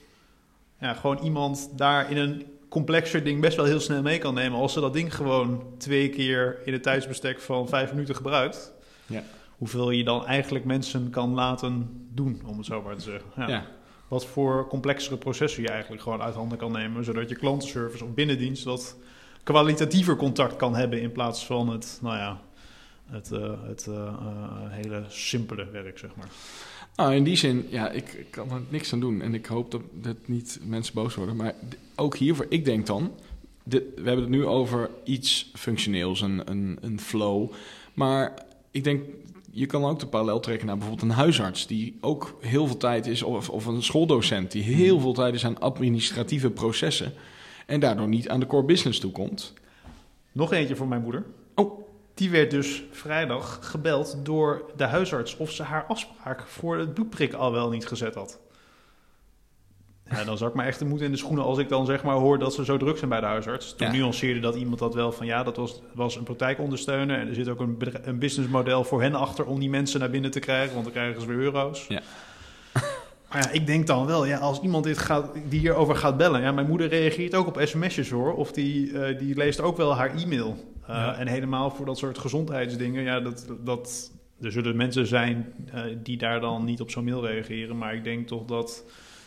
ja, 0.80 0.94
gewoon 0.94 1.18
iemand 1.18 1.70
daar 1.76 2.10
in 2.10 2.16
een 2.16 2.46
complexer 2.68 3.24
ding 3.24 3.40
best 3.40 3.56
wel 3.56 3.64
heel 3.64 3.80
snel 3.80 4.02
mee 4.02 4.18
kan 4.18 4.34
nemen. 4.34 4.58
Als 4.58 4.72
ze 4.72 4.80
dat 4.80 4.92
ding 4.92 5.14
gewoon 5.14 5.64
twee 5.78 6.08
keer 6.08 6.58
in 6.64 6.72
een 6.74 6.80
tijdsbestek 6.80 7.40
van 7.40 7.68
vijf 7.68 7.92
minuten 7.92 8.16
gebruikt. 8.16 8.72
Ja. 9.06 9.22
Hoeveel 9.58 9.90
je 9.90 10.04
dan 10.04 10.26
eigenlijk 10.26 10.64
mensen 10.64 11.10
kan 11.10 11.34
laten 11.34 12.06
doen, 12.12 12.40
om 12.46 12.56
het 12.56 12.66
zo 12.66 12.82
maar 12.82 12.96
te 12.96 13.02
zeggen. 13.02 13.30
Ja. 13.36 13.48
Ja. 13.48 13.66
Wat 14.08 14.26
voor 14.26 14.68
complexere 14.68 15.16
processen 15.16 15.62
je 15.62 15.68
eigenlijk 15.68 16.02
gewoon 16.02 16.22
uit 16.22 16.34
handen 16.34 16.58
kan 16.58 16.72
nemen. 16.72 17.04
Zodat 17.04 17.28
je 17.28 17.36
klantenservice 17.36 18.04
of 18.04 18.14
binnendienst 18.14 18.64
wat 18.64 18.96
kwalitatiever 19.44 20.16
contact 20.16 20.56
kan 20.56 20.74
hebben. 20.74 21.00
In 21.00 21.12
plaats 21.12 21.46
van 21.46 21.68
het, 21.68 21.98
nou 22.02 22.16
ja, 22.16 22.40
het, 23.06 23.32
eh, 23.32 23.52
het 23.66 23.86
eh, 23.86 24.06
eh, 24.06 24.12
hele 24.68 25.04
simpele 25.08 25.70
werk, 25.70 25.98
zeg 25.98 26.10
maar. 26.16 26.28
Nou, 26.96 27.14
in 27.14 27.24
die 27.24 27.36
zin, 27.36 27.66
ja, 27.70 27.90
ik, 27.90 28.12
ik 28.12 28.30
kan 28.30 28.50
er 28.50 28.60
niks 28.68 28.92
aan 28.92 29.00
doen. 29.00 29.22
En 29.22 29.34
ik 29.34 29.46
hoop 29.46 29.70
dat, 29.70 29.80
dat 29.92 30.16
niet 30.26 30.60
mensen 30.64 30.94
boos 30.94 31.14
worden. 31.14 31.36
Maar 31.36 31.54
ook 31.94 32.16
hiervoor, 32.16 32.46
ik 32.48 32.64
denk 32.64 32.86
dan... 32.86 33.12
dit- 33.64 33.84
we 33.94 34.02
hebben 34.02 34.20
het 34.20 34.28
nu 34.28 34.46
over 34.46 34.90
iets 35.04 35.50
functioneels, 35.54 36.20
een, 36.20 36.50
een, 36.50 36.78
een 36.80 37.00
flow. 37.00 37.52
Maar 37.94 38.32
ik 38.70 38.84
denk, 38.84 39.02
je 39.50 39.66
kan 39.66 39.84
ook 39.84 40.00
de 40.00 40.06
parallel 40.06 40.40
trekken 40.40 40.66
naar 40.66 40.76
bijvoorbeeld 40.76 41.10
een 41.10 41.16
huisarts... 41.16 41.66
die 41.66 41.96
ook 42.00 42.36
heel 42.40 42.66
veel 42.66 42.76
tijd 42.76 43.06
is, 43.06 43.22
of, 43.22 43.50
of 43.50 43.66
een 43.66 43.82
schooldocent... 43.82 44.52
die 44.52 44.62
heel 44.62 45.00
veel 45.00 45.12
tijd 45.12 45.34
is 45.34 45.44
aan 45.44 45.60
administratieve 45.60 46.50
processen... 46.50 47.12
en 47.66 47.80
daardoor 47.80 48.08
niet 48.08 48.28
aan 48.28 48.40
de 48.40 48.46
core 48.46 48.64
business 48.64 49.00
toekomt. 49.00 49.52
Nog 50.32 50.52
eentje 50.52 50.76
voor 50.76 50.88
mijn 50.88 51.02
moeder. 51.02 51.24
Oh. 51.54 51.82
Die 52.14 52.30
werd 52.30 52.50
dus 52.50 52.82
vrijdag 52.90 53.58
gebeld 53.62 54.16
door 54.22 54.70
de 54.76 54.84
huisarts 54.84 55.36
of 55.36 55.50
ze 55.50 55.62
haar 55.62 55.84
afspraak 55.84 56.42
voor 56.46 56.78
het 56.78 56.94
bloedprik 56.94 57.32
al 57.32 57.52
wel 57.52 57.70
niet 57.70 57.86
gezet 57.86 58.14
had. 58.14 58.38
Ja, 60.10 60.24
dan 60.24 60.38
zak 60.38 60.48
ik 60.48 60.54
me 60.54 60.62
echt 60.62 60.78
de 60.78 60.84
moed 60.84 61.00
in 61.00 61.10
de 61.10 61.16
schoenen 61.16 61.44
als 61.44 61.58
ik 61.58 61.68
dan 61.68 61.86
zeg 61.86 62.02
maar 62.02 62.14
hoor 62.16 62.38
dat 62.38 62.54
ze 62.54 62.64
zo 62.64 62.76
druk 62.76 62.96
zijn 62.96 63.10
bij 63.10 63.20
de 63.20 63.26
huisarts. 63.26 63.74
Toen 63.74 63.86
Ja. 63.86 63.92
nuanceerde 63.92 64.40
dat 64.40 64.54
iemand 64.54 64.78
dat 64.78 64.94
wel 64.94 65.12
van 65.12 65.26
ja, 65.26 65.42
dat 65.42 65.56
was, 65.56 65.80
was 65.94 66.16
een 66.16 66.22
praktijkondersteuner. 66.22 67.18
En 67.18 67.28
er 67.28 67.34
zit 67.34 67.48
ook 67.48 67.60
een, 67.60 67.78
een 68.02 68.18
businessmodel 68.18 68.84
voor 68.84 69.02
hen 69.02 69.14
achter 69.14 69.46
om 69.46 69.58
die 69.60 69.70
mensen 69.70 70.00
naar 70.00 70.10
binnen 70.10 70.30
te 70.30 70.40
krijgen, 70.40 70.72
want 70.72 70.84
dan 70.84 70.92
krijgen 70.94 71.20
ze 71.20 71.26
weer 71.26 71.36
euro's. 71.38 71.86
Ja. 71.88 72.00
Maar 73.34 73.42
ja, 73.42 73.50
ik 73.50 73.66
denk 73.66 73.86
dan 73.86 74.06
wel, 74.06 74.24
ja, 74.24 74.38
als 74.38 74.60
iemand 74.60 74.84
dit 74.84 74.98
gaat, 74.98 75.32
die 75.48 75.60
hierover 75.60 75.96
gaat 75.96 76.16
bellen. 76.16 76.40
Ja, 76.40 76.52
mijn 76.52 76.66
moeder 76.66 76.88
reageert 76.88 77.34
ook 77.34 77.46
op 77.46 77.60
sms'jes 77.64 78.10
hoor. 78.10 78.34
Of 78.34 78.52
die, 78.52 78.98
eh, 78.98 79.18
die 79.18 79.36
leest 79.36 79.60
ook 79.60 79.76
wel 79.76 79.96
haar 79.96 80.14
e-mail. 80.14 80.56
Uh, 80.82 80.88
Ja. 80.88 81.16
En 81.16 81.26
helemaal 81.26 81.70
voor 81.70 81.86
dat 81.86 81.98
soort 81.98 82.18
gezondheidsdingen. 82.18 83.02
Ja, 83.02 83.20
dat, 83.20 83.46
dat, 83.64 84.10
er 84.40 84.52
zullen 84.52 84.76
mensen 84.76 85.06
zijn 85.06 85.52
uh, 85.74 85.80
die 86.02 86.16
daar 86.16 86.40
dan 86.40 86.64
niet 86.64 86.80
op 86.80 86.90
zo'n 86.90 87.04
mail 87.04 87.26
reageren. 87.26 87.78
Maar 87.78 87.94
ik 87.94 88.04
denk 88.04 88.26
toch 88.26 88.44
dat 88.44 88.84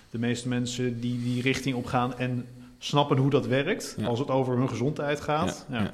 de 0.10 0.20
meeste 0.20 0.48
mensen 0.48 1.00
die 1.00 1.24
die 1.24 1.42
richting 1.42 1.76
op 1.76 1.86
gaan 1.86 2.18
en 2.18 2.46
snappen 2.78 3.18
hoe 3.18 3.30
dat 3.30 3.48
werkt. 3.48 3.96
Ja. 3.98 4.08
Als 4.08 4.20
het 4.20 4.30
over 4.30 4.58
hun 4.58 4.70
gezondheid 4.70 5.22
gaat. 5.22 5.66
Ja, 5.70 5.92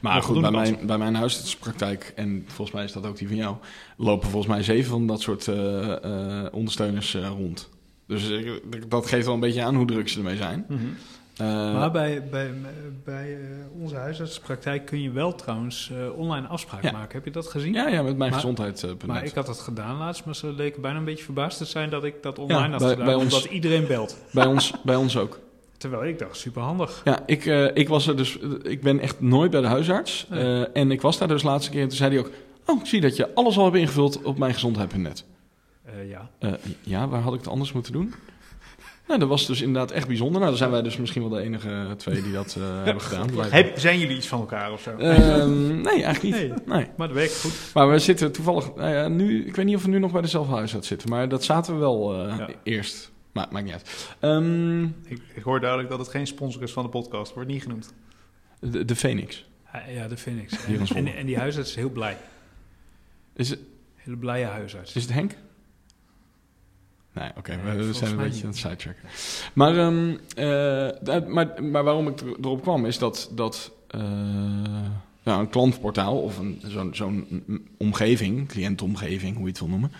Maar 0.00 0.22
goed, 0.22 0.40
bij 0.40 0.50
mijn, 0.50 0.78
bij 0.86 0.98
mijn 0.98 1.14
huisartspraktijk, 1.14 2.12
en 2.16 2.44
volgens 2.46 2.70
mij 2.76 2.84
is 2.84 2.92
dat 2.92 3.06
ook 3.06 3.16
die 3.18 3.28
van 3.28 3.36
jou, 3.36 3.56
lopen 3.96 4.28
volgens 4.30 4.52
mij 4.52 4.62
zeven 4.62 4.90
van 4.90 5.06
dat 5.06 5.20
soort 5.20 5.48
eh, 5.48 6.04
eh, 6.04 6.46
ondersteuners 6.52 7.14
eh, 7.14 7.28
rond. 7.28 7.68
Dus 8.06 8.30
dat 8.88 9.06
geeft 9.06 9.24
wel 9.24 9.34
een 9.34 9.40
beetje 9.40 9.62
aan 9.62 9.74
hoe 9.76 9.86
druk 9.86 10.08
ze 10.08 10.18
ermee 10.18 10.36
zijn. 10.36 10.64
Mhm. 10.68 10.80
Eh, 11.36 11.46
Maar 11.74 11.90
bij, 11.90 12.22
bij, 12.30 12.50
bij 13.04 13.38
onze 13.80 13.94
huisartspraktijk 13.96 14.86
kun 14.86 15.02
je 15.02 15.10
wel 15.10 15.34
trouwens 15.34 15.90
eh, 15.92 16.18
online 16.18 16.46
afspraak 16.46 16.82
Ja. 16.82 16.90
maken. 16.92 17.12
Heb 17.14 17.24
je 17.24 17.30
dat 17.30 17.46
gezien? 17.46 17.72
ja, 17.72 17.88
ja, 17.88 18.02
met 18.02 18.16
mijn 18.16 18.30
Maar- 18.30 18.40
gezondheid. 18.40 18.86
Maar 19.06 19.24
ik 19.24 19.34
had 19.34 19.46
dat 19.46 19.58
gedaan 19.60 19.96
laatst, 19.96 20.24
maar 20.24 20.36
ze 20.36 20.52
leken 20.52 20.82
bijna 20.82 20.98
een 20.98 21.04
beetje 21.04 21.24
verbaasd 21.24 21.58
te 21.58 21.64
zijn 21.64 21.90
dat 21.90 22.04
ik 22.04 22.22
dat 22.22 22.38
online 22.38 22.62
Ja, 22.64 22.70
had 22.70 22.78
bij- 22.80 22.88
gedaan. 22.90 23.04
bij 23.06 23.14
ons- 23.14 23.34
omdat 23.34 23.50
iedereen 23.50 23.86
belt. 23.86 24.16
bij, 24.32 24.46
ons, 24.46 24.72
bij 24.84 24.96
ons 24.96 25.16
ook. 25.16 25.38
Terwijl 25.80 26.04
ik 26.04 26.18
dacht, 26.18 26.36
superhandig. 26.36 27.00
Ja, 27.04 27.18
ik, 27.26 27.46
eh, 27.46 27.76
ik 27.76 27.88
was 27.88 28.06
er 28.06 28.16
dus. 28.16 28.38
Ik 28.62 28.80
ben 28.82 29.00
echt 29.00 29.20
nooit 29.20 29.50
bij 29.50 29.60
de 29.60 29.66
huisarts. 29.66 30.26
Nee. 30.30 30.40
Eh, 30.64 30.66
en 30.72 30.90
ik 30.90 31.00
was 31.00 31.18
daar 31.18 31.28
dus 31.28 31.42
de 31.42 31.48
laatste 31.48 31.70
keer. 31.70 31.82
En 31.82 31.88
toen 31.88 31.96
zei 31.96 32.10
hij 32.10 32.18
ook: 32.18 32.30
Oh, 32.66 32.80
ik 32.80 32.86
zie 32.86 33.00
dat 33.00 33.16
je 33.16 33.34
alles 33.34 33.58
al 33.58 33.64
hebt 33.64 33.76
ingevuld 33.76 34.22
op 34.22 34.38
mijn 34.38 34.52
gezondheid.net. 34.54 35.24
Eh, 35.84 36.08
ja. 36.10 36.30
Ja, 36.80 37.08
waar 37.08 37.20
had 37.20 37.32
ik 37.32 37.38
het 37.40 37.48
anders 37.48 37.72
moeten 37.72 37.92
doen? 37.92 38.14
Nou, 39.06 39.20
dat 39.20 39.28
was 39.28 39.46
dus 39.46 39.60
inderdaad 39.60 39.90
echt 39.90 40.06
bijzonder. 40.06 40.34
Nou, 40.36 40.46
dan 40.46 40.56
zijn 40.58 40.70
wij 40.70 40.82
dus 40.82 40.96
misschien 40.96 41.20
wel 41.22 41.30
de 41.30 41.40
enige 41.40 41.94
twee 41.96 42.22
die 42.22 42.32
dat 42.32 42.56
hebben 42.84 43.02
gedaan. 43.02 43.28
Heb, 43.50 43.78
zijn 43.78 43.98
jullie 43.98 44.16
iets 44.16 44.28
van 44.28 44.40
elkaar 44.40 44.72
of 44.72 44.80
zo? 44.80 44.90
Ehm, 44.96 45.80
nee, 45.80 46.02
eigenlijk 46.02 46.22
niet. 46.22 46.32
Nee. 46.32 46.52
Nee. 46.66 46.86
Maar 46.96 47.06
dat 47.06 47.16
werkt 47.16 47.40
goed. 47.40 47.52
Maar 47.74 47.90
we 47.90 47.98
zitten 47.98 48.32
toevallig, 48.32 48.70
nu, 49.08 49.46
ik 49.46 49.56
weet 49.56 49.64
niet 49.66 49.76
of 49.76 49.82
we 49.82 49.88
nu 49.88 49.98
nog 49.98 50.12
bij 50.12 50.20
dezelfde 50.20 50.54
huisarts 50.54 50.88
zitten, 50.88 51.08
maar 51.08 51.28
dat 51.28 51.44
zaten 51.44 51.74
we 51.74 51.80
wel 51.80 52.26
Ja. 52.26 52.48
eerst. 52.62 53.10
Maar 53.32 53.46
maakt 53.50 53.64
niet 53.64 53.72
uit. 53.74 54.14
Ehm, 54.20 54.84
Ik, 54.84 55.22
ik 55.34 55.42
hoor 55.42 55.60
duidelijk 55.60 55.90
dat 55.90 55.98
het 55.98 56.08
geen 56.08 56.26
sponsor 56.26 56.62
is 56.62 56.72
van 56.72 56.82
de 56.84 56.88
podcast. 56.90 57.34
Wordt 57.34 57.48
niet 57.48 57.62
genoemd. 57.62 57.92
de, 58.60 58.84
de 58.84 58.96
Phoenix. 58.96 59.48
Ah, 59.72 59.80
Ja. 59.94 60.08
Hier 60.24 60.74
in 60.74 60.80
En, 60.80 60.86
Zwolle. 60.86 61.10
en 61.10 61.26
die 61.26 61.38
huisarts 61.38 61.68
is 61.68 61.74
heel 61.76 61.90
blij. 61.90 62.16
Is 63.34 63.50
het, 63.50 63.58
Hele 63.94 64.16
blije 64.16 64.44
huisarts. 64.44 64.94
is 64.96 65.02
het 65.02 65.12
Henk? 65.12 65.34
Nee, 67.12 67.30
oké, 67.36 67.56
Nee, 67.56 67.76
we- 67.76 67.92
zijn 67.92 68.10
een 68.10 68.16
beetje 68.16 68.42
aan 68.42 68.48
het 68.48 68.58
sidetracken. 68.58 69.08
Maar, 69.52 69.76
ehm, 69.78 70.16
eh, 70.36 71.26
maar, 71.28 71.62
maar 71.64 71.84
waarom 71.84 72.08
ik 72.08 72.20
er- 72.20 72.26
erop 72.40 72.62
kwam, 72.62 72.86
is 72.86 72.98
dat, 72.98 73.30
dat 73.34 73.72
eh, 73.88 74.00
ja, 75.22 75.38
een 75.38 75.48
klantportaal 75.48 76.22
of 76.22 76.38
een, 76.38 76.60
zo'n, 76.66 76.94
zo'n 76.94 77.42
omgeving, 77.78 78.48
cliëntomgeving, 78.48 79.34
hoe 79.34 79.44
je 79.44 79.50
het 79.50 79.58
wil 79.58 79.68
noemen, 79.68 79.92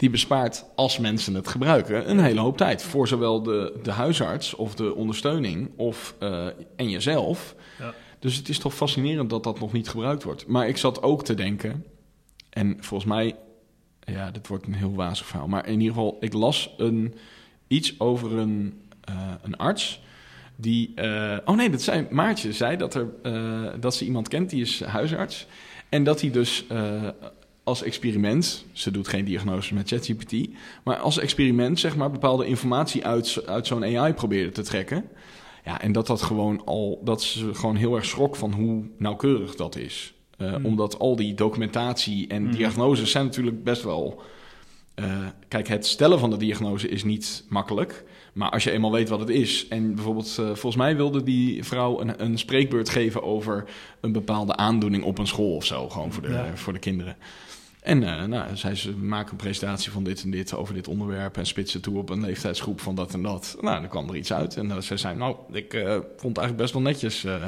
die 0.00 0.10
bespaart 0.10 0.64
als 0.74 0.98
mensen 0.98 1.34
het 1.34 1.48
gebruiken 1.48 2.10
een 2.10 2.18
hele 2.18 2.40
hoop 2.40 2.56
tijd. 2.56 2.82
Voor 2.82 3.08
zowel 3.08 3.42
de, 3.42 3.78
de 3.82 3.90
huisarts 3.90 4.54
of 4.54 4.74
de 4.74 4.94
ondersteuning 4.94 5.70
of, 5.76 6.14
eh, 6.18 6.46
en 6.76 6.90
jezelf. 6.90 7.54
Ja. 7.78 7.94
Dus 8.18 8.36
het 8.36 8.48
is 8.48 8.58
toch 8.58 8.74
fascinerend 8.74 9.30
dat 9.30 9.44
dat 9.44 9.60
nog 9.60 9.72
niet 9.72 9.88
gebruikt 9.88 10.22
wordt. 10.22 10.46
Maar 10.46 10.68
ik 10.68 10.76
zat 10.76 11.02
ook 11.02 11.24
te 11.24 11.34
denken, 11.34 11.84
en 12.50 12.76
volgens 12.80 13.10
mij, 13.10 13.36
ja, 14.00 14.30
dit 14.30 14.46
wordt 14.46 14.66
een 14.66 14.74
heel 14.74 14.94
wazig 14.94 15.26
verhaal. 15.26 15.48
Maar 15.48 15.66
in 15.66 15.80
ieder 15.80 15.94
geval, 15.94 16.16
ik 16.20 16.32
las 16.32 16.74
een, 16.76 17.14
iets 17.66 18.00
over 18.00 18.32
een, 18.32 18.80
eh, 19.00 19.14
een 19.42 19.56
arts. 19.56 20.00
Die, 20.56 20.92
eh, 20.94 21.38
oh 21.44 21.56
nee, 21.56 21.70
dat 21.70 21.82
zei 21.82 22.06
Maartje, 22.10 22.52
zei 22.52 22.76
dat, 22.76 22.94
er, 22.94 23.08
dat 23.80 23.94
ze 23.94 24.04
iemand 24.04 24.28
kent, 24.28 24.50
die 24.50 24.60
is 24.60 24.82
huisarts. 24.82 25.46
En 25.88 26.04
dat 26.04 26.20
hij 26.20 26.30
dus 26.30 26.64
als 27.70 27.82
experiment, 27.82 28.64
ze 28.72 28.90
doet 28.90 29.08
geen 29.08 29.24
diagnose 29.24 29.74
met 29.74 29.88
ChatGPT, 29.88 30.48
maar 30.84 30.96
als 30.96 31.18
experiment 31.18 31.78
zeg 31.80 31.96
maar 31.96 32.10
bepaalde 32.10 32.46
informatie 32.46 33.04
uit, 33.04 33.42
uit 33.46 33.66
zo'n 33.66 33.84
AI 33.84 34.12
probeerde 34.12 34.50
te 34.50 34.62
trekken. 34.62 35.04
Ja, 35.64 35.80
en 35.80 35.92
dat 35.92 36.06
dat 36.06 36.22
gewoon 36.22 36.62
al, 36.64 37.00
dat 37.04 37.22
ze 37.22 37.54
gewoon 37.54 37.76
heel 37.76 37.94
erg 37.96 38.04
schrok 38.04 38.36
van 38.36 38.52
hoe 38.52 38.84
nauwkeurig 38.98 39.54
dat 39.54 39.76
is. 39.76 40.14
Eh, 40.36 40.54
Hmm. 40.54 40.64
Omdat 40.64 40.98
al 40.98 41.16
die 41.16 41.34
documentatie 41.34 42.26
en 42.28 42.42
Hmm. 42.42 42.52
diagnoses 42.52 43.10
zijn 43.10 43.24
natuurlijk 43.24 43.64
best 43.64 43.82
wel. 43.82 44.22
eh, 44.94 45.26
kijk, 45.48 45.68
het 45.68 45.86
stellen 45.86 46.18
van 46.18 46.30
de 46.30 46.36
diagnose 46.36 46.88
is 46.88 47.04
niet 47.04 47.44
makkelijk. 47.48 48.04
Maar 48.32 48.50
als 48.50 48.64
je 48.64 48.70
eenmaal 48.70 48.92
weet 48.92 49.08
wat 49.08 49.20
het 49.20 49.28
is, 49.28 49.66
en 49.68 49.94
bijvoorbeeld, 49.94 50.28
eh, 50.38 50.44
volgens 50.44 50.76
mij 50.76 50.96
wilde 50.96 51.22
die 51.22 51.64
vrouw 51.64 52.00
een, 52.00 52.22
een 52.24 52.38
spreekbeurt 52.38 52.88
geven 52.88 53.22
over 53.22 53.64
een 54.00 54.12
bepaalde 54.12 54.56
aandoening 54.56 55.04
op 55.04 55.18
een 55.18 55.26
school 55.26 55.54
of 55.54 55.64
zo, 55.64 55.88
gewoon 55.88 56.12
voor 56.12 56.22
de, 56.22 56.28
Ja. 56.28 56.50
voor 56.56 56.72
de 56.72 56.78
kinderen. 56.78 57.16
En 57.80 58.02
eh, 58.02 58.24
nou, 58.24 58.56
zei 58.56 58.74
ze, 58.74 58.96
maak 58.96 59.30
een 59.30 59.36
presentatie 59.36 59.90
van 59.92 60.04
dit 60.04 60.22
en 60.22 60.30
dit 60.30 60.54
over 60.54 60.74
dit 60.74 60.88
onderwerp 60.88 61.36
en 61.36 61.46
spits 61.46 61.72
het 61.72 61.82
toe 61.82 61.98
op 61.98 62.10
een 62.10 62.20
leeftijdsgroep 62.20 62.80
van 62.80 62.94
dat 62.94 63.14
en 63.14 63.22
dat. 63.22 63.56
Nou, 63.60 63.80
dan 63.80 63.88
kwam 63.90 64.08
er 64.08 64.16
iets 64.16 64.32
uit 64.32 64.56
en 64.56 64.66
uh, 64.66 64.78
ze 64.78 64.96
zei, 64.96 65.16
nou, 65.16 65.36
ik 65.52 65.74
eh, 65.74 65.90
vond 65.92 66.36
het 66.36 66.38
eigenlijk 66.38 66.56
best 66.56 66.72
wel 66.72 66.82
netjes. 66.82 67.24
eh. 67.24 67.44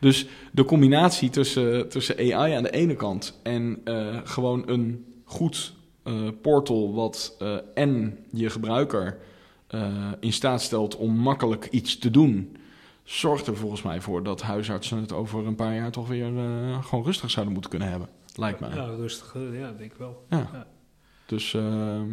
Dus 0.00 0.26
de 0.52 0.64
combinatie 0.64 1.30
tussen, 1.30 1.88
tussen 1.88 2.16
AI 2.18 2.52
aan 2.52 2.62
de 2.62 2.70
ene 2.70 2.94
kant 2.94 3.38
en 3.42 3.80
eh, 3.84 4.16
gewoon 4.24 4.62
een 4.66 5.04
goed 5.24 5.72
eh, 6.02 6.14
portal 6.42 6.94
wat 6.94 7.36
eh, 7.38 7.56
en 7.74 8.18
je 8.32 8.50
gebruiker 8.50 9.18
eh, 9.66 9.86
in 10.20 10.32
staat 10.32 10.62
stelt 10.62 10.96
om 10.96 11.16
makkelijk 11.16 11.68
iets 11.70 11.98
te 11.98 12.10
doen, 12.10 12.56
zorgt 13.04 13.46
er 13.46 13.56
volgens 13.56 13.82
mij 13.82 14.00
voor 14.00 14.22
dat 14.22 14.42
huisartsen 14.42 14.98
het 15.00 15.12
over 15.12 15.46
een 15.46 15.54
paar 15.54 15.74
jaar 15.74 15.90
toch 15.90 16.08
weer 16.08 16.38
eh, 16.38 16.84
gewoon 16.84 17.04
rustig 17.04 17.30
zouden 17.30 17.52
moeten 17.52 17.70
kunnen 17.70 17.90
hebben. 17.90 18.08
Lijkt 18.38 18.60
mij. 18.60 18.70
Ja, 18.74 18.84
rustig. 18.84 19.34
eh, 19.34 19.58
Ja, 19.58 19.72
denk 19.72 19.92
ik 19.92 19.98
wel. 19.98 20.26
Ja. 20.30 20.48
Ja. 20.52 20.66
Dus, 21.26 21.54
ehm, 21.54 22.06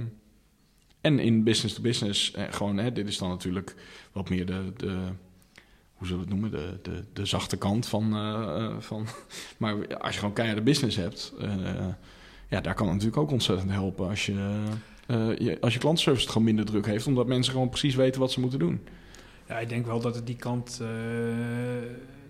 en 1.02 1.20
in 1.20 1.44
business 1.44 1.76
to 1.76 1.82
business, 1.82 2.32
eh, 2.32 2.44
gewoon, 2.50 2.78
hè, 2.78 2.92
dit 2.92 3.08
is 3.08 3.18
dan 3.18 3.30
natuurlijk 3.30 3.76
wat 4.12 4.30
meer 4.30 4.46
de, 4.46 4.74
de 4.78 4.98
hoe 5.94 6.08
zullen 6.08 6.26
we 6.26 6.32
het 6.32 6.42
noemen, 6.42 6.60
de, 6.60 6.80
de, 6.92 7.04
de 7.14 7.26
zachte 7.26 7.58
kant 7.58 7.88
van, 7.88 8.14
eh, 8.16 8.66
eh, 8.66 8.76
van. 8.80 9.08
Maar 9.58 9.98
als 9.98 10.14
je 10.14 10.20
gewoon 10.20 10.34
keiharde 10.34 10.62
business 10.62 10.96
hebt, 10.98 11.34
ja, 12.50 12.62
daar 12.62 12.74
kan 12.74 12.86
het 12.86 12.96
natuurlijk 12.96 13.22
ook 13.22 13.32
ontzettend 13.32 13.72
helpen 13.72 14.08
als 14.10 14.26
je, 14.26 14.64
eh, 15.08 15.38
je, 15.38 15.58
als 15.62 15.74
je 15.74 15.80
klantenservice 15.80 16.24
het 16.24 16.32
gewoon 16.32 16.48
minder 16.48 16.66
druk 16.66 16.86
heeft, 16.86 17.08
omdat 17.08 17.28
mensen 17.28 17.54
gewoon 17.54 17.70
precies 17.70 17.96
weten 17.96 18.20
wat 18.22 18.32
ze 18.32 18.40
moeten 18.40 18.60
doen. 18.60 18.88
Ja, 19.48 19.60
ik 19.60 19.70
denk 19.70 19.86
wel 19.86 20.00
dat 20.00 20.16
het 20.16 20.26
die 20.28 20.36
kant, 20.36 20.82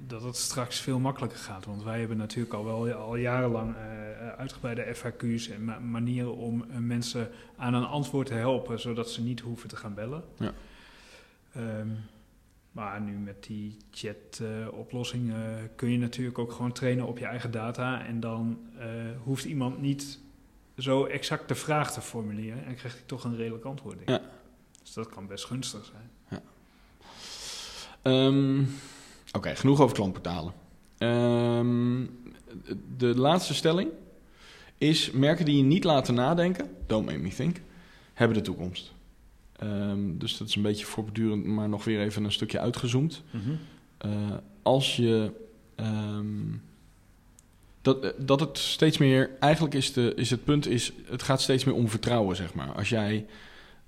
dat 0.08 0.24
het 0.24 0.36
straks 0.36 0.80
veel 0.80 1.00
makkelijker 1.00 1.39
gaat. 1.39 1.65
Want 1.65 1.84
wij 1.84 2.00
hebben 2.00 2.18
natuurlijk 2.18 2.54
al 2.54 2.65
wel 2.65 2.91
al 2.91 3.15
jarenlang 3.15 3.76
eh, 3.76 4.28
uitgebreide 4.30 4.96
FAQ's 4.96 5.50
en 5.50 5.63
ma- 5.63 5.80
manieren 5.80 6.36
om 6.36 6.65
eh, 6.70 6.78
mensen 6.78 7.30
aan 7.58 7.74
een 7.74 7.86
antwoord 7.86 8.28
te 8.28 8.34
helpen, 8.34 8.80
zodat 8.80 9.10
ze 9.12 9.22
niet 9.22 9.39
hoeven 9.39 9.70
te 9.70 9.76
gaan 9.76 9.94
bellen. 9.94 10.24
Ja. 10.38 10.54
Ehm, 11.54 11.88
maar 12.72 13.02
nu 13.02 13.18
met 13.18 13.44
die 13.44 13.78
chat-oplossing 13.91 15.34
eh, 15.34 15.38
kun 15.76 15.89
je 15.91 15.98
natuurlijk 15.98 16.39
ook 16.39 16.52
gewoon 16.52 16.72
trainen 16.72 17.06
op 17.08 17.18
je 17.18 17.26
eigen 17.26 17.52
data. 17.52 18.06
En 18.06 18.20
dan 18.20 18.60
eh, 18.80 18.88
hoeft 19.24 19.46
iemand 19.46 19.82
niet 19.82 20.20
zo 20.78 21.06
exact 21.06 21.48
de 21.48 21.56
vraag 21.56 21.94
te 21.94 22.02
formuleren 22.02 22.65
en 22.65 22.76
krijgt 22.76 22.98
hij 22.98 23.06
toch 23.08 23.24
een 23.24 23.36
redelijk 23.36 23.65
antwoord. 23.65 23.98
denk 23.98 24.10
ik. 24.10 24.15
Ja. 24.26 24.30
Dus 24.82 24.94
dat 24.94 25.10
kan 25.10 25.28
best 25.28 25.46
gunstig 25.46 25.86
zijn. 25.86 26.10
Ehm, 28.02 28.63
Oké, 29.36 29.56
genoeg 29.56 29.82
over 29.82 29.95
klantportalen. 29.95 30.54
Ehm, 30.98 32.06
de 32.98 33.17
laatste 33.17 33.54
stelling 33.54 33.89
is: 34.78 35.12
merken 35.12 35.45
die 35.45 35.58
je 35.58 35.63
niet 35.63 35.84
laten 35.84 36.13
nadenken, 36.13 36.69
don't 36.88 37.06
make 37.06 37.17
me 37.17 37.30
think, 37.30 37.62
hebben 38.13 38.38
de 38.38 38.43
toekomst. 38.43 38.93
Ehm, 39.56 40.17
dus 40.17 40.38
dat 40.38 40.48
is 40.48 40.56
een 40.56 40.62
beetje 40.62 40.86
voortdurend, 40.86 41.45
maar 41.45 41.69
nog 41.69 41.84
weer 41.84 42.02
even 42.02 42.24
een 42.24 42.32
stukje 42.32 42.60
uitgezoomd. 42.60 43.24
Eh, 43.98 44.12
als 44.62 44.95
je. 44.95 45.32
ehm, 45.76 46.26
dat, 47.82 48.13
dat 48.17 48.39
het 48.39 48.58
steeds 48.58 48.98
meer. 48.98 49.30
Eigenlijk 49.39 49.74
is, 49.74 49.93
de, 49.93 50.13
is 50.15 50.30
het 50.30 50.43
punt. 50.43 50.67
Is, 50.67 50.91
het 51.06 51.24
gaat 51.24 51.41
steeds 51.41 51.63
meer 51.63 51.76
om 51.76 51.89
vertrouwen, 51.89 52.36
zeg 52.36 52.54
maar. 52.54 52.71
Als 52.71 52.89
jij. 52.89 53.26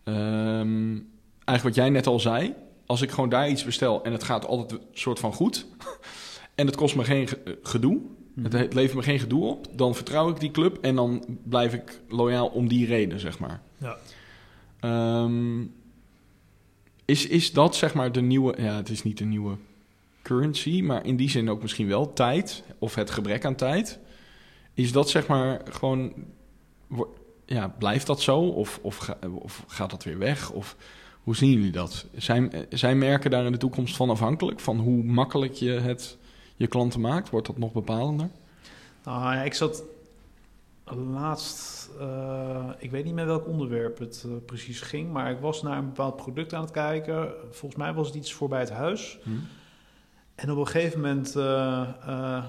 eigenlijk 0.04 1.64
wat 1.64 1.76
jij 1.76 1.90
net 1.90 2.08
al 2.08 2.20
zei. 2.20 2.54
Als 2.88 3.02
ik 3.02 3.12
gewoon 3.12 3.30
daar 3.30 3.50
iets 3.50 3.64
bestel 3.64 4.04
en 4.04 4.12
het 4.12 4.24
gaat 4.24 4.46
altijd 4.46 4.72
een 4.82 4.88
soort 4.94 5.20
van 5.20 5.34
goed. 5.34 5.66
en 6.56 6.66
het 6.66 6.76
kost 6.76 6.96
me 6.96 7.04
geen 7.04 7.28
ge- 7.28 7.58
gedoe. 7.64 8.00
Het, 8.42 8.54
het 8.54 8.74
levert 8.74 8.96
me 8.96 9.04
geen 9.04 9.20
gedoe 9.20 9.46
op. 9.46 9.68
Dan 9.78 9.96
vertrouw 9.96 10.30
ik 10.30 10.40
die 10.40 10.52
club 10.52 10.78
en 10.82 10.96
dan 10.96 11.26
blijf 11.44 11.74
ik 11.74 12.02
loyaal 12.10 12.48
om 12.48 12.68
die 12.68 12.86
reden, 12.86 13.20
zeg 13.20 13.40
maar. 13.40 13.62
Ja. 13.78 13.98
Ehm, 14.80 15.62
is, 17.06 17.28
is 17.28 17.52
dat 17.54 17.76
zeg 17.76 17.94
maar 17.94 18.12
de 18.12 18.22
nieuwe... 18.22 18.56
Ja, 18.62 18.76
het 18.76 18.90
is 18.90 19.04
niet 19.04 19.18
de 19.18 19.26
nieuwe 19.26 19.56
currency, 20.22 20.82
maar 20.82 21.06
in 21.06 21.16
die 21.16 21.30
zin 21.30 21.50
ook 21.50 21.62
misschien 21.62 21.88
wel 21.88 22.14
tijd. 22.14 22.64
Of 22.80 22.96
het 22.96 23.12
gebrek 23.12 23.46
aan 23.46 23.56
tijd. 23.56 24.00
Is 24.74 24.92
dat 24.92 25.10
zeg 25.10 25.28
maar 25.28 25.62
gewoon... 25.70 26.14
wo- 26.88 27.14
Ja, 27.46 27.68
blijft 27.68 28.08
dat 28.08 28.22
zo? 28.22 28.40
Of, 28.40 28.80
of, 28.82 29.10
of 29.42 29.64
gaat 29.68 29.90
dat 29.90 30.04
weer 30.04 30.18
weg? 30.18 30.52
Of 30.52 30.76
hoe 31.28 31.36
zien 31.36 31.52
jullie 31.52 31.72
dat? 31.72 32.06
Zijn, 32.16 32.52
zijn 32.70 32.98
merken 32.98 33.32
daar 33.32 33.46
in 33.46 33.52
de 33.52 33.58
toekomst 33.58 33.96
van 33.96 34.10
afhankelijk? 34.10 34.60
Van 34.60 34.80
hoe 34.80 35.04
makkelijk 35.04 35.54
je 35.54 35.72
het 35.72 36.18
je 36.56 36.68
klanten 36.68 37.02
maakt? 37.02 37.30
Wordt 37.30 37.48
dat 37.48 37.58
nog 37.58 37.72
bepalender? 37.72 38.30
Nou 39.04 39.34
ja, 39.34 39.44
ik 39.44 39.54
zat 39.54 39.84
laatst, 41.12 41.90
eh, 42.00 42.70
ik 42.78 42.92
weet 42.92 43.06
niet 43.06 43.14
meer 43.14 43.26
welk 43.26 43.48
onderwerp 43.48 43.98
het 44.00 44.24
eh, 44.26 44.32
precies 44.46 44.82
ging, 44.82 45.12
maar 45.12 45.32
ik 45.32 45.40
was 45.40 45.62
naar 45.62 45.78
een 45.78 45.86
bepaald 45.86 46.16
product 46.16 46.54
aan 46.54 46.62
het 46.62 46.72
kijken. 46.72 47.34
Volgens 47.50 47.82
mij 47.82 47.94
was 47.94 48.08
het 48.08 48.16
iets 48.16 48.34
voor 48.34 48.50
bij 48.50 48.60
het 48.60 48.72
huis. 48.72 49.20
En 50.36 50.52
op 50.52 50.58
een 50.58 50.68
gegeven 50.68 51.02
moment, 51.02 51.36
eh, 51.36 52.44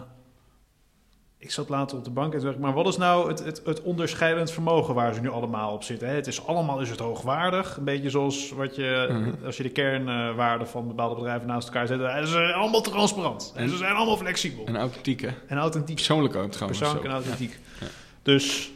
ik 1.41 1.51
zat 1.51 1.69
later 1.69 1.97
op 1.99 2.05
de 2.05 2.11
bank 2.11 2.35
en 2.35 2.41
dacht 2.41 2.55
ik, 2.55 2.61
maar 2.61 2.73
wat 2.73 2.87
is 2.87 2.97
nou 2.97 3.29
het, 3.29 3.45
het, 3.45 3.63
het 3.65 3.83
onderscheidend 3.83 4.51
vermogen 4.51 4.95
waar 4.95 5.15
ze 5.15 5.21
nu 5.21 5.31
allemaal 5.31 5.73
op 5.73 5.83
zitten? 5.83 6.09
Hè? 6.09 6.15
Het 6.15 6.27
is 6.27 6.47
allemaal 6.47 6.81
is 6.81 6.91
het 6.91 6.99
hoogwaardig, 6.99 7.77
een 7.77 7.85
beetje 7.85 8.11
zoals 8.11 8.51
wat 8.51 8.77
je, 8.77 9.07
Mhm. 9.11 9.45
als 9.45 9.57
je 9.57 9.63
de 9.63 9.69
kernwaarden 9.69 10.69
van 10.69 10.87
bepaalde 10.87 11.15
bedrijven 11.15 11.47
naast 11.47 11.67
elkaar 11.69 11.87
zet. 11.87 12.01
Ze 12.01 12.27
zijn 12.27 12.53
allemaal 12.53 12.81
transparant 12.81 13.53
en 13.57 13.63
En- 13.63 13.69
ze 13.69 13.77
zijn 13.77 13.95
allemaal 13.95 14.17
flexibel 14.17 14.65
En 14.67 14.77
authentiek, 14.77 15.21
hè? 15.21 15.29
en 15.47 15.59
authentiek. 15.59 15.95
Persoonlijk 15.97 16.37
ook 16.37 16.51
trouwens. 16.51 16.79
Persoonlijk 16.79 17.09
en 17.09 17.15
authentiek. 17.15 17.59
Ja. 17.81 17.87
Dus 18.23 18.71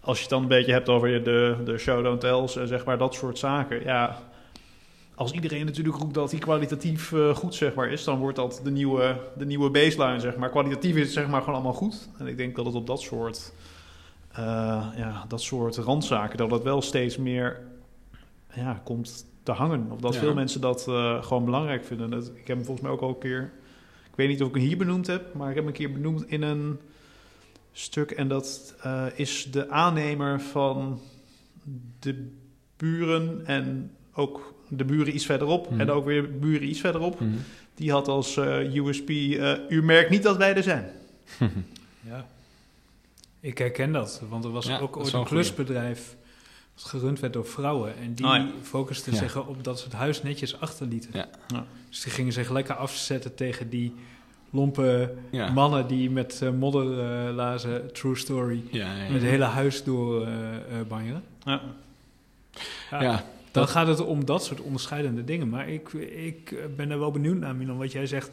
als 0.00 0.16
je 0.16 0.22
het 0.22 0.30
dan 0.32 0.42
een 0.42 0.48
beetje 0.48 0.72
hebt 0.72 0.88
over 0.88 1.24
de, 1.24 1.56
de 1.64 1.78
show 1.78 2.04
don't 2.04 2.20
tells, 2.20 2.56
en 2.56 2.68
zeg 2.68 2.84
maar 2.84 2.98
dat 2.98 3.14
soort 3.14 3.38
zaken. 3.38 3.82
Ja, 3.84 4.18
als 5.16 5.32
iedereen 5.32 5.66
natuurlijk 5.66 5.96
roept 5.96 6.14
dat 6.14 6.30
die 6.30 6.40
kwalitatief 6.40 7.12
eh, 7.12 7.34
goed 7.34 7.54
zeg 7.54 7.74
maar, 7.74 7.88
is, 7.90 8.04
dan 8.04 8.18
wordt 8.18 8.36
dat 8.36 8.60
de 8.64 8.70
nieuwe, 8.70 9.20
de 9.36 9.46
nieuwe 9.46 9.70
baseline. 9.70 10.20
Zeg 10.20 10.36
maar. 10.36 10.50
Kwalitatief 10.50 10.94
is 10.96 11.02
het 11.02 11.12
zeg 11.12 11.28
maar 11.28 11.40
gewoon 11.40 11.54
allemaal 11.54 11.72
goed. 11.72 12.08
En 12.18 12.26
ik 12.26 12.36
denk 12.36 12.56
dat 12.56 12.64
het 12.66 12.74
op 12.74 12.86
dat 12.86 13.00
soort, 13.00 13.52
eh, 14.32 14.86
ja, 14.96 15.24
dat 15.28 15.40
soort 15.42 15.76
randzaken, 15.76 16.38
dat 16.38 16.50
het 16.50 16.62
wel 16.62 16.82
steeds 16.82 17.16
meer 17.16 17.60
ja, 18.54 18.80
komt 18.84 19.26
te 19.42 19.52
hangen. 19.52 19.90
Of 19.90 20.00
dat 20.00 20.14
Ja. 20.14 20.20
veel 20.20 20.34
mensen 20.34 20.60
dat 20.60 20.88
eh, 20.88 21.22
gewoon 21.22 21.44
belangrijk 21.44 21.84
vinden. 21.84 22.10
Dat, 22.10 22.26
ik 22.26 22.46
heb 22.46 22.56
hem 22.56 22.64
volgens 22.64 22.80
mij 22.80 22.90
ook 22.90 23.00
al 23.00 23.08
een 23.08 23.18
keer, 23.18 23.52
ik 24.10 24.16
weet 24.16 24.28
niet 24.28 24.42
of 24.42 24.48
ik 24.48 24.54
hem 24.54 24.64
hier 24.64 24.76
benoemd 24.76 25.06
heb, 25.06 25.34
maar 25.34 25.48
ik 25.48 25.54
heb 25.54 25.64
hem 25.64 25.72
een 25.72 25.78
keer 25.78 25.92
benoemd 25.92 26.26
in 26.26 26.42
een 26.42 26.78
stuk. 27.72 28.10
En 28.10 28.28
dat 28.28 28.74
is 29.14 29.48
de 29.50 29.70
aannemer 29.70 30.40
van 30.40 31.00
de 31.98 32.30
buren 32.76 33.46
en 33.46 33.90
ook 34.14 34.54
de 34.68 34.84
buren 34.84 35.14
iets 35.14 35.26
verderop. 35.26 35.70
Mhm. 35.70 35.80
En 35.80 35.90
ook 35.90 36.04
weer 36.04 36.38
buren 36.38 36.68
iets 36.68 36.80
verderop. 36.80 37.20
Mhm. 37.20 37.30
Die 37.74 37.90
had 37.90 38.08
als 38.08 38.36
eh, 38.36 38.74
USP, 38.74 39.08
eh, 39.10 39.52
u 39.68 39.82
merkt 39.82 40.10
niet 40.10 40.22
dat 40.22 40.36
wij 40.36 40.54
er 40.54 40.62
zijn. 40.62 40.90
Ja. 42.08 42.26
Ik 43.40 43.58
herken 43.58 43.92
dat, 43.92 44.22
want 44.28 44.44
er 44.44 44.50
was 44.50 44.66
Ja, 44.66 44.78
ook 44.78 44.96
ooit 44.96 45.12
een 45.12 45.24
klusbedrijf 45.24 46.16
dat 46.74 46.84
gerund 46.84 47.20
werd 47.20 47.32
door 47.32 47.46
vrouwen. 47.46 47.96
En 47.96 48.14
die 48.14 48.26
Oh 48.26 48.34
ja. 48.34 48.48
focusten 48.62 49.12
Ja. 49.12 49.18
zich 49.18 49.46
op 49.46 49.64
dat 49.64 49.78
ze 49.78 49.84
het 49.84 49.92
huis 49.94 50.22
netjes 50.22 50.60
achterlieten. 50.60 51.10
Ja. 51.12 51.28
Ja. 51.48 51.64
Dus 51.88 52.00
die 52.02 52.12
gingen 52.12 52.32
zich 52.32 52.50
lekker 52.50 52.74
afzetten 52.74 53.34
tegen 53.34 53.68
die 53.70 53.94
lompe 54.50 55.14
Ja. 55.30 55.50
mannen 55.52 55.86
die 55.86 56.10
met 56.10 56.42
eh, 56.42 56.50
modder 56.50 56.86
lazen, 57.32 57.92
true 57.92 58.16
story, 58.16 58.62
Ja, 58.70 58.86
ja, 58.96 59.02
ja. 59.02 59.12
met 59.12 59.20
het 59.20 59.30
hele 59.30 59.44
huis 59.44 59.84
door 59.84 60.28
banjeren. 60.88 61.22
Ja. 61.44 63.24
Dan 63.56 63.68
gaat 63.68 63.86
het 63.86 64.00
om 64.04 64.24
dat 64.24 64.44
soort 64.44 64.60
onderscheidende 64.60 65.24
dingen. 65.24 65.48
Maar 65.48 65.68
ik, 65.68 65.92
ik 66.26 66.54
ben 66.76 66.90
er 66.90 66.98
wel 66.98 67.10
benieuwd 67.10 67.36
naar, 67.38 67.54
Milan, 67.56 67.78
wat 67.78 67.92
jij 67.92 68.06
zegt. 68.06 68.30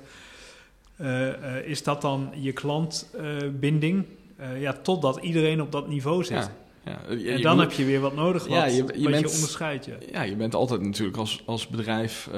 Eh, 0.95 1.57
eh, 1.57 1.65
is 1.67 1.83
dat 1.83 2.01
dan 2.01 2.29
je 2.35 2.51
klantbinding? 2.51 4.05
Eh, 4.37 4.61
ja, 4.61 4.73
totdat 4.73 5.17
iedereen 5.17 5.61
op 5.61 5.71
dat 5.71 5.87
niveau 5.87 6.23
zit. 6.23 6.49
ja, 6.85 7.01
ja. 7.07 7.15
Je- 7.15 7.31
en 7.31 7.41
dan 7.41 7.55
moet- 7.55 7.63
heb 7.65 7.73
je 7.73 7.85
weer 7.85 7.99
wat 7.99 8.15
nodig 8.15 8.41
wat, 8.47 8.51
Ja, 8.57 8.65
je- 8.65 8.73
je 8.75 8.81
wat 8.83 8.91
bent- 9.11 9.29
je 9.29 9.35
onderscheidt. 9.35 9.85
Ja. 9.85 9.93
Ja, 10.11 10.21
je 10.21 10.35
bent 10.35 10.55
altijd 10.55 10.81
natuurlijk 10.81 11.17
als, 11.17 11.43
als 11.45 11.67
bedrijf 11.67 12.29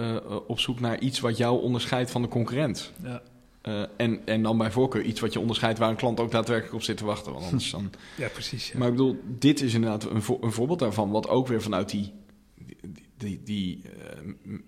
op 0.48 0.60
zoek 0.60 0.80
naar 0.80 1.00
iets 1.00 1.20
wat 1.20 1.38
jou 1.38 1.62
onderscheidt 1.62 2.12
van 2.12 2.22
de 2.22 2.28
concurrent. 2.28 2.92
Ja. 3.04 3.22
En, 3.98 4.20
en 4.26 4.44
dan 4.44 4.58
bij 4.58 4.72
voorkeur 4.72 5.02
iets 5.02 5.20
wat 5.20 5.34
je 5.34 5.40
onderscheidt 5.40 5.80
waar 5.80 5.90
een 5.90 5.96
klant 5.96 6.20
ook 6.20 6.32
daadwerkelijk 6.32 6.74
op 6.76 6.82
zit 6.84 6.98
te 6.98 7.06
wachten. 7.06 7.32
Want 7.34 7.46
anders 7.46 7.72
dan... 7.78 7.92
ja, 8.18 8.28
precies. 8.28 8.72
Ja. 8.72 8.78
Maar 8.78 8.88
ik 8.88 8.94
bedoel, 8.94 9.18
dit 9.28 9.62
is 9.62 9.74
inderdaad 9.74 10.10
een, 10.10 10.22
vo- 10.22 10.38
een 10.42 10.52
voorbeeld 10.52 10.80
daarvan, 10.80 11.12
wat 11.12 11.28
ook 11.28 11.48
weer 11.48 11.62
vanuit 11.62 11.90
die, 11.90 12.14
die, 13.26 13.42
die, 13.44 13.82
eh, 13.84 14.20
m- 14.44 14.62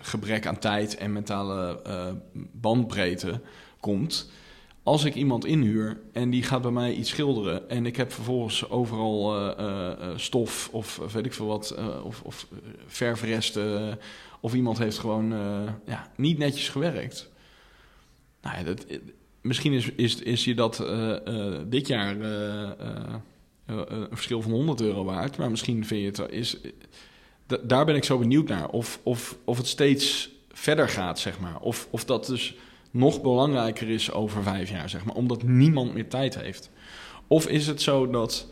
gebrek 0.00 0.46
aan 0.46 0.58
tijd 0.58 0.96
en 0.96 1.12
mentale 1.12 1.82
eh, 1.82 2.12
bandbreedte 2.52 3.40
komt. 3.80 4.30
als 4.82 5.04
ik 5.04 5.14
iemand 5.14 5.44
inhuur 5.44 6.00
en 6.12 6.30
die 6.30 6.42
gaat 6.42 6.62
bij 6.62 6.70
mij 6.70 6.94
iets 6.94 7.10
schilderen 7.10 7.68
en 7.70 7.86
ik 7.86 7.96
heb 7.96 8.12
vervolgens 8.12 8.70
overal 8.70 9.36
eh, 9.36 9.58
eh, 9.66 9.90
eh, 10.10 10.18
stof 10.18 10.68
of 10.72 10.98
eh, 10.98 11.06
weet 11.08 11.26
ik 11.26 11.32
veel 11.32 11.46
wat, 11.46 11.70
eh, 11.70 12.04
of, 12.04 12.22
of 12.22 12.46
eh, 12.52 12.58
verfresten, 12.86 13.90
eh, 13.90 13.96
of 14.40 14.54
iemand 14.54 14.78
heeft 14.78 14.98
gewoon 14.98 15.32
eh, 15.32 15.72
ja, 15.86 16.10
niet 16.16 16.38
netjes 16.38 16.68
gewerkt. 16.68 17.30
Nou 18.42 18.56
ja, 18.58 18.62
dat, 18.62 18.84
eh, 18.84 18.98
misschien 19.40 19.72
is, 19.72 19.90
is, 19.90 20.14
is 20.22 20.44
je 20.44 20.54
dat 20.54 20.80
eh, 20.80 21.26
eh, 21.26 21.60
dit 21.66 21.86
jaar 21.86 22.20
eh, 22.20 22.62
eh, 22.62 22.70
eh, 23.66 23.76
een 23.86 24.06
verschil 24.10 24.42
van 24.42 24.50
100 24.52 24.80
euro 24.80 25.04
waard, 25.04 25.36
maar 25.36 25.50
misschien 25.50 25.86
vind 25.86 26.16
je 26.16 26.22
het 26.22 26.32
is. 26.32 26.56
Da- 27.50 27.58
daar 27.62 27.84
ben 27.84 27.94
ik 27.96 28.04
zo 28.04 28.18
benieuwd 28.18 28.48
naar. 28.48 28.68
Of, 28.68 29.00
of, 29.02 29.36
of 29.44 29.56
het 29.56 29.66
steeds 29.66 30.30
verder 30.52 30.88
gaat, 30.88 31.18
zeg 31.18 31.40
maar. 31.40 31.60
Of, 31.60 31.88
of 31.90 32.04
dat 32.04 32.26
dus 32.26 32.56
nog 32.90 33.22
belangrijker 33.22 33.88
is 33.88 34.12
over 34.12 34.42
vijf 34.42 34.70
jaar, 34.70 34.88
zeg 34.88 35.04
maar. 35.04 35.14
Omdat 35.14 35.42
niemand 35.42 35.94
meer 35.94 36.08
tijd 36.08 36.38
heeft. 36.40 36.70
Of 37.26 37.46
is 37.46 37.66
het 37.66 37.82
zo 37.82 38.10
dat, 38.10 38.46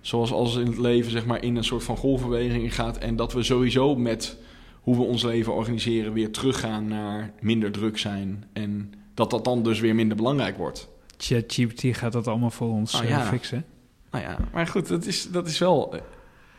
zoals 0.00 0.32
alles 0.32 0.54
in 0.56 0.66
het 0.66 0.78
leven, 0.78 1.10
zeg 1.10 1.26
maar, 1.26 1.42
in 1.42 1.56
een 1.56 1.64
soort 1.64 1.84
van 1.84 1.96
golfbeweging 1.96 2.74
gaat. 2.74 2.98
En 2.98 3.16
dat 3.16 3.32
we 3.32 3.42
sowieso 3.42 3.96
met 3.96 4.36
hoe 4.80 4.96
we 4.96 5.02
ons 5.02 5.22
leven 5.22 5.54
organiseren 5.54 6.12
weer 6.12 6.30
teruggaan 6.32 6.88
naar 6.88 7.32
minder 7.40 7.72
druk 7.72 7.98
zijn. 7.98 8.44
En 8.52 8.92
dat 9.14 9.30
dat 9.30 9.44
dan 9.44 9.62
dus 9.62 9.80
weer 9.80 9.94
minder 9.94 10.16
belangrijk 10.16 10.56
wordt. 10.56 10.88
ChatGPT 11.16 11.84
gaat 11.96 12.12
dat 12.12 12.28
allemaal 12.28 12.50
voor 12.50 12.68
ons 12.68 12.94
Oh, 12.94 13.02
eh, 13.02 13.08
ja. 13.08 13.24
fixen. 13.24 13.64
Nou 14.10 14.24
ja, 14.24 14.38
maar 14.52 14.66
goed, 14.66 14.88
dat 14.88 15.06
is, 15.06 15.30
dat 15.30 15.46
is 15.46 15.58
wel. 15.58 15.94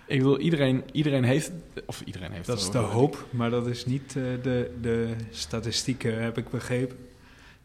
Ik 0.06 0.18
bedoel, 0.18 0.40
iedereen, 0.40 0.84
iedereen 0.92 1.24
heeft. 1.24 1.52
Of 1.86 2.02
iedereen 2.06 2.32
heeft. 2.32 2.48
Dat 2.48 2.60
is 2.60 2.70
de 2.70 2.78
hoop, 2.78 3.26
maar 3.30 3.50
dat 3.50 3.68
is 3.68 3.86
niet 3.86 4.16
eh, 4.16 4.24
de, 4.42 4.78
de 4.82 5.16
statistieken, 5.30 6.24
heb 6.24 6.38
ik 6.38 6.50
begrepen. 6.50 6.98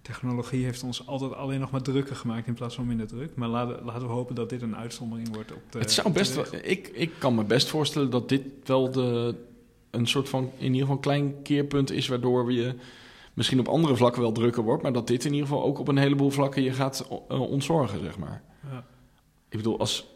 Technologie 0.03 0.65
heeft 0.65 0.83
ons 0.83 1.07
altijd 1.07 1.35
alleen 1.35 1.61
nog 1.61 1.71
maar 1.71 1.83
drukker 1.83 2.17
gemaakt 2.17 2.47
in 2.47 2.55
plaats 2.55 2.75
van 2.75 2.87
minder 2.87 3.07
druk. 3.07 3.35
Maar 3.35 3.49
laten, 3.49 3.85
laten 3.85 4.07
we 4.07 4.13
hopen 4.13 4.35
dat 4.35 4.51
dit 4.51 4.63
een 4.63 4.77
uitzondering 4.77 5.35
wordt 5.35 5.53
op 5.53 5.63
de. 5.71 5.79
Het 5.79 5.93
zou 5.93 6.13
best 6.13 6.35
wel. 6.35 6.45
Ik, 6.63 6.89
ik 6.89 7.13
kan 7.19 7.35
me 7.35 7.45
best 7.45 7.69
voorstellen 7.69 8.11
dat 8.11 8.29
dit 8.29 8.43
wel 8.65 8.91
de, 8.91 9.35
een 9.91 10.07
soort 10.07 10.29
van. 10.29 10.51
in 10.59 10.67
ieder 10.67 10.81
geval 10.81 10.99
klein 10.99 11.43
keerpunt 11.43 11.91
is. 11.91 12.09
waardoor 12.09 12.47
we 12.47 12.53
je 12.53 12.75
misschien 13.35 13.61
op 13.61 13.69
andere 13.69 13.97
vlakken 13.97 14.23
wel 14.23 14.33
drukker 14.33 14.63
wordt. 14.63 14.83
maar 14.83 14.93
dat 14.93 15.07
dit 15.07 15.25
in 15.25 15.33
ieder 15.33 15.49
geval 15.49 15.65
ook 15.65 15.79
op 15.79 15.89
een 15.89 15.99
heleboel 15.99 16.31
vlakken 16.31 16.63
je 16.63 16.73
gaat 16.73 17.09
eh, 17.29 17.41
ontzorgen, 17.41 18.01
zeg 18.01 18.19
maar. 18.19 18.43
Ja. 18.71 18.85
Ik 19.49 19.57
bedoel, 19.57 19.79
als, 19.79 20.07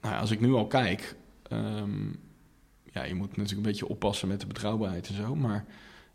nou 0.00 0.14
ja, 0.14 0.20
als 0.20 0.30
ik 0.30 0.40
nu 0.40 0.52
al 0.52 0.66
kijk. 0.66 1.16
Ehm, 1.50 2.06
ja, 2.92 3.04
je 3.04 3.14
moet 3.14 3.28
natuurlijk 3.28 3.56
een 3.56 3.62
beetje 3.72 3.88
oppassen 3.88 4.28
met 4.28 4.40
de 4.40 4.46
betrouwbaarheid 4.46 5.08
en 5.08 5.14
zo. 5.14 5.34
Maar, 5.34 5.64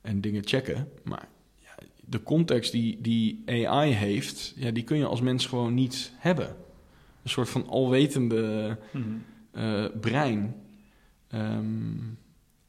en 0.01 0.21
dingen 0.21 0.47
checken. 0.47 0.89
Maar 1.03 1.27
ja, 1.59 1.75
de 2.05 2.23
context 2.23 2.71
die, 2.71 3.01
die 3.01 3.43
AI 3.67 3.91
heeft. 3.91 4.53
Ja, 4.55 4.71
die 4.71 4.83
kun 4.83 4.97
je 4.97 5.05
als 5.05 5.21
mens 5.21 5.45
gewoon 5.45 5.73
niet 5.73 6.11
hebben. 6.17 6.47
Een 7.23 7.29
soort 7.29 7.49
van 7.49 7.67
alwetende 7.67 8.77
Mhm. 8.91 9.03
eh, 9.51 9.85
brein. 10.01 10.55
Ehm, 11.27 11.95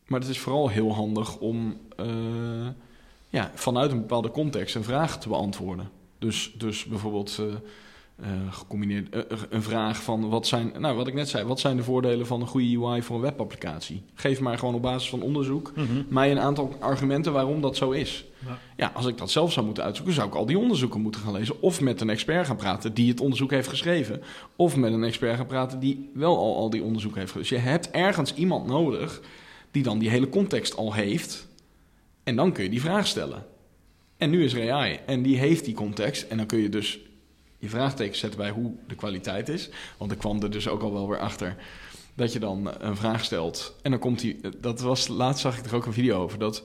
maar 0.07 0.20
het 0.20 0.29
is 0.29 0.38
vooral 0.38 0.68
heel 0.68 0.94
handig 0.94 1.38
om 1.38 1.81
eh, 1.96 2.68
ja, 3.29 3.50
vanuit 3.55 3.90
een 3.90 4.00
bepaalde 4.00 4.31
context 4.31 4.74
een 4.74 4.85
vraag 4.85 5.20
te 5.20 5.29
beantwoorden. 5.29 5.90
Dus, 6.18 6.55
dus 6.59 6.85
bijvoorbeeld 6.85 7.38
eh, 7.38 7.55
eh, 8.16 8.29
gecombineerd 8.50 9.09
eh, 9.14 9.20
eh, 9.20 9.38
een 9.50 9.62
vraag 9.62 10.02
van 10.02 10.29
wat 10.29 10.46
zijn, 10.46 10.72
nou 10.79 10.96
wat 10.96 11.07
ik 11.07 11.14
net 11.14 11.29
zei, 11.29 11.44
wat 11.44 11.61
zijn 11.61 11.76
de 11.76 11.83
voordelen 11.83 12.26
van 12.26 12.40
een 12.40 12.46
goede 12.46 12.79
UI 12.79 13.02
voor 13.02 13.16
een 13.16 13.22
webapplicatie? 13.22 14.02
Geef 14.14 14.40
mij 14.40 14.59
gewoon 14.59 14.74
op 14.74 14.83
basis 14.83 15.09
van 15.09 15.22
onderzoek 15.22 15.72
Mhm. 15.74 16.02
mij 16.09 16.31
een 16.31 16.38
aantal 16.38 16.74
argumenten 16.81 17.33
waarom 17.33 17.61
dat 17.61 17.76
zo 17.76 17.90
is. 17.90 18.24
Ja. 18.46 18.59
Ja, 18.76 18.90
als 18.94 19.07
ik 19.07 19.18
dat 19.18 19.31
zelf 19.31 19.52
zou 19.52 19.66
moeten 19.66 19.85
uitzoeken, 19.85 20.14
zou 20.14 20.29
ik 20.29 20.35
al 20.35 20.46
die 20.46 20.59
onderzoeken 20.59 21.00
moeten 21.00 21.20
gaan 21.20 21.33
lezen. 21.33 21.62
Of 21.62 21.81
met 21.81 22.00
een 22.00 22.11
expert 22.11 22.46
gaan 22.46 22.57
praten 22.57 22.94
die 22.94 23.09
het 23.11 23.20
onderzoek 23.20 23.50
heeft 23.50 23.68
geschreven. 23.68 24.22
Of 24.57 24.76
met 24.76 24.92
een 24.92 25.05
expert 25.05 25.37
gaan 25.37 25.46
praten 25.46 25.81
die 25.81 26.11
wel 26.14 26.37
al, 26.38 26.57
al 26.57 26.70
die 26.70 26.83
onderzoeken 26.83 27.20
heeft 27.20 27.33
geschreven. 27.33 27.57
Dus 27.59 27.64
je 27.64 27.70
hebt 27.70 27.90
ergens 27.90 28.35
iemand 28.35 28.66
nodig 28.66 29.20
die 29.70 29.83
dan 29.83 29.98
die 29.98 30.11
hele 30.11 30.29
context 30.29 30.76
al 30.76 30.92
heeft. 30.94 31.48
En 32.24 32.37
dan 32.37 32.52
kun 32.52 32.64
je 32.64 32.70
die 32.70 32.81
vraag 32.81 33.07
stellen. 33.07 33.46
En 34.16 34.31
nu 34.31 34.44
is 34.44 34.52
er 34.55 34.72
AI 34.72 34.98
en 35.07 35.22
die 35.22 35.38
heeft 35.38 35.64
die 35.64 35.74
context. 35.74 36.22
En 36.22 36.37
dan 36.37 36.46
kun 36.46 36.59
je 36.59 36.68
dus 36.68 36.98
je 37.59 37.69
vraagteken 37.69 38.16
zetten 38.16 38.40
bij 38.40 38.51
hoe 38.51 38.73
de 38.87 38.95
kwaliteit 38.95 39.49
is. 39.49 39.69
Want 39.97 40.12
ik 40.12 40.19
kwam 40.19 40.42
er 40.42 40.51
dus 40.51 40.69
ook 40.69 40.83
al 40.83 40.92
wel 40.92 41.09
weer 41.09 41.19
achter 41.19 41.57
dat 42.14 42.33
je 42.33 42.38
dan 42.38 42.71
een 42.79 42.97
vraag 42.97 43.25
stelt. 43.25 43.75
En 43.83 43.90
dan 43.90 44.01
komt 44.01 44.21
die. 44.21 44.40
Dat 44.61 44.81
was 44.81 45.09
laatst 45.09 45.40
zag 45.42 45.59
ik 45.59 45.64
er 45.66 45.75
ook 45.75 45.87
een 45.87 45.92
video 45.92 46.23
over. 46.23 46.38
Dat 46.38 46.62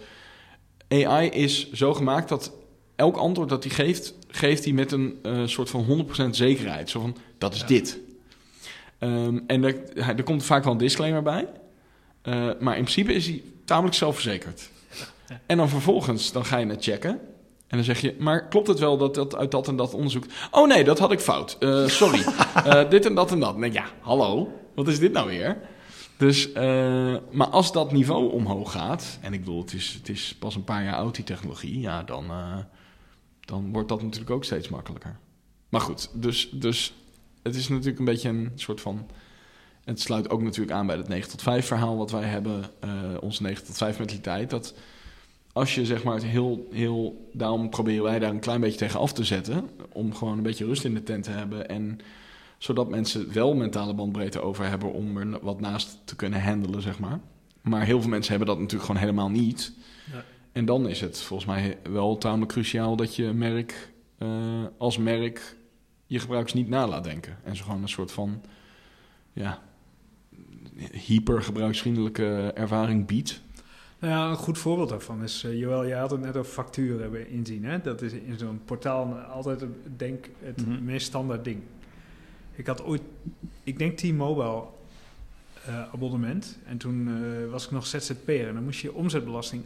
AI 0.88 1.30
is 1.30 1.72
zo 1.72 1.94
gemaakt 1.94 2.30
dat 2.30 2.52
elk 2.96 3.18
antwoord 3.18 3.50
dat 3.50 3.64
hij 3.64 3.74
geeft, 3.74 4.14
geeft 4.28 4.64
hij 4.64 4.74
met 4.74 4.92
een 4.92 5.20
eh, 5.24 5.42
soort 5.46 5.70
van 5.70 6.08
100% 6.28 6.30
zekerheid. 6.30 6.90
Zo 6.90 7.00
van 7.02 7.16
dat 7.38 7.54
is 7.54 7.60
Ja. 7.60 7.68
dit. 7.68 7.98
Ehm, 8.98 9.40
en 9.48 9.64
er, 9.64 9.98
er 9.98 10.24
komt 10.24 10.44
vaak 10.44 10.64
wel 10.64 10.74
een 10.74 10.80
disclaimer 10.80 11.22
bij. 11.24 11.48
Eh, 12.22 12.34
maar 12.60 12.78
in 12.78 12.84
principe 12.84 13.14
is 13.14 13.28
hij 13.28 13.44
tamelijk 13.66 13.96
zelfverzekerd. 13.96 14.70
Ja. 15.28 15.42
En 15.46 15.58
dan 15.58 15.70
vervolgens 15.70 16.32
dan 16.32 16.46
ga 16.46 16.58
je 16.58 16.66
het 16.66 16.84
checken. 16.84 17.20
En 17.72 17.78
dan 17.78 17.86
zeg 17.86 18.02
je, 18.02 18.16
maar 18.20 18.48
klopt 18.48 18.68
het 18.68 18.80
wel 18.80 18.98
dat 18.98 19.16
dat 19.16 19.36
uit 19.36 19.52
dat 19.52 19.68
en 19.68 19.76
dat 19.76 19.94
onderzoek... 19.94 20.26
Oh 20.52 20.68
nee, 20.68 20.84
dat 20.84 21.00
had 21.00 21.12
ik 21.12 21.20
fout. 21.20 21.58
Eh, 21.60 21.88
sorry. 21.88 22.24
Eh, 22.66 22.90
dit 22.90 23.06
en 23.06 23.16
dat 23.16 23.32
en 23.32 23.40
dat. 23.40 23.58
Nee, 23.58 23.72
ja, 23.72 23.86
hallo. 24.02 24.60
Wat 24.76 24.88
is 24.88 25.00
dit 25.00 25.12
nou 25.12 25.28
weer? 25.28 25.58
Dus, 26.18 26.52
eh, 26.52 27.16
maar 27.32 27.48
als 27.48 27.72
dat 27.72 27.92
niveau 27.92 28.32
omhoog 28.32 28.72
gaat... 28.72 29.18
En 29.22 29.34
ik 29.34 29.40
bedoel, 29.40 29.62
het 29.62 29.74
is, 29.74 29.94
het 29.94 30.10
is 30.10 30.36
pas 30.40 30.56
een 30.56 30.64
paar 30.64 30.84
jaar 30.84 30.96
oud, 30.96 31.16
die 31.16 31.24
technologie. 31.24 31.80
Ja, 31.80 32.04
dan, 32.04 32.26
dan 33.40 33.72
wordt 33.72 33.90
dat 33.90 34.02
natuurlijk 34.02 34.32
ook 34.32 34.44
steeds 34.44 34.70
makkelijker. 34.70 35.18
Maar 35.70 35.82
goed, 35.82 36.10
dus, 36.14 36.50
dus 36.52 36.94
het 37.44 37.56
is 37.56 37.68
natuurlijk 37.68 38.00
een 38.00 38.06
beetje 38.06 38.30
een 38.30 38.52
soort 38.56 38.82
van... 38.82 39.10
Het 39.84 40.02
sluit 40.02 40.30
ook 40.30 40.42
natuurlijk 40.42 40.78
aan 40.78 40.88
bij 40.88 40.98
het 40.98 41.08
9 41.08 41.30
tot 41.30 41.42
5 41.42 41.66
verhaal 41.66 41.98
wat 41.98 42.12
wij 42.12 42.24
hebben. 42.24 42.64
onze 43.20 43.42
9 43.42 43.66
tot 43.66 43.78
5 43.78 43.98
mentaliteit. 43.98 44.50
Dat 44.50 44.74
als 45.54 45.76
je 45.76 45.86
zeg 45.86 46.04
maar 46.04 46.14
het 46.14 46.24
heel, 46.24 46.68
heel... 46.72 47.30
Daarom 47.34 47.70
proberen 47.70 48.04
wij 48.04 48.20
daar 48.20 48.30
een 48.30 48.40
klein 48.40 48.62
beetje 48.62 48.78
tegen 48.78 49.00
af 49.00 49.14
te 49.14 49.24
zetten. 49.24 49.70
Om 49.92 50.16
gewoon 50.16 50.38
een 50.38 50.44
beetje 50.44 50.66
rust 50.66 50.84
in 50.84 50.94
de 50.94 51.04
tent 51.04 51.24
te 51.24 51.32
hebben. 51.32 51.70
En 51.70 52.00
zodat 52.58 52.90
mensen 52.90 53.34
wel 53.34 53.56
mentale 53.56 53.94
bandbreedte 53.94 54.42
over 54.42 54.66
hebben... 54.66 54.94
om 54.94 55.18
er 55.18 55.40
wat 55.42 55.60
naast 55.60 56.02
te 56.06 56.16
kunnen 56.16 56.44
handelen, 56.44 56.82
zeg 56.82 57.00
maar. 57.00 57.20
Maar 57.62 57.86
heel 57.86 58.02
veel 58.02 58.10
mensen 58.10 58.30
hebben 58.30 58.48
dat 58.48 58.60
natuurlijk 58.60 58.86
gewoon 58.86 59.02
helemaal 59.02 59.30
niet. 59.30 59.74
Ja. 60.12 60.24
En 60.52 60.66
dan 60.66 60.88
is 60.88 61.02
het 61.02 61.22
volgens 61.22 61.50
mij 61.50 61.78
wel 61.84 62.18
tamelijk 62.18 62.52
cruciaal... 62.52 62.96
dat 62.96 63.16
je 63.16 63.32
merk 63.34 63.92
eh, 64.18 64.28
als 64.78 64.98
merk 64.98 65.56
je 66.06 66.20
gebruikers 66.20 66.54
niet 66.54 66.70
na 66.70 66.88
laat 66.88 67.04
denken. 67.04 67.38
En 67.44 67.56
ze 67.56 67.64
gewoon 67.64 67.82
een 67.82 67.90
soort 67.90 68.12
van... 68.12 68.42
Ja, 69.34 69.62
hyper 70.92 71.42
gebruiksvriendelijke 71.42 72.52
ervaring 72.56 73.08
biedt. 73.08 73.42
Nou 74.02 74.14
ja, 74.14 74.30
een 74.30 74.36
goed 74.36 74.58
voorbeeld 74.58 74.90
daarvan 74.90 75.24
is, 75.24 75.44
uh, 75.44 75.60
Joël, 75.60 75.84
je 75.86 75.94
had 75.96 76.12
het 76.12 76.20
net 76.22 76.38
over 76.38 76.52
facturen 76.52 77.02
hebben 77.02 77.30
inzien. 77.30 77.66
Hè? 77.66 77.82
Dat 77.82 78.02
is 78.02 78.14
in 78.14 78.38
zo'n 78.38 78.62
portaal 78.66 79.14
altijd, 79.14 79.62
een- 79.62 79.76
denk 79.98 80.30
het 80.40 80.68
Mhm. 80.68 80.84
meest 80.86 81.06
standaard 81.06 81.44
ding. 81.44 81.60
Ik 82.56 82.68
had 82.68 82.84
ooit, 82.84 83.02
ik 83.64 83.78
denk 83.78 83.98
T-Mobile 83.98 84.64
eh, 85.66 85.82
abonnement. 85.94 86.58
En 86.66 86.78
toen 86.78 87.08
eh, 87.08 87.52
was 87.52 87.66
ik 87.66 87.72
nog 87.72 87.86
ZZP'er 87.88 88.48
en 88.48 88.54
dan 88.54 88.64
moest 88.64 88.80
je 88.80 88.94
omzetbelasting 88.94 89.64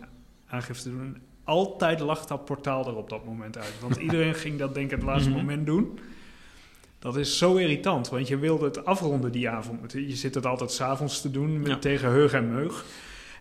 aangifte 0.47 0.89
doen. 0.89 1.17
Altijd 1.43 1.99
lag 1.99 2.25
dat 2.25 2.45
portaal 2.45 2.87
er 2.87 2.95
op 2.95 3.09
dat 3.09 3.25
moment 3.25 3.57
uit. 3.57 3.73
Want 3.81 3.95
iedereen 4.05 4.33
ging 4.35 4.59
dat 4.59 4.73
denk 4.73 4.85
ik 4.91 4.95
het 4.97 5.05
laatste 5.05 5.29
Mhm. 5.29 5.39
moment 5.39 5.65
doen. 5.65 5.99
Dat 6.99 7.17
is 7.17 7.37
zo 7.37 7.55
irritant, 7.55 8.09
want 8.09 8.27
je 8.27 8.37
wilde 8.37 8.65
het 8.65 8.85
afronden 8.85 9.31
die 9.31 9.49
avond. 9.49 9.91
Je 9.91 10.15
zit 10.15 10.35
het 10.35 10.45
altijd 10.45 10.71
s'avonds 10.71 11.21
te 11.21 11.31
doen 11.31 11.59
met, 11.59 11.67
Ja. 11.67 11.77
tegen 11.77 12.09
heug 12.09 12.33
en 12.33 12.49
meug. 12.51 12.85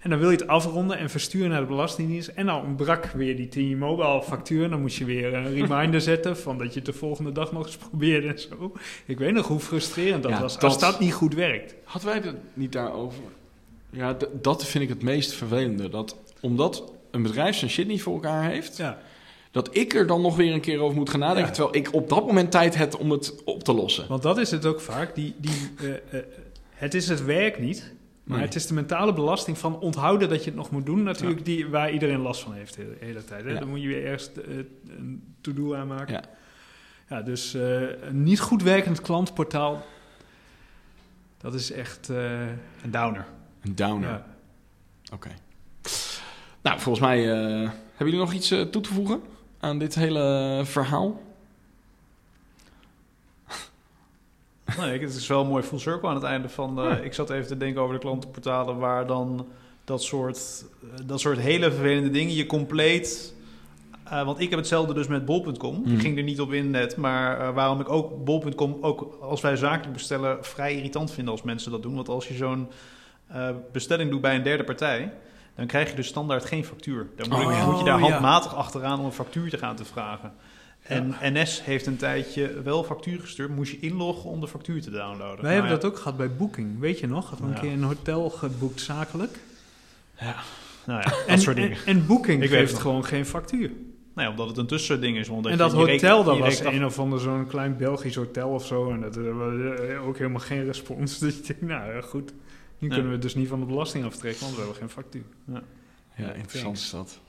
En 0.04 0.10
dan 0.10 0.18
wil 0.18 0.30
je 0.30 0.36
het 0.36 0.46
afronden 0.46 0.98
en 0.98 1.10
versturen 1.10 1.50
naar 1.50 1.60
de 1.60 1.66
Belastingdienst. 1.66 2.28
En 2.28 2.46
dan 2.46 2.62
ontbrak 2.64 3.06
weer 3.06 3.36
die 3.36 3.48
T-Mobile 3.48 4.22
factuur. 4.22 4.70
Dan 4.70 4.80
moest 4.80 4.96
je 4.96 5.04
weer 5.04 5.34
een 5.34 5.54
reminder 5.54 6.00
zetten 6.12 6.36
van 6.36 6.58
dat 6.58 6.68
je 6.72 6.74
het 6.74 6.84
de 6.86 6.92
volgende 6.92 7.32
dag 7.32 7.52
nog 7.52 7.66
eens 7.66 7.76
probeerde 7.88 8.28
en 8.28 8.38
zo. 8.38 8.72
Ik 9.06 9.18
weet 9.18 9.32
nog 9.32 9.46
hoe 9.48 9.60
frustrerend 9.60 10.22
dat 10.22 10.32
Ja, 10.32 10.40
was 10.40 10.52
dat- 10.54 10.62
als 10.62 10.78
dat 10.78 11.00
niet 11.00 11.12
goed 11.12 11.34
werkt. 11.34 11.74
Hadden 11.84 12.10
wij 12.10 12.20
het 12.24 12.36
niet 12.54 12.72
daarover? 12.72 13.22
Ja, 13.90 14.16
dat 14.42 14.66
vind 14.66 14.84
ik 14.84 14.90
het 14.90 15.02
meest 15.02 15.32
vervelende. 15.32 15.88
Dat 15.88 16.16
omdat 16.40 16.92
een 17.10 17.22
bedrijf 17.22 17.56
zijn 17.56 17.70
shit 17.70 17.86
niet 17.86 18.02
voor 18.02 18.14
elkaar 18.14 18.50
heeft, 18.50 18.76
Ja, 18.76 18.98
dat 19.50 19.76
ik 19.76 19.94
er 19.94 20.07
dan 20.07 20.20
nog 20.22 20.36
weer 20.36 20.52
een 20.52 20.61
keer 20.61 20.80
over 20.80 20.96
moet 20.96 21.11
gaan 21.11 21.20
nadenken. 21.20 21.46
Ja. 21.46 21.52
Terwijl 21.52 21.76
ik 21.76 21.92
op 21.94 22.09
dat 22.09 22.26
moment 22.26 22.50
tijd 22.50 22.74
heb 22.76 22.98
om 23.00 23.11
het 23.11 23.44
op 23.44 23.64
te 23.64 23.72
lossen. 23.72 24.09
want 24.09 24.22
dat 24.22 24.38
is 24.38 24.50
het 24.50 24.66
ook 24.66 24.80
vaak. 24.80 25.14
Die, 25.14 25.34
die, 25.38 25.70
eh, 25.80 26.18
eh, 26.18 26.24
het 26.74 26.94
is 26.94 27.09
het 27.09 27.24
werk 27.24 27.59
niet, 27.59 27.92
maar 28.25 28.37
Nee. 28.37 28.47
het 28.47 28.55
is 28.55 28.66
de 28.66 28.75
mentale 28.75 29.12
belasting 29.12 29.59
van 29.59 29.79
onthouden 29.79 30.29
dat 30.29 30.39
je 30.45 30.51
het 30.51 30.59
nog 30.59 30.70
moet 30.70 30.87
doen. 30.87 31.03
Natuurlijk 31.03 31.45
die, 31.45 31.68
waar 31.68 31.93
iedereen 31.93 32.20
last 32.20 32.43
van 32.43 32.53
heeft 32.55 32.75
de 32.77 32.83
hele, 32.83 32.97
hele 33.01 33.25
tijd. 33.25 33.45
Hè? 33.45 33.51
Ja. 33.53 33.59
Dan 33.59 33.68
moet 33.68 33.83
je 33.83 33.89
weer 33.89 34.05
ergens 34.05 34.33
eh, 34.33 34.57
een 34.99 35.35
to-do 35.41 35.75
aanmaken. 35.75 36.14
Ja. 36.14 36.22
Ja, 37.09 37.22
dus 37.22 37.55
eh, 37.55 38.03
een 38.03 38.22
niet 38.22 38.41
goed 38.41 38.62
werkend 38.62 39.01
klantportaal, 39.01 39.85
dat 41.39 41.55
is 41.55 41.72
echt... 41.72 42.09
eh, 42.11 42.41
Een 42.83 42.91
downer. 42.91 43.27
Een 43.62 43.75
downer. 43.75 44.09
ja. 44.09 44.27
Oké. 45.12 45.29
Nou, 46.62 46.81
volgens 46.81 47.05
mij 47.05 47.33
eh, 47.33 47.39
hebben 47.61 47.70
jullie 47.99 48.18
nog 48.18 48.33
iets 48.33 48.49
toe 48.49 48.81
te 48.81 48.93
voegen 48.93 49.20
aan 49.61 49.79
dit 49.79 49.95
hele 49.95 50.61
verhaal? 50.64 51.22
Nee, 54.81 55.01
het 55.01 55.14
is 55.14 55.27
wel 55.27 55.45
mooi 55.45 55.62
full 55.62 55.79
circle 55.79 56.09
aan 56.09 56.14
het 56.14 56.25
einde 56.25 56.49
van... 56.49 56.81
eh, 56.81 57.05
Ik 57.05 57.14
zat 57.14 57.31
even 57.31 57.47
te 57.47 57.57
denken 57.57 57.83
over 57.83 57.95
de 57.95 58.01
klantenportalen... 58.01 58.79
waar 58.79 59.07
dan 59.07 59.47
dat 59.85 60.03
soort, 60.03 60.64
eh, 60.83 60.89
dat 61.07 61.20
soort 61.20 61.39
hele 61.39 61.70
vervelende 61.72 62.11
dingen 62.11 62.35
je 62.35 62.47
compleet... 62.47 63.35
eh, 64.05 64.25
want 64.25 64.41
ik 64.41 64.51
heb 64.51 64.59
hetzelfde 64.59 64.95
dus 64.95 65.07
met 65.07 65.25
bol.com. 65.25 65.81
Mhm. 65.81 65.95
Ik 65.95 66.01
ging 66.01 66.16
er 66.16 66.22
niet 66.22 66.41
op 66.41 66.53
in 66.53 66.70
net, 66.70 66.97
maar 66.97 67.55
waarom 67.55 67.81
ik 67.81 67.89
ook 67.89 68.25
bol.com... 68.25 68.79
ook 68.81 69.18
als 69.20 69.41
wij 69.41 69.57
zakelijk 69.57 69.93
bestellen, 69.93 70.39
vrij 70.45 70.75
irritant 70.77 71.11
vind 71.11 71.29
als 71.29 71.43
mensen 71.43 71.70
dat 71.70 71.83
doen. 71.83 71.95
Want 71.95 72.09
als 72.09 72.29
je 72.29 72.35
zo'n 72.35 72.68
bestelling 73.72 74.11
doet 74.11 74.20
bij 74.20 74.35
een 74.35 74.43
derde 74.43 74.64
partij... 74.64 75.12
dan 75.57 75.66
krijg 75.66 75.91
je 75.91 75.97
dus 75.97 76.07
standaard 76.07 76.45
geen 76.45 76.64
factuur. 76.64 77.09
Dan 77.16 77.29
moet, 77.29 77.39
je- 77.39 77.45
Oh, 77.45 77.66
moet 77.68 77.79
je 77.79 77.85
daar 77.85 78.01
ja. 78.01 78.09
handmatig 78.09 78.55
achteraan 78.55 78.99
om 78.99 79.05
een 79.05 79.12
factuur 79.12 79.51
te 79.51 79.59
gaan 79.59 79.77
te 79.77 79.85
vragen. 79.85 80.33
En 80.85 81.14
NS 81.22 81.64
heeft 81.64 81.87
een 81.87 81.97
tijdje 81.97 82.62
wel 82.62 82.85
factuur 82.85 83.20
gestuurd. 83.20 83.51
Moest 83.51 83.70
je 83.72 83.78
inloggen 83.80 84.30
om 84.30 84.41
de 84.41 84.49
factuur 84.49 84.82
te 84.82 84.91
downloaden. 84.91 85.43
Wij 85.45 85.53
hebben 85.53 85.70
Nou 85.70 85.82
dat 85.82 85.91
ook 85.91 85.99
gehad 85.99 86.16
bij 86.16 86.37
Booking. 86.37 86.78
Weet 86.80 86.99
je 86.99 87.07
nog? 87.07 87.28
Hadden 87.28 87.47
we 87.49 87.53
een 87.53 87.59
Ja. 87.62 87.68
keer 87.68 87.72
een 87.78 87.82
hotel 87.85 88.30
geboekt 88.30 88.80
zakelijk. 88.80 89.39
ja. 90.20 90.37
Nou 90.87 91.01
ja, 91.01 91.09
dat 91.11 91.24
En, 91.26 91.39
soort 91.41 91.57
en, 91.57 91.62
dingen. 91.62 91.78
en 91.87 92.07
Booking 92.07 92.43
Ik 92.43 92.49
geeft 92.51 92.74
gewoon 92.78 93.05
geen 93.05 93.26
factuur. 93.26 93.68
Nou 94.14 94.26
ja, 94.26 94.30
omdat 94.30 94.49
het 94.49 94.57
een 94.57 94.66
tussending 94.66 95.16
is. 95.16 95.28
Omdat 95.28 95.45
en 95.45 95.51
je- 95.51 95.57
dat 95.57 95.70
je 95.72 95.76
hotel, 95.76 96.24
dat 96.24 96.37
je 96.37 96.43
was 96.43 96.64
af- 96.64 96.72
een 96.72 96.85
of 96.85 96.99
ander 96.99 97.20
zo'n 97.20 97.47
klein 97.47 97.76
Belgisch 97.76 98.14
hotel 98.14 98.49
of 98.49 98.66
zo. 98.66 98.91
En 98.91 99.01
dat 99.01 99.16
eh, 99.16 99.37
was 99.37 99.78
eh, 99.80 100.07
ook 100.07 100.18
helemaal 100.18 100.41
geen 100.41 100.64
respons. 100.64 101.18
Dus 101.18 101.39
ik 101.39 101.47
denk, 101.47 101.61
nou 101.61 101.95
ja, 101.95 102.01
goed. 102.01 102.32
Nu 102.78 102.89
Ja. 102.89 102.95
kunnen 102.95 103.07
we 103.07 103.12
het 103.12 103.22
dus 103.22 103.35
niet 103.35 103.49
van 103.49 103.61
de 103.61 103.66
belasting 103.66 104.05
aftrekken, 104.05 104.41
want 104.41 104.53
we 104.53 104.59
hebben 104.61 104.78
geen 104.78 104.89
factuur. 104.91 105.24
Ja, 106.16 106.32
interessant 106.32 106.76
is 106.78 106.91
dat. 106.91 107.20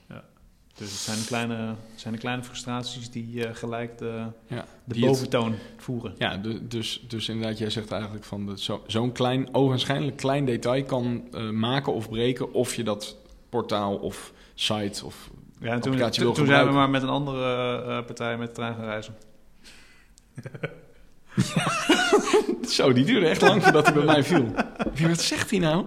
Dus 0.77 0.89
het 0.89 0.99
zijn, 0.99 1.25
kleine, 1.25 1.75
zijn 1.95 2.13
de 2.13 2.19
kleine 2.19 2.43
frustraties 2.43 3.09
die 3.11 3.45
eh, 3.47 3.55
gelijk 3.55 3.97
de, 3.97 4.23
Ja, 4.47 4.65
de 4.83 4.93
die 4.93 5.03
het- 5.03 5.11
boventoon 5.11 5.55
voeren. 5.77 6.15
Ja, 6.17 6.37
du- 6.37 6.67
dus, 6.67 7.03
dus 7.07 7.29
inderdaad, 7.29 7.57
jij 7.57 7.69
zegt 7.69 7.91
eigenlijk 7.91 8.23
van 8.25 8.57
zo- 8.57 8.83
zo'n 8.87 9.11
klein, 9.11 9.49
ogenschijnlijk 9.51 10.17
klein 10.17 10.45
detail 10.45 10.83
kan 10.83 11.23
eh, 11.31 11.49
maken 11.49 11.93
of 11.93 12.09
breken 12.09 12.53
of 12.53 12.75
je 12.75 12.83
dat 12.83 13.15
portaal 13.49 13.95
of 13.95 14.33
site 14.53 15.05
of 15.05 15.29
Ja, 15.59 15.71
en 15.71 15.81
toen, 15.81 15.91
applicatie 15.91 16.15
toen, 16.23 16.23
wil 16.25 16.33
toen 16.33 16.45
zijn 16.45 16.59
we 16.59 16.65
gebruiken. 16.65 16.73
maar 16.73 16.89
met 16.89 17.01
een 17.01 17.09
andere 17.09 17.75
eh, 17.81 18.05
partij 18.05 18.37
met 18.37 18.47
de 18.47 18.53
trein 18.53 18.75
gaan 18.75 18.85
reizen. 18.85 19.15
Zo, 22.69 22.93
die 22.93 23.05
duurde 23.05 23.27
echt 23.27 23.41
lang 23.41 23.63
voordat 23.63 23.85
hij 23.85 23.93
bij 23.93 24.03
mij 24.05 24.23
viel. 24.23 24.45
Wie, 24.93 25.07
wat 25.07 25.21
zegt 25.21 25.49
hij 25.49 25.59
nou? 25.59 25.85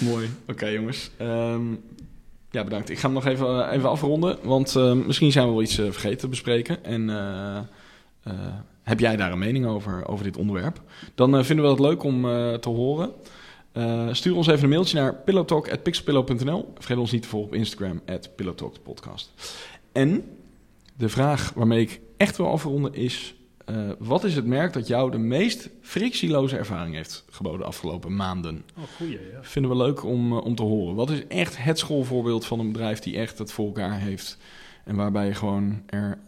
Mooi. 0.00 0.30
Oké, 0.48 0.66
jongens. 0.66 1.10
Ehm, 1.16 1.62
ja, 2.56 2.64
bedankt. 2.64 2.90
Ik 2.90 2.98
ga 2.98 3.06
hem 3.06 3.14
nog 3.14 3.26
even, 3.26 3.70
even 3.70 3.88
afronden, 3.88 4.38
want 4.42 4.76
eh, 4.76 4.92
misschien 4.92 5.32
zijn 5.32 5.46
we 5.46 5.52
wel 5.52 5.62
iets 5.62 5.78
eh, 5.78 5.90
vergeten 5.90 6.18
te 6.18 6.28
bespreken. 6.28 6.84
En 6.84 7.10
eh, 7.10 7.56
eh, 8.22 8.54
heb 8.82 9.00
jij 9.00 9.16
daar 9.16 9.32
een 9.32 9.38
mening 9.38 9.66
over, 9.66 10.08
over 10.08 10.24
dit 10.24 10.36
onderwerp? 10.36 10.82
Dan 11.14 11.36
eh, 11.36 11.44
vinden 11.44 11.64
we 11.64 11.70
het 11.70 11.80
leuk 11.80 12.02
om 12.02 12.30
eh, 12.30 12.54
te 12.54 12.68
horen. 12.68 13.12
Eh, 13.72 14.08
stuur 14.12 14.36
ons 14.36 14.46
even 14.46 14.62
een 14.64 14.68
mailtje 14.68 14.98
naar 14.98 15.14
pillowtalk.pixelpillow.nl. 15.14 16.72
Vergeet 16.74 16.96
ons 16.96 17.12
niet 17.12 17.22
te 17.22 17.28
volgen 17.28 17.48
op 17.50 17.56
Instagram, 17.56 18.00
at 18.06 18.36
pillowtalkpodcast. 18.36 19.32
En 19.92 20.24
de 20.96 21.08
vraag 21.08 21.52
waarmee 21.54 21.80
ik 21.80 22.00
echt 22.16 22.36
wil 22.36 22.50
afronden 22.50 22.94
is... 22.94 23.34
eh, 23.66 23.76
wat 23.98 24.24
is 24.24 24.34
het 24.34 24.46
merk 24.46 24.72
dat 24.72 24.86
jou 24.86 25.10
de 25.10 25.18
meest 25.18 25.68
frictieloze 25.82 26.56
ervaring 26.56 26.94
heeft 26.94 27.24
geboden 27.30 27.60
de 27.60 27.66
afgelopen 27.66 28.16
maanden? 28.16 28.64
Oh, 28.78 28.82
goeie, 28.96 29.12
ja. 29.32 29.38
Vinden 29.42 29.70
we 29.70 29.76
leuk 29.76 30.04
om, 30.04 30.32
eh, 30.32 30.44
om 30.44 30.54
te 30.54 30.62
horen. 30.62 30.94
Wat 30.94 31.10
is 31.10 31.26
echt 31.26 31.56
het 31.62 31.78
schoolvoorbeeld 31.78 32.46
van 32.46 32.58
een 32.60 32.72
bedrijf 32.72 32.98
die 32.98 33.16
echt 33.16 33.38
het 33.38 33.52
voor 33.52 33.66
elkaar 33.66 33.98
heeft? 34.00 34.38
En 34.84 34.96
waarbij 34.96 35.26
je 35.26 35.34
gewoon 35.34 35.82
er 35.86 36.18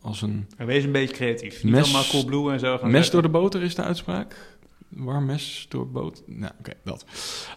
als 0.00 0.22
een 0.22 0.46
En 0.56 0.66
wees 0.66 0.84
een 0.84 0.92
beetje 0.92 1.14
creatief. 1.14 1.62
Niet 1.64 1.72
Mes- 1.72 1.84
allemaal 1.84 2.04
Coolblue 2.10 2.52
en 2.52 2.58
zo 2.58 2.78
gaan 2.78 2.90
mes 2.90 3.02
zetten. 3.02 3.12
door 3.22 3.32
de 3.32 3.38
boter 3.38 3.62
is 3.62 3.74
de 3.74 3.82
uitspraak. 3.82 4.56
Warm 4.88 5.24
mes 5.26 5.66
door 5.68 5.88
boter. 5.88 6.24
Nou, 6.26 6.52
oké, 6.58 6.72
dat. 6.84 7.04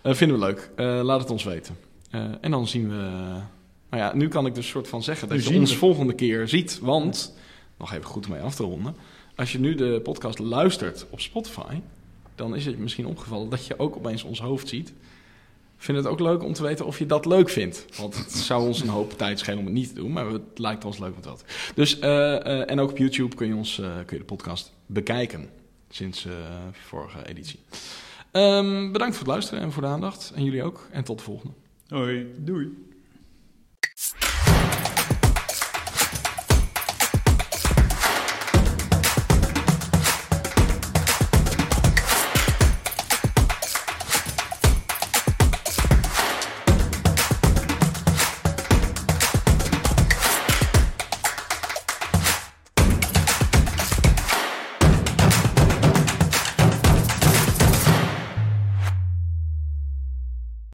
Eh, 0.04 0.14
vinden 0.14 0.40
we 0.40 0.46
leuk. 0.46 0.72
Laat 1.04 1.20
het 1.20 1.30
ons 1.30 1.44
weten. 1.44 1.78
En 2.42 2.52
dan 2.52 2.68
zien 2.68 2.90
we... 2.90 2.96
nou 3.90 4.04
ja, 4.04 4.16
nu 4.16 4.28
kan 4.28 4.46
ik 4.46 4.56
dus 4.56 4.68
soort 4.68 4.88
van 4.88 5.04
zeggen 5.04 5.28
dat 5.28 5.38
Nu 5.38 5.44
je 5.54 5.60
ons 5.60 5.72
we. 5.72 5.78
volgende 5.78 6.14
keer 6.14 6.48
ziet. 6.48 6.80
Want, 6.82 7.38
nog 7.78 7.92
even 7.94 8.06
goed 8.06 8.26
om 8.26 8.32
mee 8.32 8.42
af 8.42 8.56
te 8.56 8.64
ronden. 8.64 8.96
Als 9.38 9.52
je 9.52 9.60
nu 9.60 9.76
de 9.76 10.00
podcast 10.04 10.40
luistert 10.40 11.06
op 11.10 11.20
Spotify... 11.20 11.82
dan 12.36 12.56
is 12.56 12.66
het 12.66 12.78
misschien 12.78 13.06
opgevallen 13.06 13.50
dat 13.50 13.66
je 13.66 13.80
ook 13.80 13.96
opeens 13.96 14.24
ons 14.24 14.42
hoofd 14.42 14.68
ziet. 14.68 14.94
Vind 15.78 15.98
het 15.98 16.08
ook 16.08 16.20
leuk 16.20 16.44
om 16.44 16.54
te 16.54 16.64
weten 16.64 16.86
of 16.86 17.00
je 17.00 17.06
dat 17.06 17.26
leuk 17.26 17.50
vindt. 17.50 17.86
Want 17.98 18.18
het 18.18 18.32
zou 18.32 18.68
ons 18.68 18.82
een 18.82 18.88
hoop 18.88 19.18
tijd 19.18 19.40
schelen 19.40 19.60
om 19.60 19.66
het 19.66 19.74
niet 19.74 19.88
te 19.88 19.94
doen. 19.94 20.12
Maar 20.12 20.26
het 20.26 20.42
lijkt 20.56 20.86
ons 20.86 21.00
leuk 21.00 21.16
om 21.16 21.22
dat. 21.22 21.44
Dus, 21.76 22.00
eh, 22.00 22.36
eh, 22.36 22.72
en 22.72 22.80
ook 22.80 22.90
op 22.90 22.98
YouTube 22.98 23.36
kun 23.36 23.48
je, 23.48 23.56
ons, 23.56 23.80
eh, 23.80 23.96
kun 24.06 24.18
je 24.18 24.24
de 24.24 24.24
podcast 24.24 24.74
bekijken. 24.86 25.50
Sinds 25.90 26.28
vorige 26.72 27.28
editie. 27.28 27.60
Ehm, 28.32 28.92
bedankt 28.92 29.16
voor 29.16 29.26
het 29.26 29.34
luisteren 29.34 29.64
en 29.64 29.72
voor 29.72 29.82
de 29.82 29.88
aandacht. 29.88 30.32
En 30.36 30.44
jullie 30.44 30.64
ook. 30.64 30.88
En 30.92 31.04
tot 31.04 31.18
de 31.18 31.24
volgende. 31.24 31.54
Hoi, 31.88 32.34
doei. 32.38 32.87